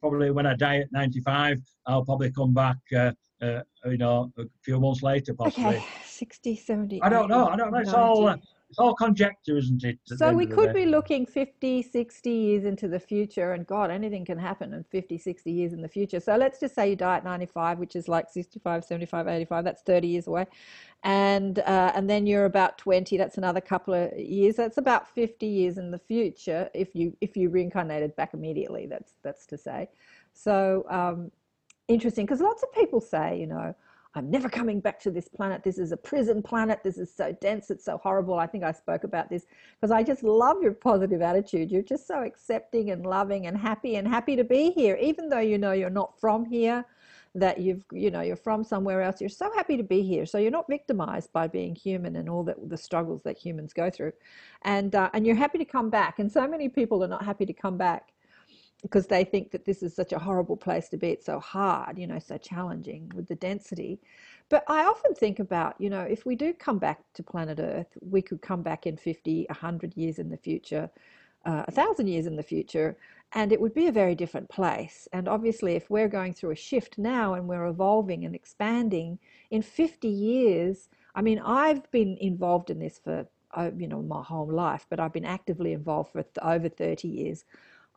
[0.00, 3.12] probably when I die at 95, I'll probably come back uh,
[3.84, 5.76] you know, a few months later, possibly.
[5.76, 7.02] Okay, 60, 70.
[7.02, 7.46] I don't know.
[7.46, 7.78] I don't know.
[7.78, 8.00] It's 90.
[8.00, 8.36] all uh,
[8.68, 9.98] it's all conjecture, isn't it?
[10.04, 14.38] So we could be looking 50, 60 years into the future, and God, anything can
[14.38, 16.18] happen in 50, 60 years in the future.
[16.18, 19.64] So let's just say you die at 95, which is like 65, 75, 85.
[19.64, 20.46] That's 30 years away,
[21.04, 23.16] and uh, and then you're about 20.
[23.16, 24.56] That's another couple of years.
[24.56, 28.86] That's about 50 years in the future if you if you reincarnated back immediately.
[28.86, 29.90] That's that's to say.
[30.32, 31.30] So um,
[31.86, 33.76] interesting because lots of people say, you know,
[34.16, 35.62] I'm never coming back to this planet.
[35.62, 36.80] This is a prison planet.
[36.82, 37.70] This is so dense.
[37.70, 38.38] It's so horrible.
[38.38, 39.44] I think I spoke about this
[39.78, 41.70] because I just love your positive attitude.
[41.70, 45.40] You're just so accepting and loving and happy and happy to be here, even though
[45.40, 46.86] you know you're not from here,
[47.34, 49.20] that you've, you know, you're from somewhere else.
[49.20, 50.24] You're so happy to be here.
[50.24, 53.90] So you're not victimized by being human and all the, the struggles that humans go
[53.90, 54.12] through.
[54.62, 56.20] And, uh, and you're happy to come back.
[56.20, 58.12] And so many people are not happy to come back
[58.86, 61.08] because they think that this is such a horrible place to be.
[61.08, 63.98] It's so hard, you know, so challenging with the density.
[64.48, 67.98] But I often think about, you know, if we do come back to planet Earth,
[68.00, 70.88] we could come back in 50, 100 years in the future,
[71.44, 72.96] uh, 1,000 years in the future,
[73.32, 75.08] and it would be a very different place.
[75.12, 79.18] And obviously, if we're going through a shift now and we're evolving and expanding,
[79.50, 84.22] in 50 years, I mean, I've been involved in this for, uh, you know, my
[84.22, 87.44] whole life, but I've been actively involved for over 30 years.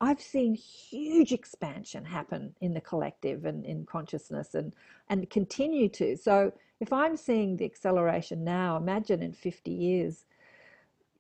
[0.02, 4.74] I've seen huge expansion happen in the collective and in consciousness and,
[5.10, 6.16] and continue to.
[6.16, 10.26] So if I'm seeing the acceleration now, imagine in 50 years,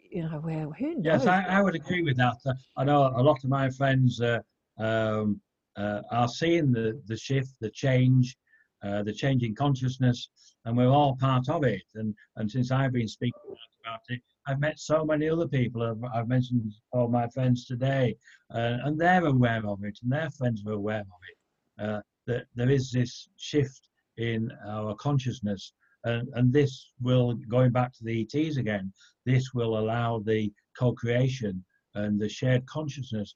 [0.10, 1.06] you know, where who knows?
[1.06, 2.38] Yes, I, I would agree with that.
[2.77, 4.39] I know a lot of my friends uh,
[4.77, 5.41] um,
[5.76, 8.38] uh, are seeing the, the shift, the change,
[8.84, 10.30] uh, the change in consciousness,
[10.65, 11.84] and we're all part of it.
[11.95, 13.41] And and since I've been speaking
[13.84, 15.84] about it, I've met so many other people.
[15.84, 18.15] I've, I've mentioned all my friends today,
[18.53, 21.85] uh, and they're aware of it, and their friends are aware of it.
[21.85, 23.88] Uh, that there is this shift
[24.18, 25.73] in our consciousness,
[26.03, 28.91] and, and this will, going back to the ETs again,
[29.26, 31.64] this will allow the co-creation
[31.95, 33.34] and the shared consciousness,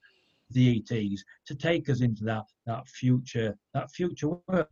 [0.52, 4.68] the ETs, to take us into that that future that future world.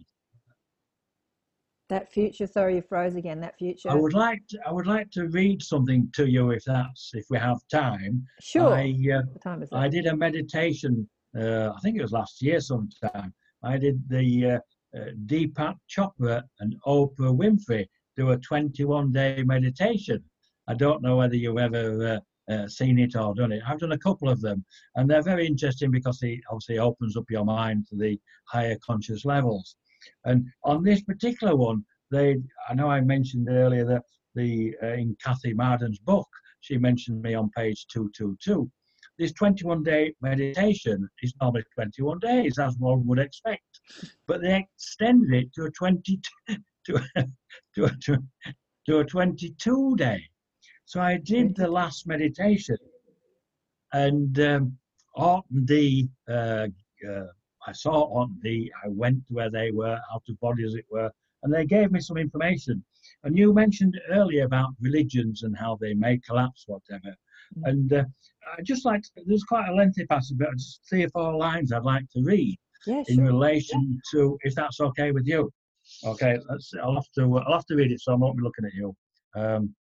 [1.91, 2.47] That future.
[2.47, 3.39] Sorry, you froze again.
[3.41, 3.89] That future.
[3.89, 7.25] I would like to, I would like to read something to you if that's if
[7.29, 8.25] we have time.
[8.41, 8.73] sure.
[8.73, 9.75] I uh, what time is it?
[9.75, 11.07] I did a meditation.
[11.37, 13.33] Uh, I think it was last year sometime.
[13.63, 14.59] I did the uh,
[14.97, 17.85] uh, Deepak Chopra and Oprah Winfrey
[18.17, 20.23] do a 21 day meditation.
[20.67, 23.61] I don't know whether you've ever uh, uh, seen it or done it.
[23.67, 24.65] I've done a couple of them,
[24.95, 29.25] and they're very interesting because it obviously opens up your mind to the higher conscious
[29.25, 29.75] levels.
[30.25, 32.37] And on this particular one, they
[32.69, 34.03] I know I mentioned earlier that
[34.35, 36.27] the uh, in Kathy Marden's book,
[36.61, 38.69] she mentioned me on page 222.
[39.17, 43.81] This 21 day meditation is normally 21 days, as one would expect,
[44.27, 46.19] but they extended it to a 20
[46.85, 47.25] to a,
[47.75, 48.17] to a, to
[48.87, 50.23] to a 22 day.
[50.85, 52.77] So I did the last meditation,
[53.93, 54.77] and um,
[55.15, 56.09] Ort and Dee.
[56.29, 56.67] Uh,
[57.07, 57.27] uh,
[57.67, 58.39] I saw Orton
[58.83, 61.11] I went to where they were, out of body as it were,
[61.43, 62.83] and they gave me some information.
[63.23, 67.15] And you mentioned earlier about religions and how they may collapse, whatever.
[67.57, 67.69] Mm.
[67.69, 68.03] And uh,
[68.57, 71.71] I just like to, there's quite a lengthy passage, but just three or four lines
[71.71, 73.25] I'd like to read yeah, in sure.
[73.25, 75.51] relation to, if that's okay with you.
[76.05, 78.65] Okay, let's, I'll have to I'll have to read it, so I won't be looking
[78.65, 78.95] at you.
[79.35, 79.75] Um,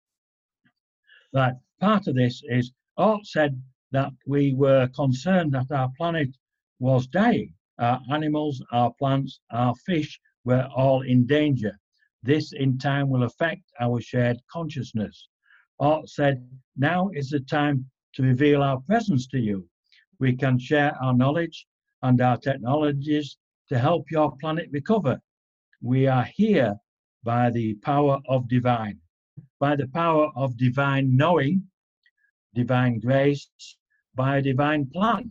[1.34, 3.60] right, part of this is Ort said
[3.90, 6.28] that we were concerned that our planet
[6.78, 7.52] was dying.
[7.78, 11.78] Our animals, our plants, our fish were all in danger.
[12.22, 15.28] This in time will affect our shared consciousness.
[15.78, 16.44] Ort said,
[16.76, 19.68] now is the time to reveal our presence to you.
[20.18, 21.66] We can share our knowledge
[22.02, 23.36] and our technologies
[23.68, 25.20] to help your planet recover.
[25.80, 26.74] We are here
[27.22, 28.98] by the power of divine,
[29.60, 31.62] by the power of divine knowing,
[32.54, 33.48] divine grace,
[34.14, 35.30] by a divine plan,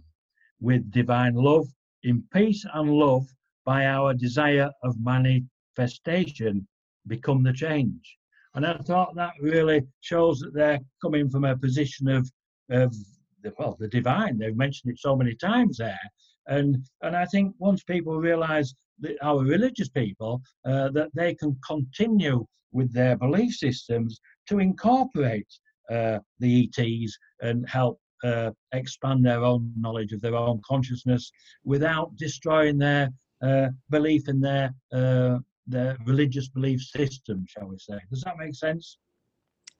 [0.62, 1.68] with divine love,
[2.04, 3.26] in peace and love,
[3.66, 6.68] by our desire of manifestation,
[7.08, 8.18] become the change.
[8.56, 12.30] And I thought that really shows that they're coming from a position of,
[12.72, 12.96] of
[13.44, 14.38] the, well, the divine.
[14.38, 16.00] They've mentioned it so many times there.
[16.48, 21.58] And, and I think once people realize that our religious people, uh, that they can
[21.68, 25.48] continue with their belief systems to incorporate
[25.92, 31.32] uh, the ETs and help uh, expand their own knowledge of their own consciousness
[31.64, 33.10] without destroying their
[33.42, 35.38] uh, belief in their uh,
[35.68, 38.00] their religious belief system, shall we say?
[38.10, 38.98] Does that make sense?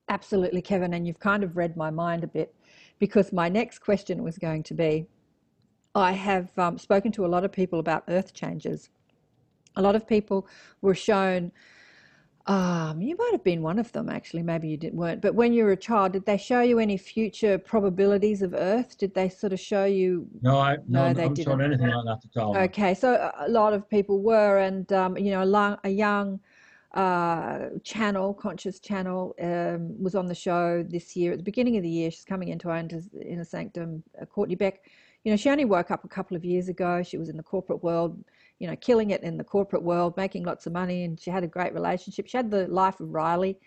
[0.10, 0.94] Absolutely, Kevin.
[0.94, 2.54] And you've kind of read my mind a bit
[3.00, 5.08] because my next question was going to be
[5.96, 8.90] I have um, spoken to a lot of people about earth changes.
[9.76, 10.48] A lot of people
[10.82, 11.52] were shown,
[12.48, 15.52] um, you might have been one of them actually, maybe you didn't, weren't, but when
[15.52, 18.98] you were a child, did they show you any future probabilities of Earth?
[18.98, 20.28] Did they sort of show you?
[20.42, 21.62] No, I No, no, they I didn't.
[21.62, 22.56] anything like that at all.
[22.58, 26.40] Okay, so a- lot of people were, and um, you know, a, long, a young
[26.94, 31.84] uh, channel, conscious channel, um, was on the show this year at the beginning of
[31.84, 32.10] the year.
[32.10, 34.84] She's coming into our inner sanctum, uh, Courtney Beck.
[35.26, 37.04] You know, she only woke up a couple of years ago.
[37.04, 38.24] She was in the corporate world,
[38.60, 41.44] you know, killing it in the corporate world, making lots of money, and she had
[41.44, 42.28] a great relationship.
[42.28, 43.60] She had the life of Riley,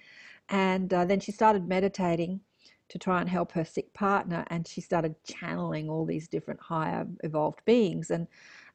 [0.48, 2.40] and uh, then she started meditating
[2.88, 7.06] to try and help her sick partner, and she started channeling all these different higher
[7.22, 8.26] evolved beings, and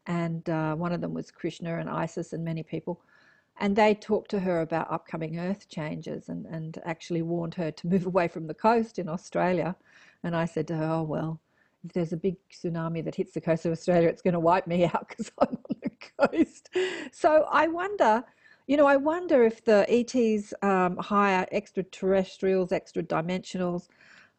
[0.07, 3.01] and uh, one of them was Krishna and Isis and many people.
[3.59, 7.87] And they talked to her about upcoming earth changes and, and actually warned her to
[7.93, 9.75] move away from the coast in Australia.
[10.23, 11.39] And I said to her, Oh, well,
[11.83, 14.67] if there's a big tsunami that hits the coast of Australia, it's going to wipe
[14.67, 15.57] me out because I'm
[16.17, 16.69] coast.
[17.11, 18.23] So I wonder,
[18.67, 23.87] you know, I wonder if the ETs, um, higher extraterrestrials, extra dimensionals,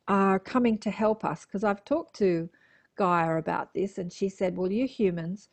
[0.08, 1.44] are coming to help us.
[1.44, 2.48] Because I've talked to
[2.96, 5.48] Gaia about this, and she said, Well, you humans,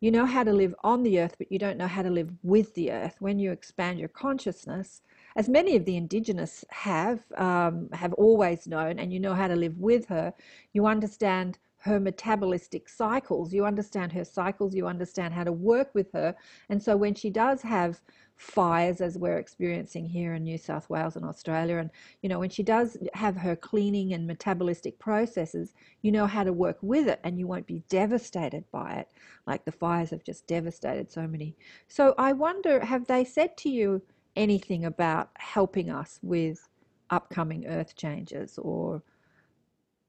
[0.00, 2.30] you know how to live on the earth, but you don't know how to live
[2.42, 3.16] with the earth.
[3.20, 5.02] When you expand your consciousness,
[5.36, 9.56] as many of the indigenous have um, have always known, and you know how to
[9.56, 10.34] live with her,
[10.72, 13.52] you understand her metabolistic cycles.
[13.52, 16.34] You understand her cycles, you understand how to work with her.
[16.70, 18.00] And so when she does have
[18.36, 21.90] fires as we're experiencing here in New South Wales and Australia and
[22.22, 26.52] you know when she does have her cleaning and metabolistic processes you know how to
[26.52, 29.08] work with it and you won't be devastated by it
[29.46, 31.54] like the fires have just devastated so many
[31.86, 34.02] so I wonder have they said to you
[34.34, 36.68] anything about helping us with
[37.10, 39.00] upcoming earth changes or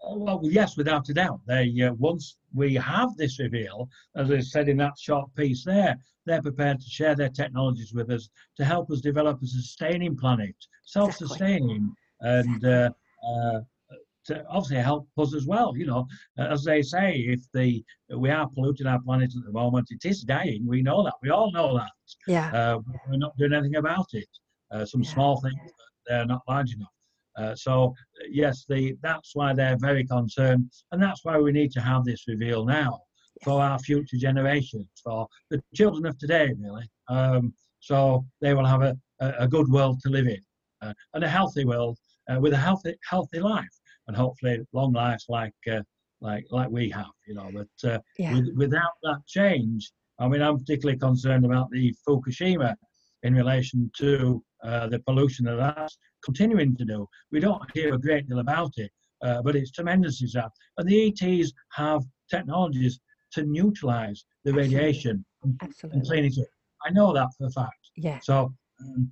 [0.08, 1.40] Oh, well, yes, without a doubt.
[1.48, 5.96] They uh, once we have this reveal, as I said in that short piece there,
[6.26, 10.56] they're prepared to share their technologies with us to help us develop a sustaining planet,
[10.86, 12.90] self-sustaining, and uh,
[13.28, 13.60] uh,
[14.26, 15.76] to obviously help us as well.
[15.76, 16.08] You know,
[16.38, 17.84] as they say, if the
[18.16, 20.66] we are polluting our planet at the moment, it is dying.
[20.68, 21.14] We know that.
[21.24, 21.92] We all know that.
[22.28, 22.80] yeah Uh,
[23.10, 24.30] we're not doing anything about it.
[24.72, 25.14] Uh, some Yeah.
[25.16, 26.95] small things, but they're not large enough.
[27.38, 27.94] Uh, so
[28.30, 32.24] yes, the that's why they're very concerned, and that's why we need to have this
[32.28, 33.00] reveal now
[33.44, 36.90] for our future generations, for the children of today, really.
[37.10, 40.40] Um, so they will have a, a, good world to live in,
[40.82, 41.98] uh, and a healthy world
[42.30, 43.76] uh, with a healthy healthy life,
[44.08, 45.82] and hopefully long lives like uh,
[46.22, 47.12] like like we have.
[47.28, 51.70] You know, but uh, yeah with, without that change, I mean, I'm particularly concerned about
[51.72, 52.76] the Fukushima
[53.24, 55.92] in relation to uh, the pollution of that
[56.26, 57.08] continuing to do.
[57.32, 58.92] We don't hear a great deal about it,
[59.24, 60.22] uh, but it's tremendous.
[60.22, 63.00] Is that, and the ETs have technologies
[63.34, 64.78] to neutralize the Absolutely.
[64.78, 65.62] radiation and,
[65.92, 66.48] and clean it up.
[66.86, 67.92] I know that for a fact.
[67.96, 69.12] yeah So um,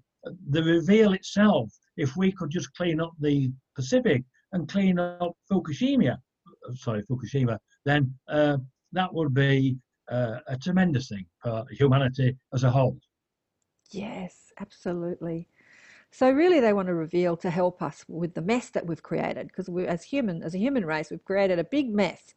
[0.50, 4.24] the reveal itself, if we could just clean up the Pacific
[4.54, 8.58] and clean up Fukushima, uh, sorry, Fukushima, then uh,
[8.94, 9.78] that would be
[10.12, 12.98] uh, a tremendous thing for humanity as a whole.
[13.92, 15.48] Yes, absolutely.
[16.14, 19.48] So really, they want to reveal to help us with the mess that we've created,
[19.48, 22.36] because we, as human, as a human race, we've created a big mess,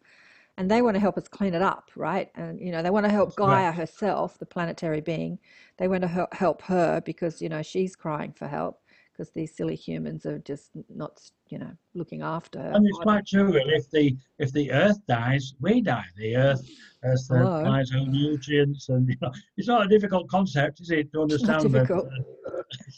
[0.57, 2.31] and they want to help us clean it up, right?
[2.35, 5.39] And you know, they want to help Gaia herself, the planetary being.
[5.77, 8.81] They want to help help her because you know she's crying for help
[9.17, 12.73] because these silly humans are just not, you know, looking after her.
[12.73, 13.53] And it's quite true.
[13.53, 16.05] really, If the if the Earth dies, we die.
[16.17, 16.69] The Earth
[17.03, 17.17] Hello.
[17.17, 21.43] supplies our nutrients, and you know, it's not a difficult concept, is it, to It's
[21.45, 21.75] not understand?
[21.75, 21.91] that,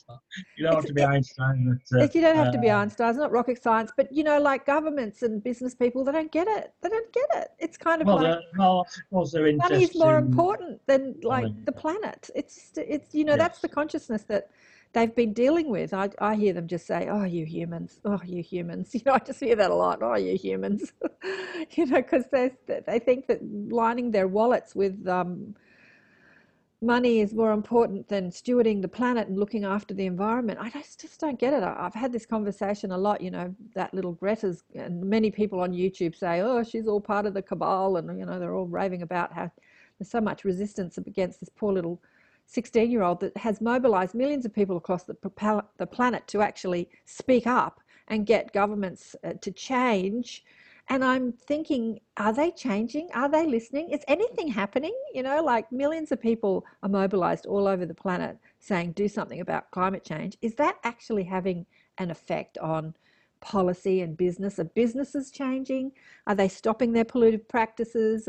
[0.08, 0.16] uh,
[0.56, 1.78] you don't have to be Einstein.
[1.90, 4.40] But, uh, you don't have to be Einstein, it's not rocket science, but you know,
[4.40, 6.72] like governments and business people, they don't get it.
[6.80, 7.48] They don't get it.
[7.58, 11.72] It's kind of well, like uh, well, I money is more important than like the
[11.72, 12.30] planet.
[12.34, 14.50] It's just, it's you know that's the consciousness that
[14.92, 15.92] they've been dealing with.
[15.94, 18.00] I I hear them just say, "Oh, you humans!
[18.04, 20.00] Oh, you humans!" You know, I just hear that a lot.
[20.02, 20.92] Oh, you humans!
[21.72, 22.52] you know, because they
[22.86, 23.40] they think that
[23.70, 25.54] lining their wallets with um,
[26.80, 30.58] money is more important than stewarding the planet and looking after the environment.
[30.60, 31.62] I just, just don't get it.
[31.62, 35.60] I- I've had this conversation a lot, you know, that little Greta's, and many people
[35.60, 37.96] on YouTube say, oh, she's all part of the cabal.
[37.96, 39.50] And, you know, they're all raving about how
[39.98, 42.00] there's so much resistance against this poor little
[42.48, 45.16] 16 year old that has mobilized millions of people across the,
[45.76, 50.44] the planet to actually speak up and get governments uh, to change.
[50.88, 53.10] And I'm thinking, are they changing?
[53.14, 53.90] Are they listening?
[53.90, 54.98] Is anything happening?
[55.12, 59.40] You know, like millions of people are mobilized all over the planet saying, do something
[59.40, 60.38] about climate change.
[60.40, 61.66] Is that actually having
[61.98, 62.94] an effect on
[63.40, 64.58] policy and business?
[64.58, 65.92] Are businesses changing?
[66.26, 68.26] Are they stopping their pollutive practices?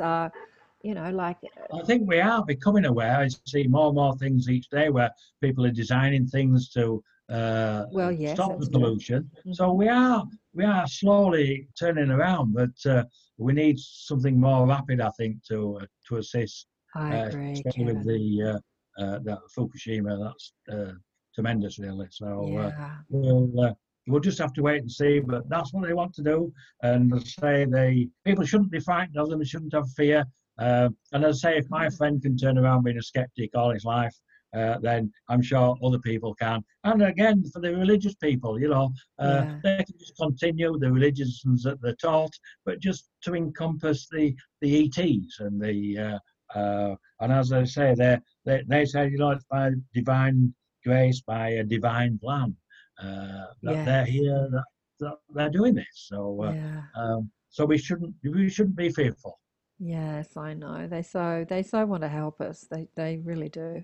[0.83, 1.37] You know, like,
[1.73, 3.17] I think we are becoming aware.
[3.17, 5.11] I see more and more things each day where
[5.41, 9.29] people are designing things to uh, Well, yes, stop the pollution.
[9.51, 9.77] So Mhm.
[9.77, 13.03] we are we are slowly turning around, but uh,
[13.37, 16.67] we need something more rapid, I think, to uh, to assist.
[16.95, 18.59] I uh, agree, especially with the uh,
[19.01, 20.13] uh, that Fukushima.
[20.23, 20.93] That's uh,
[21.35, 22.07] tremendous, really.
[22.09, 22.27] So
[22.57, 23.73] uh, Yeah, we'll uh,
[24.07, 25.19] we'll just have to wait and see.
[25.19, 26.51] But that's what they want to do.
[26.81, 29.43] And I say they people shouldn't be frightened of them.
[29.43, 30.25] Shouldn't have fear.
[30.59, 33.71] Uh, and as I say, if my friend can turn around being a skeptic all
[33.71, 34.15] his life,
[34.55, 36.63] uh, then I'm sure other people can.
[36.83, 39.59] And again, for the religious people, you know, uh, Yeah.
[39.63, 42.33] they can just continue the religions that they're taught,
[42.65, 46.19] but just to encompass the the ETs and the uh,
[46.57, 50.53] uh, and as I say, they they they say you know it's by divine
[50.83, 52.55] grace, by a divine plan
[53.01, 54.65] uh, that they're here, that,
[54.99, 55.95] that they're doing this.
[56.11, 56.81] So uh, yeah.
[56.95, 59.39] um, so we shouldn't we shouldn't be fearful.
[59.79, 60.87] Yes, I know.
[60.87, 62.67] They so they so want to help us.
[62.69, 63.83] They they really do.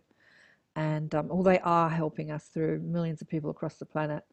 [0.76, 4.23] And um, well, they are helping us through millions of people across the planet.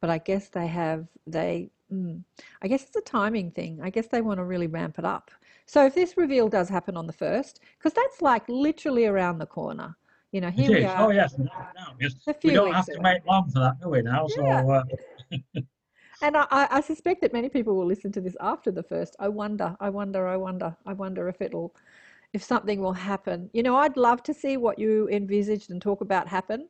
[0.00, 1.70] But I guess they have they.
[1.92, 2.22] Mm,
[2.62, 3.80] I guess it's a timing thing.
[3.82, 5.32] I guess they want to really ramp it up.
[5.66, 9.46] So if this reveal does happen on the first, because that's like literally around the
[9.46, 9.96] corner.
[10.30, 10.90] You know, It here we is.
[10.90, 11.08] are.
[11.08, 12.14] Oh yes, now, yes.
[12.28, 13.14] A We don't have to away.
[13.14, 14.02] wait long for that, do we?
[14.02, 14.84] Now, so uh,
[16.22, 19.16] And I, I suspect that many people will listen to this after the first.
[19.18, 21.74] I wonder, I wonder, I wonder, I wonder if it'll,
[22.32, 23.48] if something will happen.
[23.52, 26.68] You know, I'd love to see what you envisaged and talk about happen.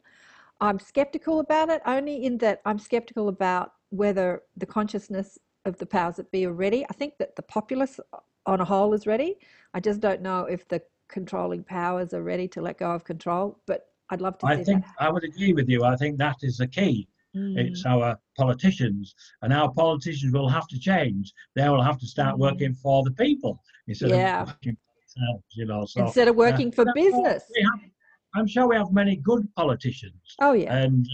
[0.60, 5.86] I'm skeptical about it, only in that I'm skeptical about whether the consciousness of the
[5.86, 6.84] powers that be are ready.
[6.88, 7.98] I think that the populace
[8.46, 9.36] on a whole is ready.
[9.74, 13.58] I just don't know if the controlling powers are ready to let go of control,
[13.66, 14.84] but I'd love to I think.
[14.98, 15.82] I would agree with you.
[15.84, 17.08] I think that is the key.
[17.34, 21.32] It's Mm, our politicians, and our politicians will have to change.
[21.54, 22.40] They will have to start Mm.
[22.40, 24.42] working for the people instead Yeah.
[24.42, 25.44] of working for themselves.
[25.54, 27.44] You know, so Instead of working for business.
[27.62, 27.90] have-
[28.34, 30.76] I'm sure we have many good politicians, Oh, yeah.
[30.84, 31.04] and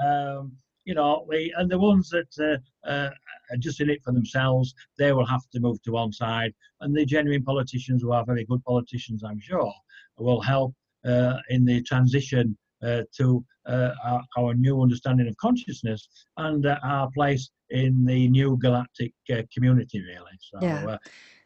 [0.00, 3.10] uh, um, you know, we and the ones that uh, uh,
[3.50, 6.54] are just in it for themselves, they will have to move to one side.
[6.80, 9.72] And the genuine politicians, who are very good politicians, I'm sure,
[10.18, 10.74] will help
[11.04, 16.78] uh, in the transition uh, to uh, our, our new understanding of consciousness and uh,
[16.82, 20.36] our place in the new galactic uh, community, really.
[20.40, 20.58] So.
[20.62, 20.84] Yeah.
[20.86, 20.98] Uh,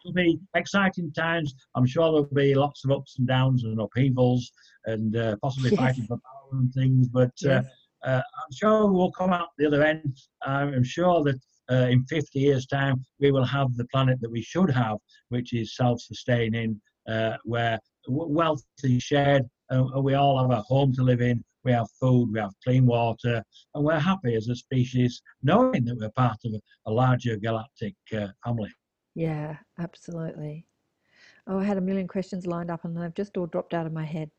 [0.03, 1.55] It'll be exciting times.
[1.75, 4.51] I'm sure there'll be lots of ups and downs and upheavals
[4.87, 5.79] and uh, possibly Yes.
[5.79, 7.07] fighting for power and things.
[7.09, 7.67] But uh, Yes.
[8.07, 10.17] uh, I'm sure we'll come out the other end.
[10.43, 11.39] I'm sure that
[11.71, 14.97] uh, in 50 years' time, we will have the planet that we should have,
[15.29, 20.63] which is self sustaining, uh, where w- wealth is shared, and we all have a
[20.63, 23.43] home to live in, we have food, we have clean water,
[23.75, 26.55] and we're happy as a species knowing that we're part of
[26.87, 28.71] a, larger galactic uh, family.
[29.15, 30.67] Yeah, absolutely.
[31.47, 33.93] Oh, I had a million questions lined up and they've just all dropped out of
[33.93, 34.31] my head.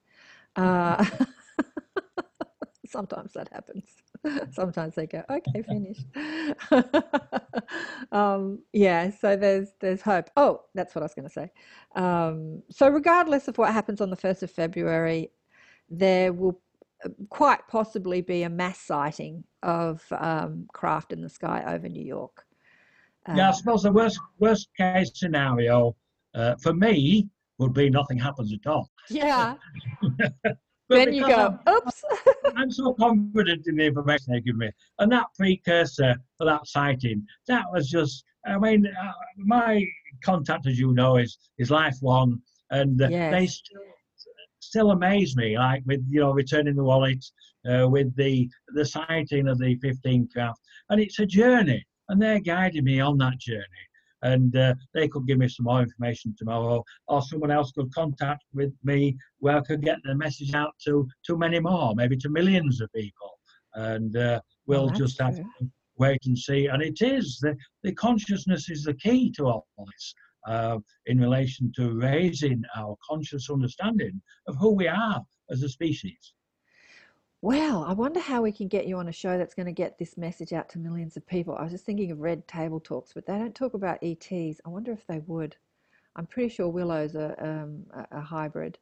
[0.56, 1.04] Uh,
[2.88, 3.86] sometimes that happens.
[4.52, 6.06] Sometimes they go, okay, finished.
[8.12, 10.30] um, yeah, so there's there's hope.
[10.38, 11.52] Oh, that's what I was going to say.
[11.96, 15.32] Um, so regardless of what happens on the first of February,
[15.90, 16.62] there will
[17.30, 22.46] quite possibly be a mass sighting of um, craft in the sky over New York.
[23.36, 25.96] Yeah, I suppose the worst worst case scenario
[26.34, 27.30] uh, for me
[27.60, 28.90] would be nothing happens at all.
[29.10, 29.56] yeah.
[30.90, 32.04] Then you go, I'm- oops.
[32.58, 34.70] I'm so confident in the information they give me.
[35.00, 39.86] And that precursor for that sighting, that was just, I mean, uh, my
[40.22, 42.42] contact, as you know, is, is Life One.
[42.72, 43.80] And uh, they still,
[44.72, 47.24] still amaze me, like with, you know, returning the wallet,
[47.70, 50.62] uh, with the, the sighting of the 15 craft.
[50.90, 53.84] And it's a journey, and they're guiding me on that journey.
[54.24, 58.44] And uh, they could give me some more information tomorrow, or someone else could contact
[58.54, 62.30] with me where I could get the message out to to many more, maybe to
[62.30, 63.32] millions of people.
[63.74, 65.46] And uh, we'll just have true.
[65.60, 66.68] to wait and see.
[66.68, 70.14] And it is the, the consciousness is the key to all this
[70.48, 76.34] uh, in relation to raising our conscious understanding of who we are as a species.
[77.44, 79.98] Well, I wonder how we can get you on a show that's going to get
[79.98, 81.56] this message out to millions of people.
[81.56, 84.62] I was just thinking of Red Table Talks, but they don't talk about ETs.
[84.64, 85.56] I wonder if they would.
[86.16, 88.78] I'm pretty sure Willow's a, um, a, a hybrid.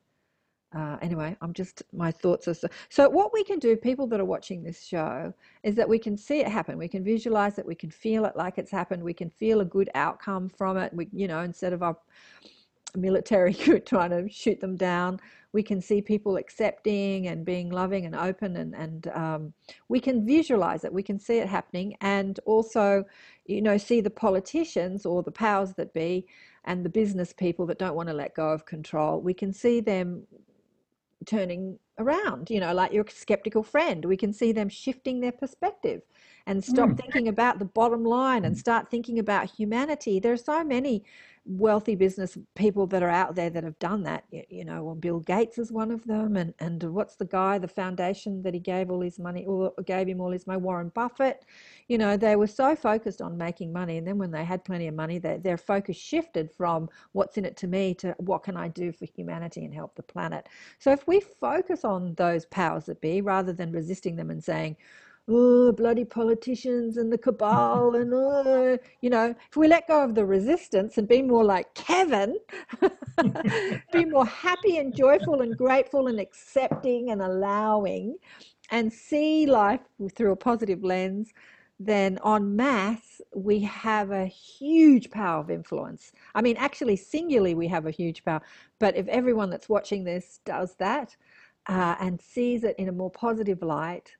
[0.75, 2.67] Uh, anyway, I'm just, my thoughts are so.
[2.89, 5.33] So, what we can do, people that are watching this show,
[5.63, 6.77] is that we can see it happen.
[6.77, 7.65] We can visualize it.
[7.65, 9.03] We can feel it like it's happened.
[9.03, 10.93] We can feel a good outcome from it.
[10.93, 11.97] We, you know, instead of our
[12.95, 15.19] military group trying to shoot them down,
[15.53, 19.53] we can see people accepting and being loving and open, and and um,
[19.87, 20.93] we can visualize it.
[20.93, 23.05] We can see it happening, and also,
[23.47, 26.27] you know, see the politicians or the powers that be
[26.65, 29.19] and the business people that don't want to let go of control.
[29.19, 30.27] We can see them
[31.25, 34.05] turning around, you know, like your skeptical friend.
[34.05, 36.01] We can see them shifting their perspective
[36.45, 36.97] and stop Mm.
[36.97, 38.59] thinking about the bottom line and Mm.
[38.59, 40.19] start thinking about humanity.
[40.19, 41.03] There are so many
[41.45, 44.23] wealthy business people that are out there that have done that.
[44.31, 47.57] You, you know, well, Bill Gates is one of them, and and what's the guy,
[47.57, 50.89] the foundation that he gave all his money, or gave him all his money, Warren
[50.89, 51.45] Buffett.
[51.87, 54.87] You know, they were so focused on making money, and then when they had plenty
[54.87, 58.57] of money, their their focus shifted from what's in it to me to what can
[58.57, 60.47] I do for humanity and help the planet.
[60.79, 64.77] So if we focus on those powers that be rather than resisting them and saying,
[65.30, 70.15] oh, bloody politicians and the cabal, and oh, you know, if we let go of
[70.15, 72.38] the resistance and be more like Kevin,
[73.93, 78.15] be more happy and joyful and grateful and accepting and allowing,
[78.72, 79.81] and see life
[80.15, 81.34] through a positive lens,
[81.80, 86.11] then on mass we have a huge power of influence.
[86.35, 88.41] I mean, actually, singularly, we have a huge power.
[88.80, 91.15] But if everyone that's watching this does that
[91.68, 94.15] uh, and sees it in a more positive light,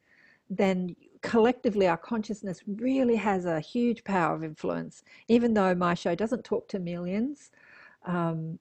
[0.50, 5.04] then collectively our consciousness really has a huge power of influence.
[5.28, 7.52] Even though my show doesn't talk to millions,
[8.06, 8.60] um,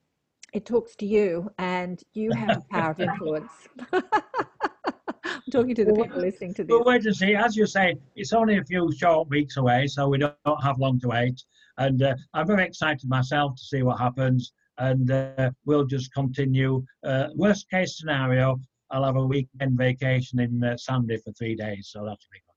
[0.53, 3.53] it talks to you, and you have a power of influence.
[3.93, 6.71] I'm talking to the Well, people listening to this.
[6.71, 7.35] We'll wait and see.
[7.35, 10.99] As you say, it's only a few short weeks away, so we don't have long
[11.01, 11.43] to wait.
[11.77, 14.53] And uh, I'm very excited myself to see what happens.
[14.79, 16.85] And uh, we'll just continue.
[17.05, 18.59] Uh, worst case scenario,
[18.91, 22.55] I'll have a weekend vacation in uh, Sandy for three days, so that'll be good.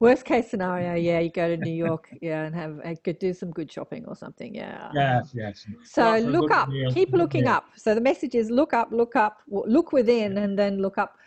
[0.00, 3.34] Worst case scenario, yeah, you go to New York, yeah, and have uh, could do
[3.34, 4.90] some good shopping or something, yeah.
[4.94, 5.66] Yes, yes.
[5.84, 7.56] So look up, deals, keep looking deals.
[7.56, 7.64] up.
[7.76, 11.18] So the message is look up, look up, look within, and then look up,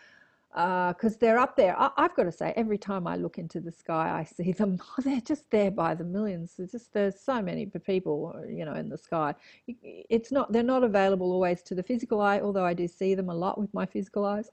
[0.53, 1.75] because they're up there.
[1.79, 4.79] I, I've got to say, every time I look into the sky, I see them.
[5.03, 6.53] They're just there by the millions.
[6.57, 9.33] There's just there's so many people, uh, you know, in the sky.
[9.67, 13.29] It's not they're not available always to the physical eye, although I do see them
[13.29, 14.49] a lot with my physical eyes,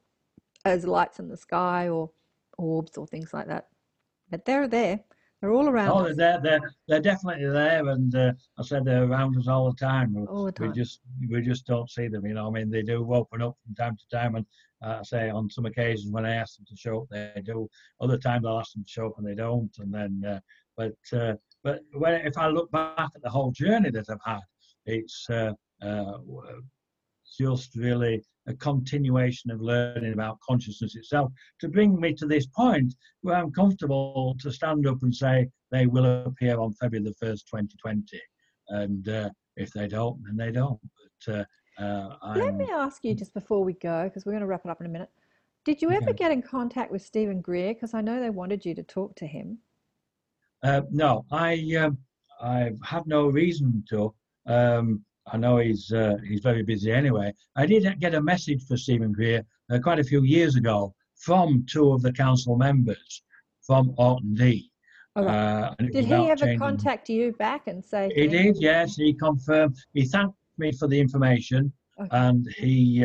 [0.64, 2.10] as lights in the sky or
[2.56, 3.68] orbs or things like that.
[4.30, 5.00] But they're there.
[5.40, 9.04] They're all around Oh, us they're, they're, they're definitely there, and uh, I said they're
[9.04, 10.12] around us all the time.
[10.14, 10.68] We- all the time.
[10.68, 11.00] we just
[11.30, 12.26] we just don't see them.
[12.26, 14.44] You know, I mean, they do open up from time to time, and
[14.84, 17.68] uh, I say on some occasions when I ask them to show up, they do.
[18.00, 19.70] Other times I'll ask them to show up and they don't.
[19.78, 20.40] And then, uh,
[20.76, 21.34] but uh,
[21.64, 24.40] but when if I look back at the whole journey that I've had,
[24.84, 25.52] it's uh,
[25.82, 26.18] uh,
[27.38, 32.94] just really a continuation of learning about consciousness itself to bring me to this point
[33.22, 37.46] where I'm comfortable to stand up and say they will appear on February the first,
[37.48, 38.20] 2020,
[38.68, 40.80] and uh, if they don't, then they don't.
[41.26, 41.44] But uh,
[41.82, 44.70] uh, Let me ask you just before we go, because we're going to wrap it
[44.70, 45.10] up in a minute.
[45.64, 46.16] Did you ever Okay.
[46.18, 47.74] get in contact with Steven Greer?
[47.74, 49.58] Because I know they wanted you to talk to him.
[50.62, 51.98] uh, no, I um,
[52.40, 54.14] I have no reason to.
[54.46, 57.32] Um, I know he's uh, he's very busy anyway.
[57.56, 61.64] I did get a message for Steven Greer uh, quite a few years ago from
[61.68, 63.22] two of the council members
[63.62, 64.70] from Ort and Dee.
[65.16, 65.26] Right.
[65.26, 68.10] Uh, Did he ever changing- contact you back and say?
[68.14, 68.62] He did, you"?
[68.62, 68.96] yes.
[68.96, 69.76] He confirmed.
[69.92, 72.08] He thanked me for the information, Okay.
[72.12, 73.04] and he.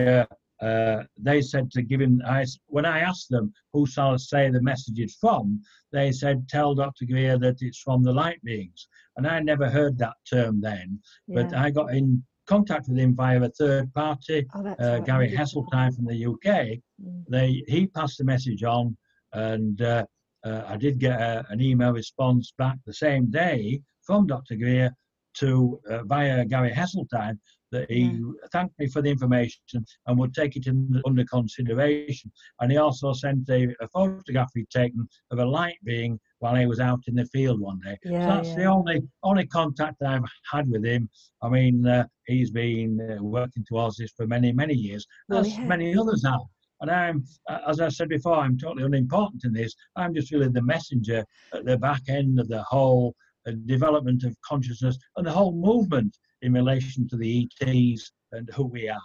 [0.62, 2.22] Uh, they said to give him.
[2.26, 5.62] I when I asked them who shall I say the message is from,
[5.92, 7.06] they said tell Dr.
[7.06, 8.88] Greer that it's from the light beings,
[9.18, 11.00] and I never heard that term then.
[11.28, 11.64] But Yeah.
[11.64, 15.00] I got in contact with him via a third party, Oh, uh.
[15.00, 15.30] Gary.
[15.36, 16.80] Heseltine from the UK.
[17.04, 17.26] Mm.
[17.28, 18.96] They he passed the message on,
[19.34, 20.06] and uh,
[20.46, 24.56] uh, I did get a, an email response back the same day from Dr.
[24.56, 24.96] Greer
[25.36, 27.38] to uh, via Gary Heseltine
[27.72, 28.22] that he
[28.52, 29.62] thanked me for the information
[30.08, 32.32] and would take it in, under consideration.
[32.60, 36.66] And he also sent a, a photograph he'd taken of a light being while he
[36.66, 37.98] was out in the field one day.
[38.04, 38.56] Yeah, so that's yeah.
[38.56, 41.10] the only only contact I've had with him.
[41.42, 45.68] I mean, uh, he's been uh, working towards this for many many years, as has.
[45.68, 46.42] many others have.
[46.82, 47.26] And I'm,
[47.68, 49.74] as I said before, I'm totally unimportant in this.
[49.96, 51.24] I'm just really the messenger
[51.54, 53.16] at the back end of the whole
[53.48, 58.66] uh, development of consciousness and the whole movement in relation to the ETs and who
[58.66, 59.02] we are.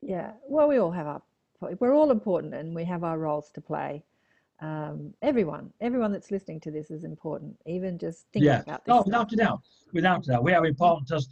[0.00, 0.32] Yeah.
[0.46, 1.22] Well, we all have our.
[1.80, 4.04] We're all important, and we have our roles to play.
[4.60, 7.56] Um, everyone, everyone that's listening to this is important.
[7.66, 8.60] Even just thinking Yeah.
[8.60, 8.92] about this.
[8.92, 9.06] No, stuff.
[9.06, 9.60] without a doubt.
[9.92, 10.44] Without a doubt.
[10.44, 11.26] We are important as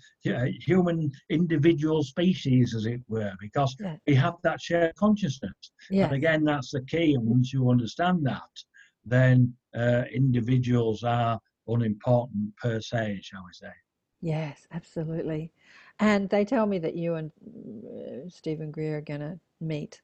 [0.60, 3.96] human individual species, as it were, because Yeah.
[4.06, 5.58] we have that shared consciousness.
[5.90, 6.06] Yeah.
[6.06, 7.14] And again, that's the key.
[7.14, 8.54] And once you understand that,
[9.04, 13.72] then uh, individuals are unimportant per se, shall we say.
[14.22, 15.52] Yes, absolutely.
[15.98, 17.32] And they tell me that you and
[17.84, 20.00] uh, Steven Greer are going to meet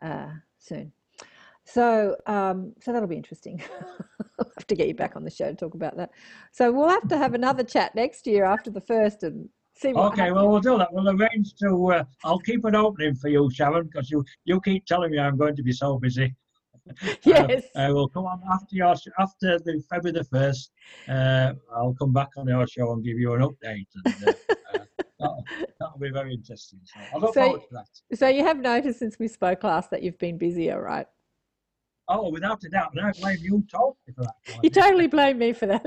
[0.00, 0.28] uh,
[0.58, 0.92] soon.
[1.64, 3.60] So, um, so that'll be interesting.
[4.38, 6.10] I'll have to get you back on the show to talk about that.
[6.52, 10.22] So we'll have to have another chat next year after the first and see Okay,
[10.22, 10.36] happens.
[10.36, 10.92] well, we'll do that.
[10.92, 14.86] We'll arrange to, uh, I'll keep an opening for you, Sharon, because you, you keep
[14.86, 16.34] telling me I'm going to be so busy.
[17.24, 17.64] Yes.
[17.74, 20.68] I will come on after your, after the February the 1st.
[21.08, 23.86] Uh, I'll come back on your show and give you an update.
[24.04, 24.32] And, uh,
[24.72, 24.78] uh,
[25.18, 25.44] that'll,
[25.80, 26.80] that'll be very interesting.
[26.84, 28.16] So I look So- forward to that.
[28.18, 31.06] So you have noticed since we spoke last that you've been busier, right?
[32.08, 32.92] Oh, without a doubt.
[33.02, 34.34] I blame you totally for that.
[34.62, 35.84] You totally blame me for that.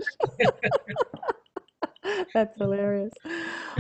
[2.34, 3.14] That's hilarious.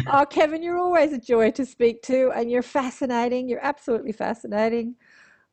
[0.07, 3.49] Oh, Kevin, you're always a joy to speak to, and you're fascinating.
[3.49, 4.95] You're absolutely fascinating.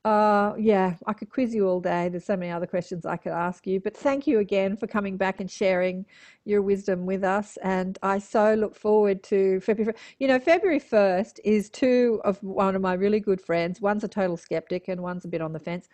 [0.06, 2.08] Uh, yeah, I could quiz you all day.
[2.08, 5.16] There's so many other questions I could ask you, but thank you again for coming
[5.16, 6.06] back and sharing
[6.44, 7.58] your wisdom with us.
[7.64, 9.96] And I so look forward to February.
[10.20, 13.80] You know, February 1st is two of one of my really good friends.
[13.80, 15.88] One's a total skeptic, and one's a bit on the fence.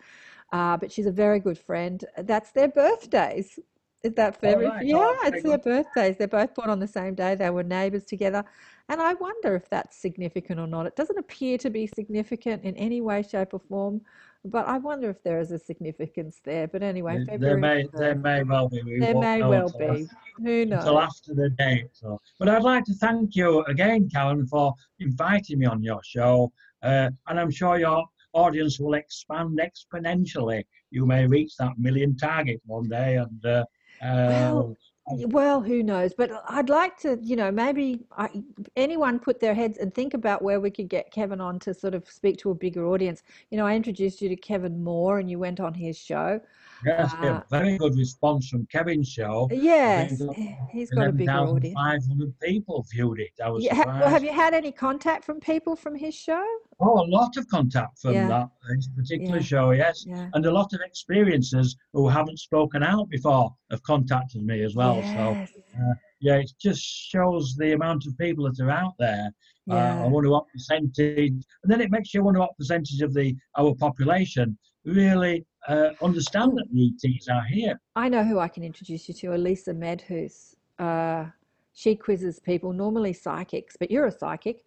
[0.51, 2.05] Uh, but she's a very good friend.
[2.15, 3.57] That's their birthdays.
[4.03, 4.67] Is that February?
[4.67, 4.85] right.
[4.85, 6.17] Yeah, Oh, it's their birthdays.
[6.17, 7.35] They're both born on the same day.
[7.35, 8.43] They were neighbours together.
[8.89, 10.85] And I wonder if that's significant or not.
[10.85, 14.01] It doesn't appear to be significant in any way, shape, or form,
[14.43, 16.67] but I wonder if there is a significance there.
[16.67, 17.61] But anyway, There- There February.
[17.61, 18.81] may, there may well be.
[18.83, 20.05] We there may well be.
[20.43, 20.79] Who knows?
[20.79, 21.87] until after the date.
[21.93, 26.51] So, but I'd like to thank you again, Karen, for inviting me on your show.
[26.81, 28.03] Uh, and I'm sure your
[28.33, 30.65] audience will expand exponentially.
[30.91, 33.63] You may reach that million target one day, and uh,
[34.03, 34.77] Well,
[35.07, 36.13] uh, Well, who knows?
[36.13, 38.29] But I'd like to, you know, maybe I,
[38.75, 41.93] anyone put their heads and think about where we could get Kevin on to sort
[41.93, 43.23] of speak to a bigger audience.
[43.51, 46.39] You know, I introduced you to Kevin Moore and you went on his show.
[46.85, 49.47] Yes, Uh, a very good response from Kevin's show.
[49.51, 50.35] Yes, got
[50.71, 51.73] he's got a big audience.
[51.75, 53.31] 500 people viewed it.
[53.43, 56.45] I was Yeah, ha- well, have you had any contact from people from his show?
[56.79, 58.27] Oh, a lot of contact from Yeah.
[58.27, 59.43] that this particular Yeah.
[59.43, 60.03] show, yes.
[60.07, 60.29] Yeah.
[60.33, 64.95] And a lot of experiencers who haven't spoken out before have contacted me as well.
[64.97, 65.15] Yes.
[65.17, 65.97] So, Yes.
[66.19, 69.31] yeah, it just shows the amount of people that are out there.
[69.69, 70.03] Uh, Yeah.
[70.03, 71.31] I wonder what percentage,
[71.63, 76.57] and then it makes you wonder what percentage of the our population really uh, understand
[76.57, 77.79] that the ETs are here.
[77.95, 80.55] I know who I can introduce you to, Elisa Medhus.
[80.79, 81.25] Uh,
[81.73, 84.65] she quizzes people, normally psychics, but you're a psychic.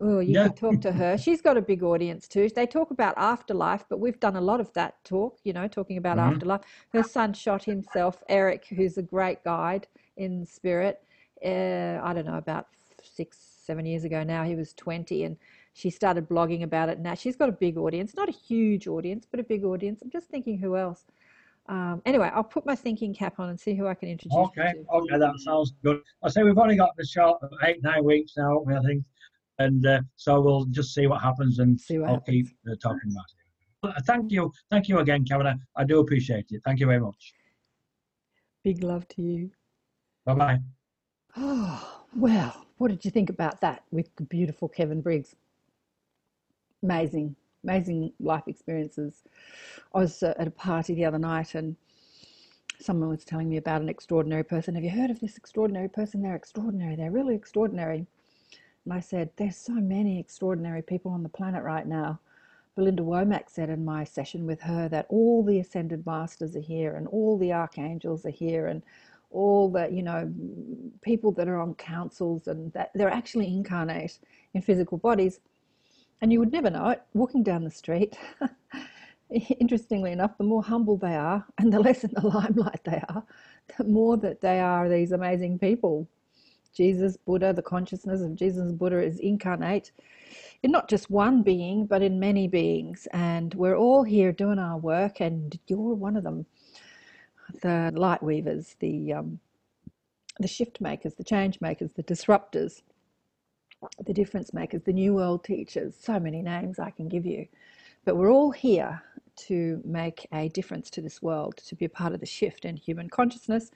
[0.00, 0.44] Oh, you Yeah.
[0.44, 1.18] could talk to her.
[1.24, 2.48] She's got a big audience too.
[2.48, 5.98] They talk about afterlife, but we've done a lot of that talk, you know, talking
[5.98, 6.32] about Mhm.
[6.32, 6.62] afterlife.
[6.92, 11.02] Her son shot himself, Eric, who's a great guide in spirit.
[11.44, 12.68] Uh, I don't know, about
[13.02, 14.44] six, seven years ago now.
[14.44, 15.36] He was 20 and
[15.72, 17.14] she started blogging about it now.
[17.14, 20.02] She's got a big audience, not a huge audience, but a big audience.
[20.02, 21.04] I'm just thinking who else.
[21.66, 24.72] Um, anyway, I'll put my thinking cap on and see who I can introduce Okay,
[24.72, 24.84] to.
[24.92, 26.00] okay, that sounds good.
[26.22, 29.04] I say we've only got the show eight, nine weeks now, I think,
[29.58, 32.48] and uh, so we'll just see what happens, and See what I'll happens.
[32.48, 33.36] keep uh, talking about it.
[33.96, 35.46] Uh, Thank you, thank you again, Kevin.
[35.46, 36.60] I, I do appreciate it.
[36.64, 37.32] Thank you very much.
[38.64, 39.50] Big love to you.
[40.26, 40.58] Bye bye.
[41.36, 45.36] Oh, well, what did you think about that with the beautiful Kevin Briggs?
[46.82, 49.22] Amazing, amazing life experiences.
[49.94, 51.76] I was uh, at a party the other night and
[52.78, 54.74] someone was telling me about an extraordinary person.
[54.74, 56.22] Have you heard of this extraordinary person?
[56.22, 56.96] They're extraordinary.
[56.96, 58.06] They're really extraordinary.
[58.84, 62.18] And I said, There's so many extraordinary people on the planet right now.
[62.76, 66.94] Belinda Womack said in my session with her that all the ascended masters are here
[66.94, 68.82] and all the archangels are here and
[69.30, 70.32] all the you know
[71.02, 74.18] people that are on councils and that they're actually incarnate
[74.54, 75.40] in physical bodies
[76.22, 78.18] and you would never know it walking down the street.
[79.60, 83.24] Interestingly enough the more humble they are and the less in the limelight they are
[83.78, 86.08] the more that they are these amazing people.
[86.76, 89.92] Jesus buddha the consciousness of jesus buddha is incarnate
[90.62, 93.08] in not just one being but in many beings.
[93.12, 96.46] And we're all here doing our work and you're one of them.
[97.62, 99.40] The light weavers, the um,
[100.40, 102.82] the shift makers, the change makers, the disruptors,
[104.04, 105.94] the difference makers, the new world teachers.
[105.98, 107.46] So many names I can give you,
[108.04, 109.02] but we're all here
[109.46, 112.76] to make a difference to this world, to be a part of the shift in
[112.76, 113.70] human consciousness,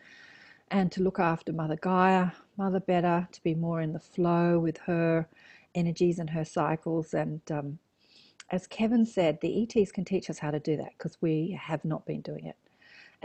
[0.70, 4.78] and to look after Mother Gaia, Mother Better, to be more in the flow with
[4.78, 5.28] her
[5.74, 7.14] energies and her cycles.
[7.14, 7.78] And um,
[8.50, 11.84] as Kevin said, the ETs can teach us how to do that because we have
[11.84, 12.56] not been doing it.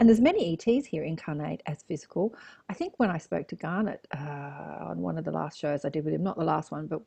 [0.00, 2.34] And there's many ETs here incarnate as physical.
[2.70, 5.90] I think when I spoke to Garnet uh, on one of the last shows I
[5.90, 7.02] did with him, not the last one, but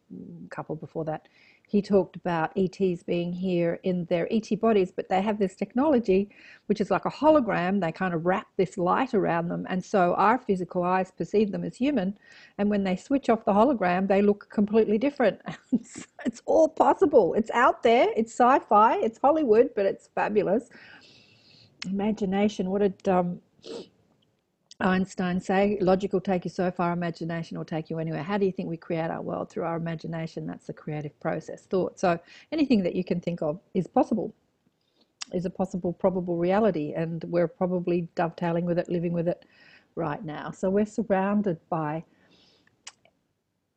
[0.45, 1.28] a couple before that,
[1.68, 6.30] he talked about ETs being here in their ET bodies, but they have this technology
[6.68, 7.82] which is like a hologram.
[7.82, 11.64] They kind of wrap this light around them, and so our physical eyes perceive them
[11.64, 12.15] as human.
[12.60, 15.41] And when they switch off the hologram, they look completely different.
[15.72, 17.34] it's, it's all possible.
[17.34, 18.10] It's out there.
[18.15, 18.98] It's sci-fi.
[18.98, 20.70] It's Hollywood, but it's fabulous
[21.86, 22.70] imagination.
[22.70, 23.40] What did um,
[24.80, 25.78] Einstein say?
[25.82, 28.24] Logic will take you so far, imagination will take you anywhere.
[28.24, 29.50] How do you think we create our world?
[29.50, 30.48] Through our imagination.
[30.48, 32.00] That's the creative process, thought.
[32.00, 32.20] So
[32.52, 34.34] anything that you can think of is possible,
[35.34, 36.94] is a possible, probable reality.
[36.94, 39.46] And we're probably dovetailing with it, living with it
[39.96, 40.52] right now.
[40.52, 42.04] So we're surrounded by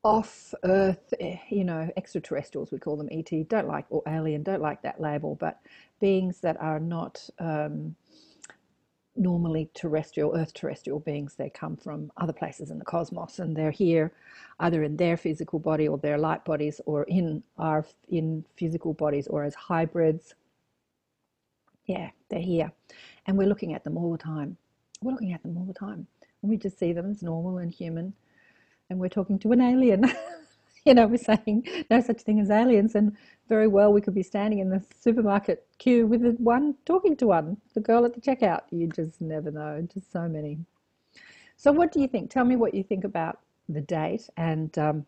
[0.07, 4.63] off earth, eh, you know, extraterrestrials, we call them ET, don't like, or alien, don't
[4.63, 5.59] like that label, but
[6.01, 7.97] beings that are not um,
[9.17, 11.35] normally terrestrial, earth terrestrial beings.
[11.35, 14.13] They come from other places in the cosmos and they're here
[14.61, 19.27] either in their physical body or their light bodies or in our in physical bodies
[19.27, 20.37] or as hybrids.
[21.87, 22.71] Yeah, they're here.
[23.27, 24.57] And we're looking at them all the time.
[25.03, 26.07] We're looking at them all the time.
[26.43, 28.15] And we just see them as normal and human
[28.91, 30.05] and we're talking to an alien.
[30.85, 33.17] you know, we're saying no such thing as aliens, and
[33.49, 37.57] very well we could be standing in the supermarket queue with one talking to one,
[37.75, 38.63] the girl at the checkout.
[38.71, 40.59] You just never know, just so many.
[41.57, 42.31] So, what do you think?
[42.31, 45.07] Tell me what you think about the date and, um,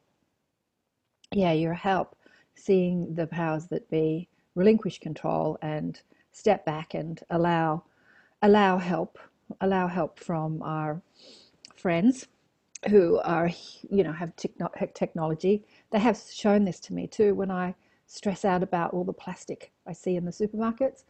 [1.32, 2.16] yeah, your help
[2.54, 6.00] seeing the powers that be relinquish control and
[6.32, 7.84] step back and allow
[8.42, 9.18] allow help,
[9.60, 11.02] allow help from our
[11.76, 12.26] friends
[12.88, 13.50] who are
[13.90, 17.74] you know have techno- technology they have shown this to me too when i
[18.08, 21.04] stress out about all the plastic I see in the supermarkets.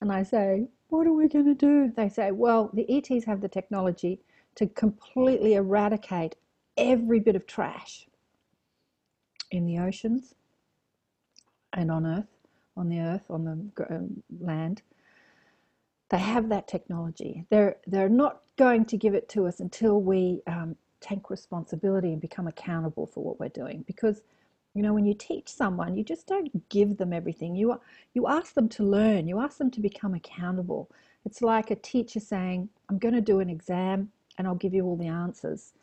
[0.00, 1.92] And I say, What are we going to do?
[1.96, 4.20] They say, Well, the ETs have the technology
[4.56, 6.36] to completely eradicate
[6.76, 8.06] every bit of trash
[9.50, 10.34] in the oceans
[11.72, 12.26] and on Earth,
[12.76, 14.82] on the Earth, on the um, land.
[16.10, 17.46] They have that technology.
[17.48, 22.20] They're they're not going to give it to us until we um, take responsibility and
[22.20, 23.84] become accountable for what we're doing.
[23.86, 24.22] Because
[24.74, 27.54] you know, when you teach someone, you just don't give them everything.
[27.54, 27.78] You
[28.14, 29.28] you ask them to learn.
[29.28, 30.90] You ask them to become accountable.
[31.26, 34.86] It's like a teacher saying, "I'm going to do an exam, and I'll give you
[34.86, 35.74] all the answers."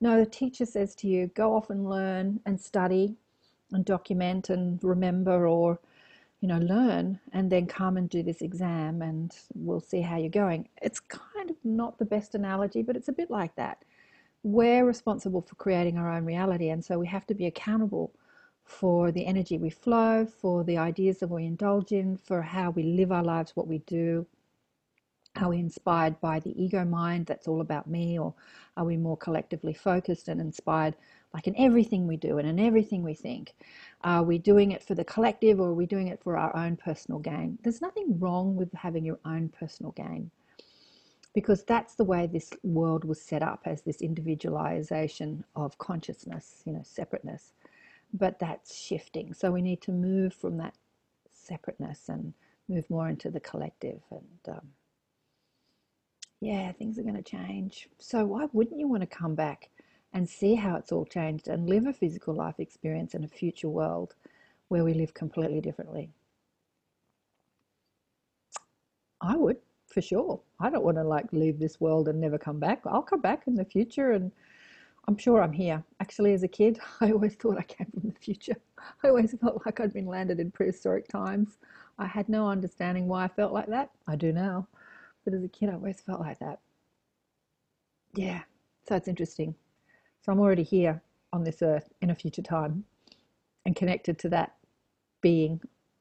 [0.00, 3.16] No, the teacher says to you, "Go off and learn and study,
[3.72, 5.78] and document and remember, or
[6.40, 10.30] you know, learn, and then come and do this exam, and we'll see how you're
[10.30, 13.84] going." It's kind of not the best analogy, but it's a bit like that.
[14.50, 18.14] We're responsible for creating our own reality, and so we have to be accountable
[18.64, 22.82] for the energy we flow, for the ideas that we indulge in, for how we
[22.82, 24.26] live our lives, what we do.
[25.36, 28.32] Are we inspired by the ego mind that's all about me, or
[28.78, 30.96] are we more collectively focused and inspired,
[31.34, 33.54] like in everything we do and in everything we think?
[34.00, 36.74] Are we doing it for the collective, or are we doing it for our own
[36.78, 37.58] personal gain?
[37.62, 40.30] There's nothing wrong with having your own personal gain
[41.34, 46.72] because that's the way this world was set up as this individualization of consciousness, you
[46.72, 47.52] know, separateness
[48.12, 49.34] but that's shifting.
[49.34, 50.74] So we need to move from that
[51.32, 52.32] separateness and
[52.68, 54.00] move more into the collective.
[54.10, 54.68] And um,
[56.40, 57.88] yeah, things are going to change.
[57.98, 59.68] So why wouldn't you want to come back
[60.12, 63.68] and see how it's all changed and live a physical life experience in a future
[63.68, 64.14] world
[64.68, 66.10] where we live completely differently?
[69.20, 69.56] I would
[69.88, 70.40] for sure.
[70.60, 72.82] I don't want to like leave this world and never come back.
[72.86, 74.30] I'll come back in the future and
[75.06, 75.82] I'm sure I'm here.
[76.00, 78.56] Actually, as a kid, I always thought I came from the future.
[79.02, 81.58] I always felt like I'd been landed in prehistoric times.
[81.98, 83.90] I had no understanding why I felt like that.
[84.06, 84.68] I do now.
[85.24, 86.60] But as a kid, I always felt like that.
[88.14, 88.42] Yeah,
[88.86, 89.54] so it's interesting.
[90.22, 91.02] So I'm already here
[91.32, 92.84] on this earth in a future time
[93.64, 94.56] and connected to that
[95.20, 95.60] being.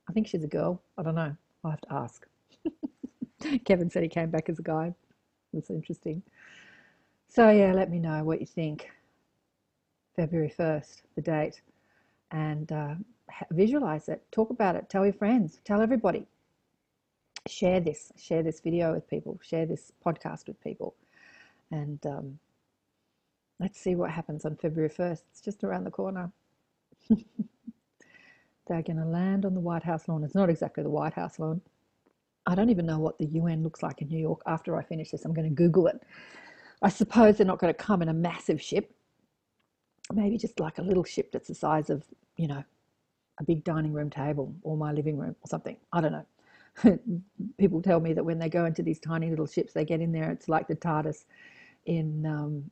[0.09, 0.81] I think she's a girl.
[0.97, 1.35] I don't know.
[1.63, 2.25] I'll have to ask.
[3.65, 4.93] Kevin said he came back as a guy.
[5.53, 6.21] That's interesting.
[7.29, 8.89] So, yeah, let me know what you think.
[10.15, 11.61] February 1st, the date,
[12.31, 12.95] and uh,
[13.51, 16.25] visualize it, talk about it, tell your friends, tell everybody.
[17.47, 20.95] Share this, share this video with people, share this podcast with people,
[21.71, 22.39] and um,
[23.59, 25.21] let's see what happens on February 1st.
[25.31, 26.31] It's just around the corner.
[27.09, 30.23] They're going to land on the White House lawn.
[30.23, 31.61] It's not exactly the White House lawn.
[32.47, 34.41] I don't even know what the UN looks like in New York.
[34.47, 36.01] After I finish this, I'm going to Google it.
[36.81, 38.91] I suppose they're not going to come in a massive ship
[40.13, 42.03] maybe just like a little ship that's the size of,
[42.37, 42.63] you know,
[43.39, 45.77] a big dining room table or my living room or something.
[45.93, 46.99] I don't know.
[47.57, 50.11] People tell me that when they go into these tiny little ships, they get in
[50.11, 51.25] there, it's like the TARDIS
[51.85, 52.71] in um,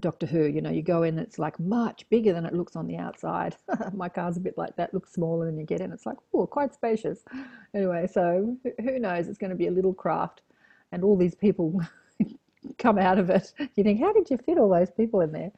[0.00, 0.44] Doctor Who.
[0.44, 3.56] You know, you go in, it's like much bigger than it looks on the outside.
[3.94, 5.92] my car's a bit like that, looks smaller than you get in.
[5.92, 7.24] It's like, oh, quite spacious.
[7.74, 9.28] Anyway, so who knows?
[9.28, 10.42] It's going to be a little craft,
[10.92, 11.80] and all these people
[12.78, 13.52] come out of it.
[13.74, 15.52] You think, how did you fit all those people in there?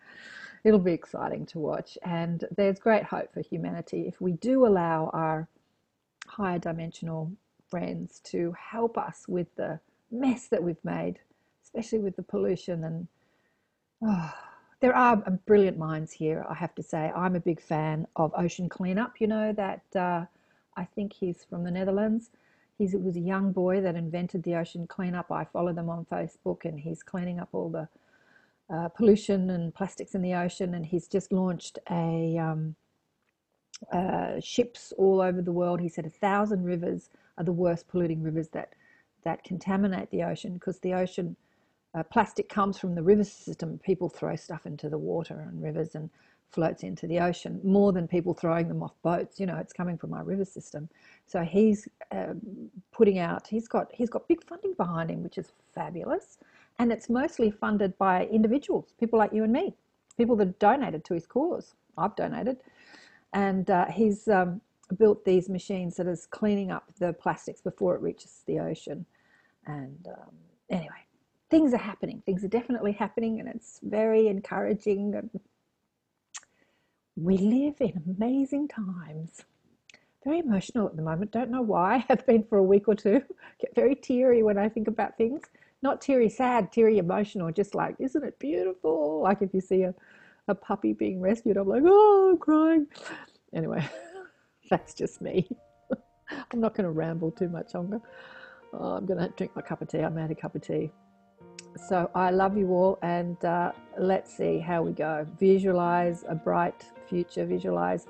[0.64, 1.98] it'll be exciting to watch.
[2.02, 5.48] And there's great hope for humanity if we do allow our
[6.26, 7.32] higher dimensional
[7.68, 11.18] friends to help us with the mess that we've made,
[11.62, 12.84] especially with the pollution.
[12.84, 13.08] And
[14.02, 14.34] oh,
[14.80, 15.16] there are
[15.46, 17.12] brilliant minds here, I have to say.
[17.14, 19.20] I'm a big fan of Ocean Cleanup.
[19.20, 20.24] You know, that uh,
[20.76, 22.30] I think he's from the Netherlands.
[22.78, 25.32] He's, was a young boy that invented the ocean cleanup.
[25.32, 27.88] I follow them on Facebook, and he's cleaning up all the
[28.72, 32.76] uh, pollution and plastics in the ocean, and he's just launched a um,
[33.92, 35.80] uh, ships all over the world.
[35.80, 38.74] He said a thousand rivers are the worst polluting rivers that
[39.24, 41.36] that contaminate the ocean because the ocean
[41.94, 43.78] uh, plastic comes from the river system.
[43.84, 46.10] People throw stuff into the water and rivers and
[46.50, 49.38] floats into the ocean more than people throwing them off boats.
[49.38, 50.88] You know, it's coming from our river system.
[51.26, 52.34] So he's uh,
[52.92, 53.46] putting out.
[53.46, 56.38] He's got he's got big funding behind him, which is fabulous
[56.78, 59.74] and it's mostly funded by individuals, people like you and me,
[60.16, 61.74] people that donated to his cause.
[61.96, 62.58] I've donated,
[63.32, 64.60] and uh, he's um,
[64.96, 69.04] built these machines that is cleaning up the plastics before it reaches the ocean.
[69.66, 70.34] And um,
[70.70, 71.02] anyway,
[71.50, 72.22] things are happening.
[72.24, 75.30] Things are definitely happening, and it's very encouraging.
[77.16, 79.44] We live in amazing times.
[80.24, 81.30] Very emotional at the moment.
[81.30, 82.04] Don't know why.
[82.08, 83.22] I've been for a week or two.
[83.60, 85.42] Get very teary when I think about things
[85.80, 89.20] not teary sad, teary emotional, just like, isn't it beautiful?
[89.22, 89.94] Like if you see a,
[90.48, 92.88] a puppy being rescued, I'm like, oh, I'm crying.
[93.54, 93.88] Anyway,
[94.70, 95.48] That's just me.
[96.52, 98.00] I'm not going to ramble too much longer.
[98.72, 100.00] Oh, I'm going to drink my cup of tea.
[100.00, 100.90] I made a cup of tea.
[101.76, 105.26] So I love you all, and uh, let's see how we go.
[105.38, 108.06] Visualize a bright future, visualize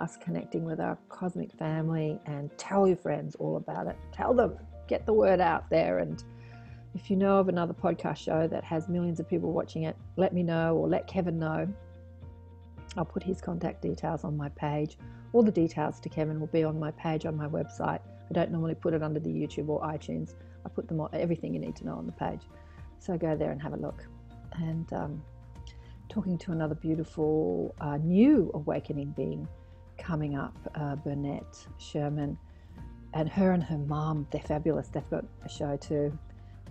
[0.00, 3.96] us connecting with our cosmic family, and tell your friends all about it.
[4.12, 4.56] Tell them,
[4.86, 5.98] get the word out there.
[5.98, 6.22] And
[6.94, 10.34] if you know of another podcast show that has millions of people watching it, let
[10.34, 11.66] me know or let Kevin know.
[12.96, 14.98] I'll put his contact details on my page.
[15.32, 18.00] All the details to Kevin will be on my page on my website.
[18.28, 20.34] I don't normally put it under the YouTube or iTunes.
[20.64, 22.40] I put them on everything you need to know on the page.
[22.98, 24.04] So go there and have a look.
[24.54, 25.22] And um,
[26.08, 29.46] talking to another beautiful uh, new awakening being
[29.98, 32.38] coming up, uh, Burnett Sherman,
[33.14, 34.88] and her and her mom, they're fabulous.
[34.88, 36.16] They've got a show too.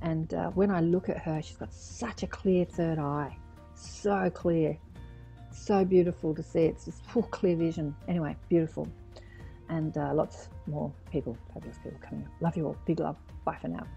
[0.02, 3.36] And uh, when I look at her, she's got such a clear third eye,
[3.74, 4.78] so clear,
[5.52, 6.66] so beautiful to see.
[6.66, 7.96] It's just full clear vision.
[8.08, 8.88] Anyway, beautiful.
[9.70, 12.32] And uh, lots more people, fabulous people coming up.
[12.42, 12.78] Love you all.
[12.86, 13.16] Big love.
[13.46, 13.88] Bye for now.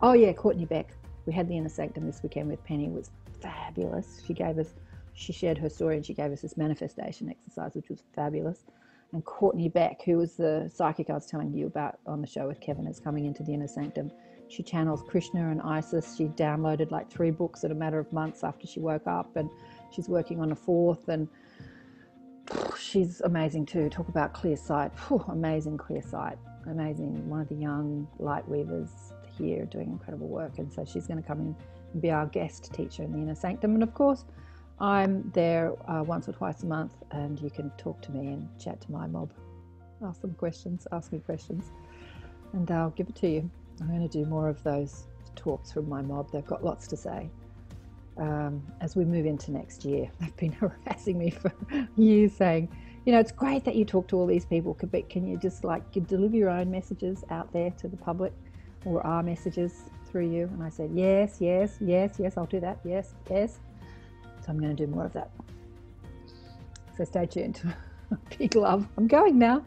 [0.00, 0.94] Oh, yeah, Courtney Beck.
[1.28, 2.86] We had the Inner Sanctum this weekend with Penny.
[2.86, 3.10] It was
[3.42, 4.22] fabulous.
[4.26, 4.72] She gave us,
[5.12, 8.64] she shared her story and she gave us this manifestation exercise, which was fabulous.
[9.12, 12.48] And Courtney Beck, who was the psychic I was telling you about on the show
[12.48, 14.10] with Kevin, is coming into the Inner Sanctum.
[14.48, 16.16] She channels Krishna and Isis.
[16.16, 19.50] She downloaded like three books in a matter of months after she woke up, and
[19.92, 21.10] she's working on a fourth.
[21.10, 21.28] And
[22.78, 23.90] she's amazing too.
[23.90, 24.92] Talk about clear sight.
[25.28, 26.38] amazing clear sight.
[26.66, 27.28] Amazing.
[27.28, 30.58] One of the young light weavers here doing incredible work.
[30.58, 31.56] And so she's going to come in
[31.92, 33.74] and be our guest teacher in the Inner Sanctum.
[33.74, 34.24] And of course,
[34.80, 38.48] I'm there uh, once or twice a month, and you can talk to me and
[38.58, 39.32] chat to my mob.
[40.04, 41.72] Ask them questions, ask me questions,
[42.52, 43.50] and I'll give it to you.
[43.80, 46.30] I'm going to do more of those talks from my mob.
[46.30, 47.28] They've got lots to say.
[48.16, 50.52] Um, as we move into next year, they've been
[50.86, 51.52] harassing me for
[51.96, 52.68] years saying,
[53.04, 55.64] you know, it's great that you talk to all these people, but can you just
[55.64, 58.32] like deliver your own messages out there to the public
[58.84, 60.44] or our messages through you?
[60.52, 62.78] And I said, yes, yes, yes, yes, I'll do that.
[62.84, 63.58] Yes, yes.
[64.40, 65.30] So I'm going to do more of that.
[66.96, 67.60] So stay tuned.
[68.38, 68.88] Big love.
[68.96, 69.64] I'm going now.